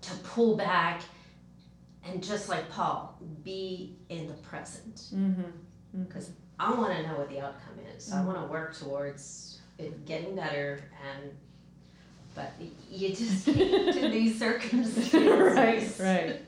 to 0.00 0.14
pull 0.18 0.56
back 0.56 1.02
and 2.04 2.22
just 2.22 2.48
like 2.48 2.68
Paul, 2.70 3.20
be 3.44 3.98
in 4.08 4.26
the 4.26 4.34
present. 4.34 4.96
Mm-hmm. 5.14 6.02
Because 6.04 6.30
I 6.58 6.72
want 6.74 6.96
to 6.96 7.02
know 7.06 7.18
what 7.18 7.28
the 7.28 7.40
outcome 7.40 7.78
is. 8.06 8.12
I 8.12 8.22
want 8.22 8.38
to 8.38 8.52
work 8.52 8.76
towards 8.76 9.60
it 9.78 10.04
getting 10.06 10.36
better 10.36 10.84
and 11.10 11.30
but 12.34 12.52
you 12.90 13.08
just 13.10 13.44
to 13.44 13.52
these 14.10 14.38
circumstances. 14.38 15.12
right, 15.14 15.92
right. 15.98 16.40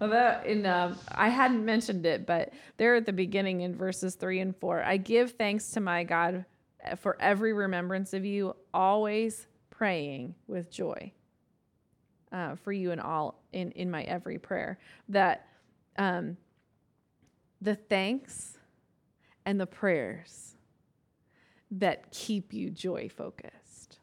Well, 0.00 0.10
that 0.10 0.46
in 0.46 0.64
um, 0.66 0.98
I 1.08 1.28
hadn't 1.28 1.64
mentioned 1.64 2.06
it, 2.06 2.26
but 2.26 2.52
there 2.76 2.94
at 2.94 3.06
the 3.06 3.12
beginning 3.12 3.62
in 3.62 3.74
verses 3.74 4.14
three 4.14 4.40
and 4.40 4.56
four, 4.56 4.82
I 4.82 4.96
give 4.96 5.32
thanks 5.32 5.70
to 5.72 5.80
my 5.80 6.04
God 6.04 6.44
eh, 6.82 6.94
for 6.94 7.16
every 7.20 7.52
remembrance 7.52 8.14
of 8.14 8.24
you, 8.24 8.54
always 8.72 9.46
praying 9.70 10.34
with 10.46 10.70
joy 10.70 11.12
uh, 12.32 12.56
for 12.56 12.72
you 12.72 12.92
and 12.92 13.00
all 13.00 13.42
in 13.52 13.72
in 13.72 13.90
my 13.90 14.02
every 14.02 14.38
prayer. 14.38 14.78
That 15.08 15.46
um, 15.96 16.36
the 17.60 17.74
thanks 17.74 18.58
and 19.44 19.60
the 19.60 19.66
prayers 19.66 20.54
that 21.70 22.10
keep 22.10 22.52
you 22.52 22.70
joy 22.70 23.08
focused 23.08 23.98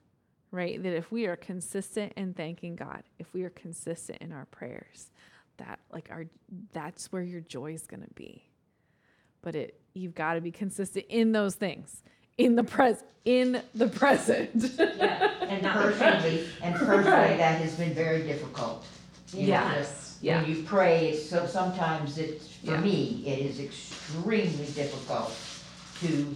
right? 0.55 0.81
That 0.81 0.95
if 0.95 1.11
we 1.11 1.25
are 1.25 1.35
consistent 1.35 2.13
in 2.15 2.33
thanking 2.33 2.75
God, 2.75 3.03
if 3.19 3.33
we 3.33 3.43
are 3.43 3.49
consistent 3.49 4.19
in 4.21 4.31
our 4.31 4.45
prayers, 4.45 5.11
that 5.57 5.79
like 5.91 6.07
our 6.09 6.25
that's 6.71 7.11
where 7.11 7.21
your 7.21 7.41
joy 7.41 7.73
is 7.73 7.85
going 7.85 8.03
to 8.03 8.13
be. 8.15 8.43
But 9.41 9.55
it 9.55 9.79
you've 9.93 10.15
got 10.15 10.35
to 10.35 10.41
be 10.41 10.51
consistent 10.51 11.05
in 11.09 11.33
those 11.33 11.55
things, 11.55 12.03
in 12.37 12.55
the 12.55 12.63
pres 12.63 13.03
in 13.25 13.61
the 13.73 13.87
present. 13.87 14.71
Yeah, 14.77 15.29
and 15.41 15.63
Personally, 15.73 16.47
and 16.61 16.75
personally, 16.75 17.37
that 17.37 17.59
has 17.61 17.75
been 17.75 17.93
very 17.93 18.23
difficult. 18.23 18.85
You 19.33 19.41
know, 19.41 19.47
Yes. 19.47 20.17
Yeah. 20.21 20.41
When 20.41 20.49
you 20.55 20.63
pray, 20.63 21.09
it's, 21.09 21.29
so 21.29 21.45
sometimes 21.45 22.17
it's, 22.17 22.47
for 22.57 22.71
Yeah. 22.71 22.79
me, 22.79 23.23
it 23.27 23.39
is 23.39 23.59
extremely 23.59 24.65
difficult 24.73 25.35
to 25.99 26.35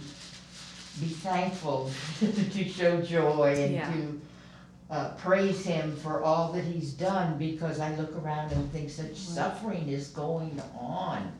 be 0.98 1.06
thankful, 1.06 1.90
to 2.20 2.68
show 2.68 3.00
joy 3.00 3.54
Yeah. 3.72 3.90
and 3.90 4.20
to 4.20 4.94
uh, 4.94 5.10
praise 5.18 5.64
him 5.64 5.94
for 5.96 6.22
all 6.22 6.52
that 6.52 6.64
he's 6.64 6.92
done, 6.92 7.38
because 7.38 7.78
I 7.78 7.94
look 7.94 8.16
around 8.24 8.50
and 8.52 8.70
think 8.72 8.90
such 8.90 9.14
suffering 9.14 9.88
is 9.88 10.08
going 10.08 10.60
on. 10.78 11.30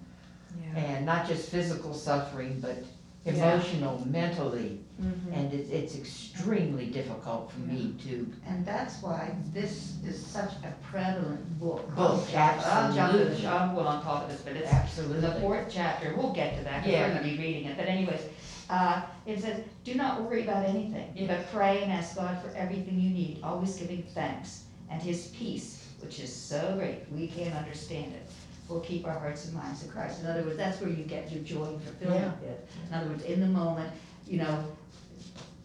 yeah. 0.75 0.79
And 0.81 1.07
not 1.07 1.27
just 1.27 1.49
physical 1.51 1.93
suffering, 1.95 2.61
but 2.61 2.77
Yeah. 3.25 3.33
emotional, 3.35 4.01
mentally, 4.07 4.81
Mhm. 5.03 5.33
and 5.37 5.53
it's, 5.53 5.69
it's 5.71 5.95
extremely 5.97 6.87
difficult 6.87 7.51
for 7.53 7.59
me 7.61 7.95
to 8.05 8.33
And 8.49 8.65
that's 8.65 9.03
why 9.03 9.35
this 9.53 9.95
is 10.07 10.25
such 10.25 10.53
a 10.65 10.73
prevalent 10.91 11.59
book. 11.61 11.95
Book, 11.95 12.23
I'll 12.35 12.93
jump 12.95 13.13
to 13.13 13.19
the, 13.19 13.25
absolutely, 13.25 13.47
I'll 13.47 13.75
go 13.75 13.81
on 13.83 14.03
top 14.03 14.23
of 14.25 14.31
this, 14.31 14.41
but 14.41 14.55
it's 14.57 14.97
the 14.97 15.33
fourth 15.41 15.67
chapter, 15.71 16.15
we'll 16.17 16.33
get 16.33 16.57
to 16.59 16.65
that, 16.65 16.83
because 16.83 16.93
Yeah. 16.93 17.09
we're 17.09 17.15
gonna 17.15 17.25
be 17.31 17.37
reading 17.39 17.65
it, 17.67 17.77
but 17.77 17.87
anyways, 17.89 18.21
uh, 18.71 19.03
it 19.27 19.41
says, 19.41 19.63
do 19.85 19.95
not 19.95 20.23
worry 20.23 20.43
about 20.45 20.65
anything, 20.65 21.27
but 21.27 21.51
pray 21.53 21.83
and 21.83 21.93
ask 21.93 22.17
God 22.17 22.41
for 22.43 22.51
everything 22.57 22.99
you 23.01 23.11
need, 23.11 23.41
always 23.43 23.77
giving 23.77 24.03
thanks, 24.15 24.65
and 24.91 25.03
his 25.03 25.27
peace, 25.29 25.89
which 26.01 26.21
is 26.21 26.35
so 26.35 26.77
great, 26.79 27.01
we 27.13 27.27
can't 27.27 27.55
understand 27.55 28.13
it, 28.13 28.31
will 28.69 28.81
keep 28.81 29.07
our 29.07 29.19
hearts 29.19 29.47
and 29.47 29.55
minds 29.55 29.83
in 29.83 29.91
Christ. 29.91 30.21
In 30.21 30.27
other 30.27 30.43
words, 30.45 30.57
that's 30.57 30.81
where 30.81 30.91
you 30.91 31.05
get 31.05 31.31
your 31.33 31.43
joy 31.43 31.65
and 31.65 31.83
fulfillment. 31.83 32.35
In 32.89 32.95
other 32.95 33.11
words, 33.11 33.25
in 33.25 33.41
the 33.41 33.47
moment, 33.47 33.93
you 34.27 34.39
know, 34.39 34.65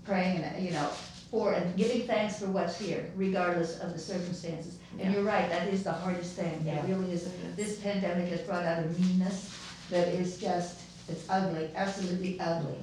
praying 0.03 0.41
and, 0.41 0.65
you 0.65 0.71
know, 0.71 0.89
for, 1.29 1.53
and 1.53 1.75
giving 1.77 2.07
thanks 2.07 2.39
for 2.39 2.47
what's 2.47 2.77
here, 2.79 3.11
regardless 3.15 3.79
of 3.79 3.93
the 3.93 3.99
circumstances. 3.99 4.77
And 4.99 5.13
you're 5.13 5.23
right, 5.23 5.49
that 5.49 5.67
is 5.67 5.83
the 5.83 5.91
hardest 5.91 6.35
thing. 6.35 6.63
Yeah. 6.65 6.83
It 6.83 6.89
really 6.89 7.11
is. 7.11 7.29
This 7.55 7.79
pandemic 7.79 8.29
has 8.29 8.41
brought 8.41 8.63
out 8.63 8.83
a 8.83 8.87
meanness 8.99 9.55
that 9.89 10.07
is 10.07 10.39
just, 10.39 10.79
it's 11.09 11.25
ugly, 11.29 11.69
absolutely 11.75 12.39
ugly. 12.39 12.77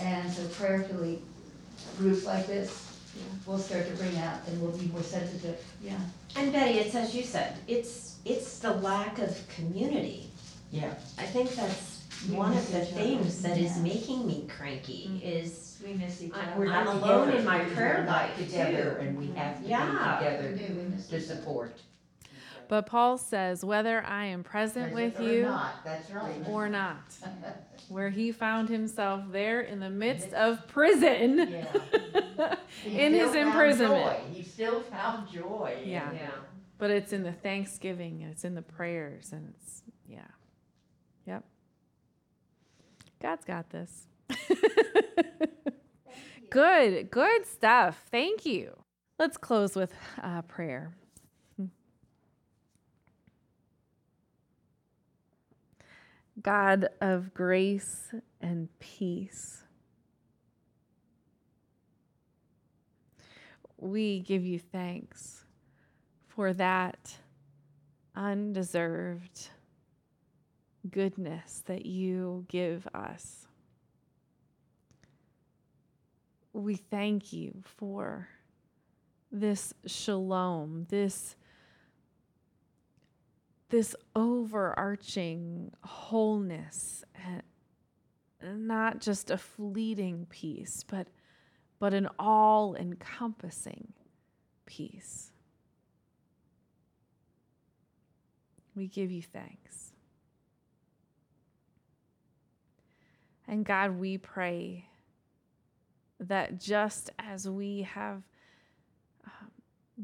And 0.00 0.30
so 0.30 0.46
prayerfully, 0.48 1.20
groups 1.98 2.24
like 2.24 2.46
this 2.46 2.98
will 3.46 3.58
start 3.58 3.86
to 3.88 3.94
bring 3.94 4.16
out 4.18 4.40
and 4.48 4.60
we'll 4.60 4.76
be 4.76 4.86
more 4.88 5.02
sensitive. 5.02 5.58
Yeah. 5.82 5.98
And 6.36 6.52
Betty, 6.52 6.78
it's 6.80 6.94
as 6.94 7.14
you 7.14 7.22
said, 7.22 7.56
it's 7.68 8.16
it's 8.24 8.58
the 8.58 8.72
lack 8.72 9.18
of 9.18 9.36
community. 9.54 10.30
Yeah. 10.70 10.94
I 11.18 11.22
think 11.24 11.54
that's 11.54 12.02
We 12.28 12.36
one 12.36 12.50
miss 12.54 12.66
of 12.68 12.72
the 12.72 12.82
each 12.82 12.92
other. 12.92 13.02
things 13.02 13.42
that 13.42 13.58
is 13.58 13.76
Yeah. 13.76 13.82
making 13.82 14.26
me 14.26 14.48
cranky 14.48 15.08
mm. 15.12 15.22
is 15.22 15.76
We 15.86 15.92
miss 15.92 16.22
each 16.22 16.32
I- 16.34 16.40
other. 16.52 16.58
We're 16.58 16.72
I'm 16.72 16.84
not 16.86 16.96
alone 16.96 17.26
together. 17.26 17.38
in 17.38 17.44
my 17.44 17.58
prayer 17.60 17.98
not 18.04 18.08
life, 18.08 18.36
Together, 18.38 18.94
too. 18.94 19.00
and 19.06 19.18
we 19.18 19.26
have 19.36 19.62
to 19.62 19.68
Yeah. 19.68 19.84
be 19.84 19.90
We 19.92 20.30
together 20.30 20.52
do, 20.56 20.74
we 20.80 20.82
miss 20.96 21.06
to 21.08 21.16
each 21.18 21.24
other. 21.24 21.36
support. 21.36 21.76
But 22.74 22.86
Paul 22.86 23.18
says, 23.18 23.64
whether 23.64 24.04
I 24.04 24.24
am 24.24 24.42
present 24.42 24.92
with 24.92 25.20
you 25.20 25.42
not, 25.42 25.86
right. 26.12 26.48
or 26.48 26.68
not, 26.68 27.16
where 27.88 28.10
he 28.10 28.32
found 28.32 28.68
himself 28.68 29.22
there 29.30 29.60
in 29.60 29.78
the 29.78 29.90
midst 29.90 30.32
of 30.32 30.66
prison. 30.66 31.38
Yeah. 31.38 32.56
In 32.84 33.14
his 33.14 33.32
imprisonment. 33.32 34.18
joy. 34.18 34.24
He 34.32 34.42
still 34.42 34.80
found 34.80 35.30
joy. 35.30 35.82
Yeah. 35.84 36.10
yeah. 36.12 36.30
But 36.76 36.90
it's 36.90 37.12
in 37.12 37.22
the 37.22 37.32
thanksgiving 37.32 38.24
and 38.24 38.32
it's 38.32 38.44
in 38.44 38.56
the 38.56 38.62
prayers 38.62 39.32
and 39.32 39.54
it's 39.54 39.84
yeah. 40.08 40.26
Yep. 41.28 41.44
God's 43.22 43.44
got 43.44 43.70
this. 43.70 44.08
good, 46.50 47.12
good 47.12 47.46
stuff. 47.46 48.02
Thank 48.10 48.44
you. 48.44 48.76
Let's 49.20 49.36
close 49.36 49.76
with 49.76 49.92
uh, 50.20 50.42
prayer. 50.42 50.96
God 56.42 56.88
of 57.00 57.32
grace 57.32 58.12
and 58.40 58.68
peace, 58.80 59.62
we 63.78 64.20
give 64.20 64.44
you 64.44 64.58
thanks 64.58 65.44
for 66.26 66.52
that 66.52 67.16
undeserved 68.16 69.48
goodness 70.90 71.62
that 71.66 71.86
you 71.86 72.44
give 72.48 72.86
us. 72.94 73.46
We 76.52 76.76
thank 76.76 77.32
you 77.32 77.62
for 77.64 78.28
this 79.32 79.74
shalom, 79.86 80.86
this 80.88 81.36
this 83.70 83.96
overarching 84.14 85.72
wholeness 85.82 87.04
and 87.14 87.42
not 88.66 89.00
just 89.00 89.30
a 89.30 89.38
fleeting 89.38 90.26
peace, 90.28 90.84
but 90.86 91.08
but 91.80 91.92
an 91.92 92.08
all-encompassing 92.18 93.92
peace. 94.64 95.32
We 98.74 98.86
give 98.86 99.10
you 99.10 99.22
thanks. 99.22 99.92
And 103.46 103.64
God, 103.64 103.98
we 103.98 104.18
pray 104.18 104.86
that 106.20 106.58
just 106.58 107.10
as 107.18 107.48
we 107.48 107.82
have 107.82 108.22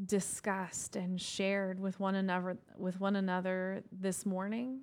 discussed 0.06 0.96
and 0.96 1.20
shared 1.20 1.80
with 1.80 1.98
one 1.98 2.14
another 2.14 2.58
with 2.76 3.00
one 3.00 3.16
another 3.16 3.82
this 3.92 4.24
morning, 4.24 4.80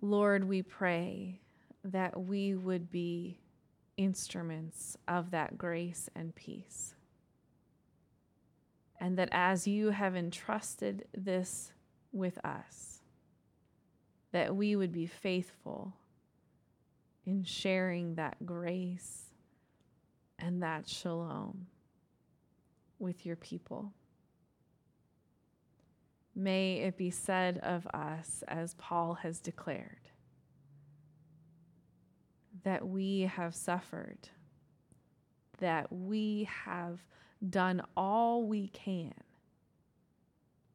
Lord, 0.00 0.44
we 0.44 0.62
pray 0.62 1.40
that 1.84 2.20
we 2.20 2.54
would 2.54 2.90
be 2.90 3.38
instruments 3.96 4.96
of 5.08 5.30
that 5.32 5.58
grace 5.58 6.08
and 6.14 6.34
peace. 6.34 6.94
And 9.00 9.18
that 9.18 9.28
as 9.32 9.66
you 9.66 9.90
have 9.90 10.14
entrusted 10.14 11.06
this 11.12 11.72
with 12.12 12.38
us, 12.44 13.00
that 14.30 14.54
we 14.54 14.76
would 14.76 14.92
be 14.92 15.06
faithful 15.06 15.94
in 17.26 17.42
sharing 17.44 18.14
that 18.14 18.46
grace 18.46 19.26
and 20.38 20.62
that 20.62 20.88
shalom 20.88 21.66
with 23.02 23.26
your 23.26 23.36
people. 23.36 23.92
May 26.34 26.76
it 26.78 26.96
be 26.96 27.10
said 27.10 27.58
of 27.58 27.86
us, 27.88 28.42
as 28.48 28.74
Paul 28.74 29.14
has 29.14 29.40
declared, 29.40 30.08
that 32.64 32.86
we 32.86 33.22
have 33.22 33.54
suffered, 33.54 34.28
that 35.58 35.92
we 35.92 36.48
have 36.64 37.00
done 37.50 37.82
all 37.96 38.46
we 38.46 38.68
can 38.68 39.12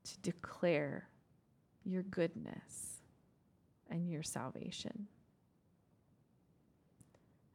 to 0.03 0.19
declare 0.19 1.07
your 1.83 2.03
goodness 2.03 3.01
and 3.89 4.09
your 4.09 4.21
salvation. 4.21 5.07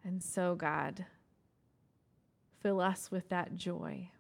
And 0.02 0.22
so, 0.22 0.54
God, 0.54 1.04
fill 2.60 2.80
us 2.80 3.10
with 3.10 3.28
that 3.28 3.54
joy, 3.54 4.10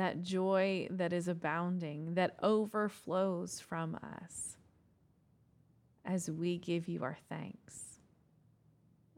that 0.00 0.22
joy 0.22 0.88
that 0.90 1.12
is 1.12 1.28
abounding, 1.28 2.14
that 2.14 2.34
overflows 2.42 3.60
from 3.60 3.94
us 3.96 4.56
as 6.06 6.30
we 6.30 6.56
give 6.56 6.88
you 6.88 7.02
our 7.02 7.18
thanks 7.28 8.00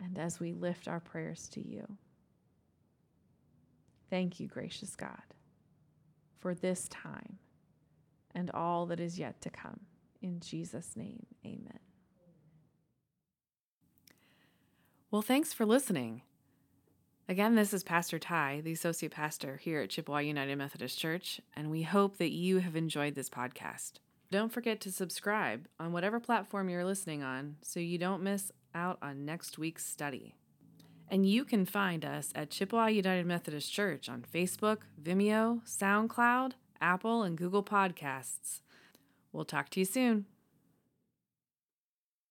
and 0.03 0.19
as 0.19 0.41
we 0.41 0.53
lift 0.53 0.89
our 0.89 0.99
prayers 0.99 1.49
to 1.49 1.65
you. 1.65 1.87
Thank 4.11 4.41
you, 4.41 4.49
gracious 4.49 4.97
God, 4.97 5.23
for 6.41 6.53
this 6.53 6.89
time 6.89 7.39
and 8.35 8.51
all 8.51 8.87
that 8.87 8.99
is 8.99 9.21
yet 9.21 9.41
to 9.43 9.51
come. 9.51 9.79
In 10.21 10.41
Jesus' 10.41 10.97
name, 10.97 11.27
amen. 11.47 11.79
Well, 15.13 15.23
thanks 15.23 15.53
for 15.53 15.65
listening. 15.65 16.23
Again, 17.29 17.55
this 17.55 17.73
is 17.73 17.85
Pastor 17.85 18.19
Ty, 18.19 18.63
the 18.65 18.73
Associate 18.73 19.11
Pastor 19.11 19.57
here 19.57 19.81
at 19.81 19.91
Chippewa 19.91 20.19
United 20.19 20.57
Methodist 20.57 20.99
Church, 20.99 21.41
and 21.55 21.71
we 21.71 21.83
hope 21.83 22.17
that 22.17 22.33
you 22.33 22.59
have 22.59 22.75
enjoyed 22.75 23.15
this 23.15 23.31
podcast. 23.31 23.93
Don't 24.33 24.53
forget 24.53 24.81
to 24.81 24.91
subscribe 24.91 25.69
on 25.79 25.93
whatever 25.93 26.19
platform 26.19 26.69
you're 26.69 26.85
listening 26.85 27.23
on 27.23 27.57
so 27.63 27.79
you 27.79 27.97
don't 27.97 28.25
miss 28.25 28.51
out 28.75 28.99
on 29.01 29.25
next 29.25 29.57
week's 29.57 29.87
study. 29.87 30.35
And 31.09 31.25
you 31.25 31.45
can 31.45 31.65
find 31.65 32.05
us 32.05 32.33
at 32.35 32.51
Chippewa 32.51 32.87
United 32.87 33.25
Methodist 33.25 33.73
Church 33.73 34.09
on 34.09 34.25
Facebook, 34.35 34.79
Vimeo, 35.01 35.61
SoundCloud, 35.65 36.53
Apple, 36.81 37.23
and 37.23 37.39
Google 37.39 37.63
Podcasts. 37.63 38.63
We'll 39.33 39.45
talk 39.45 39.69
to 39.71 39.81
you 39.81 39.87
soon. 39.87 40.27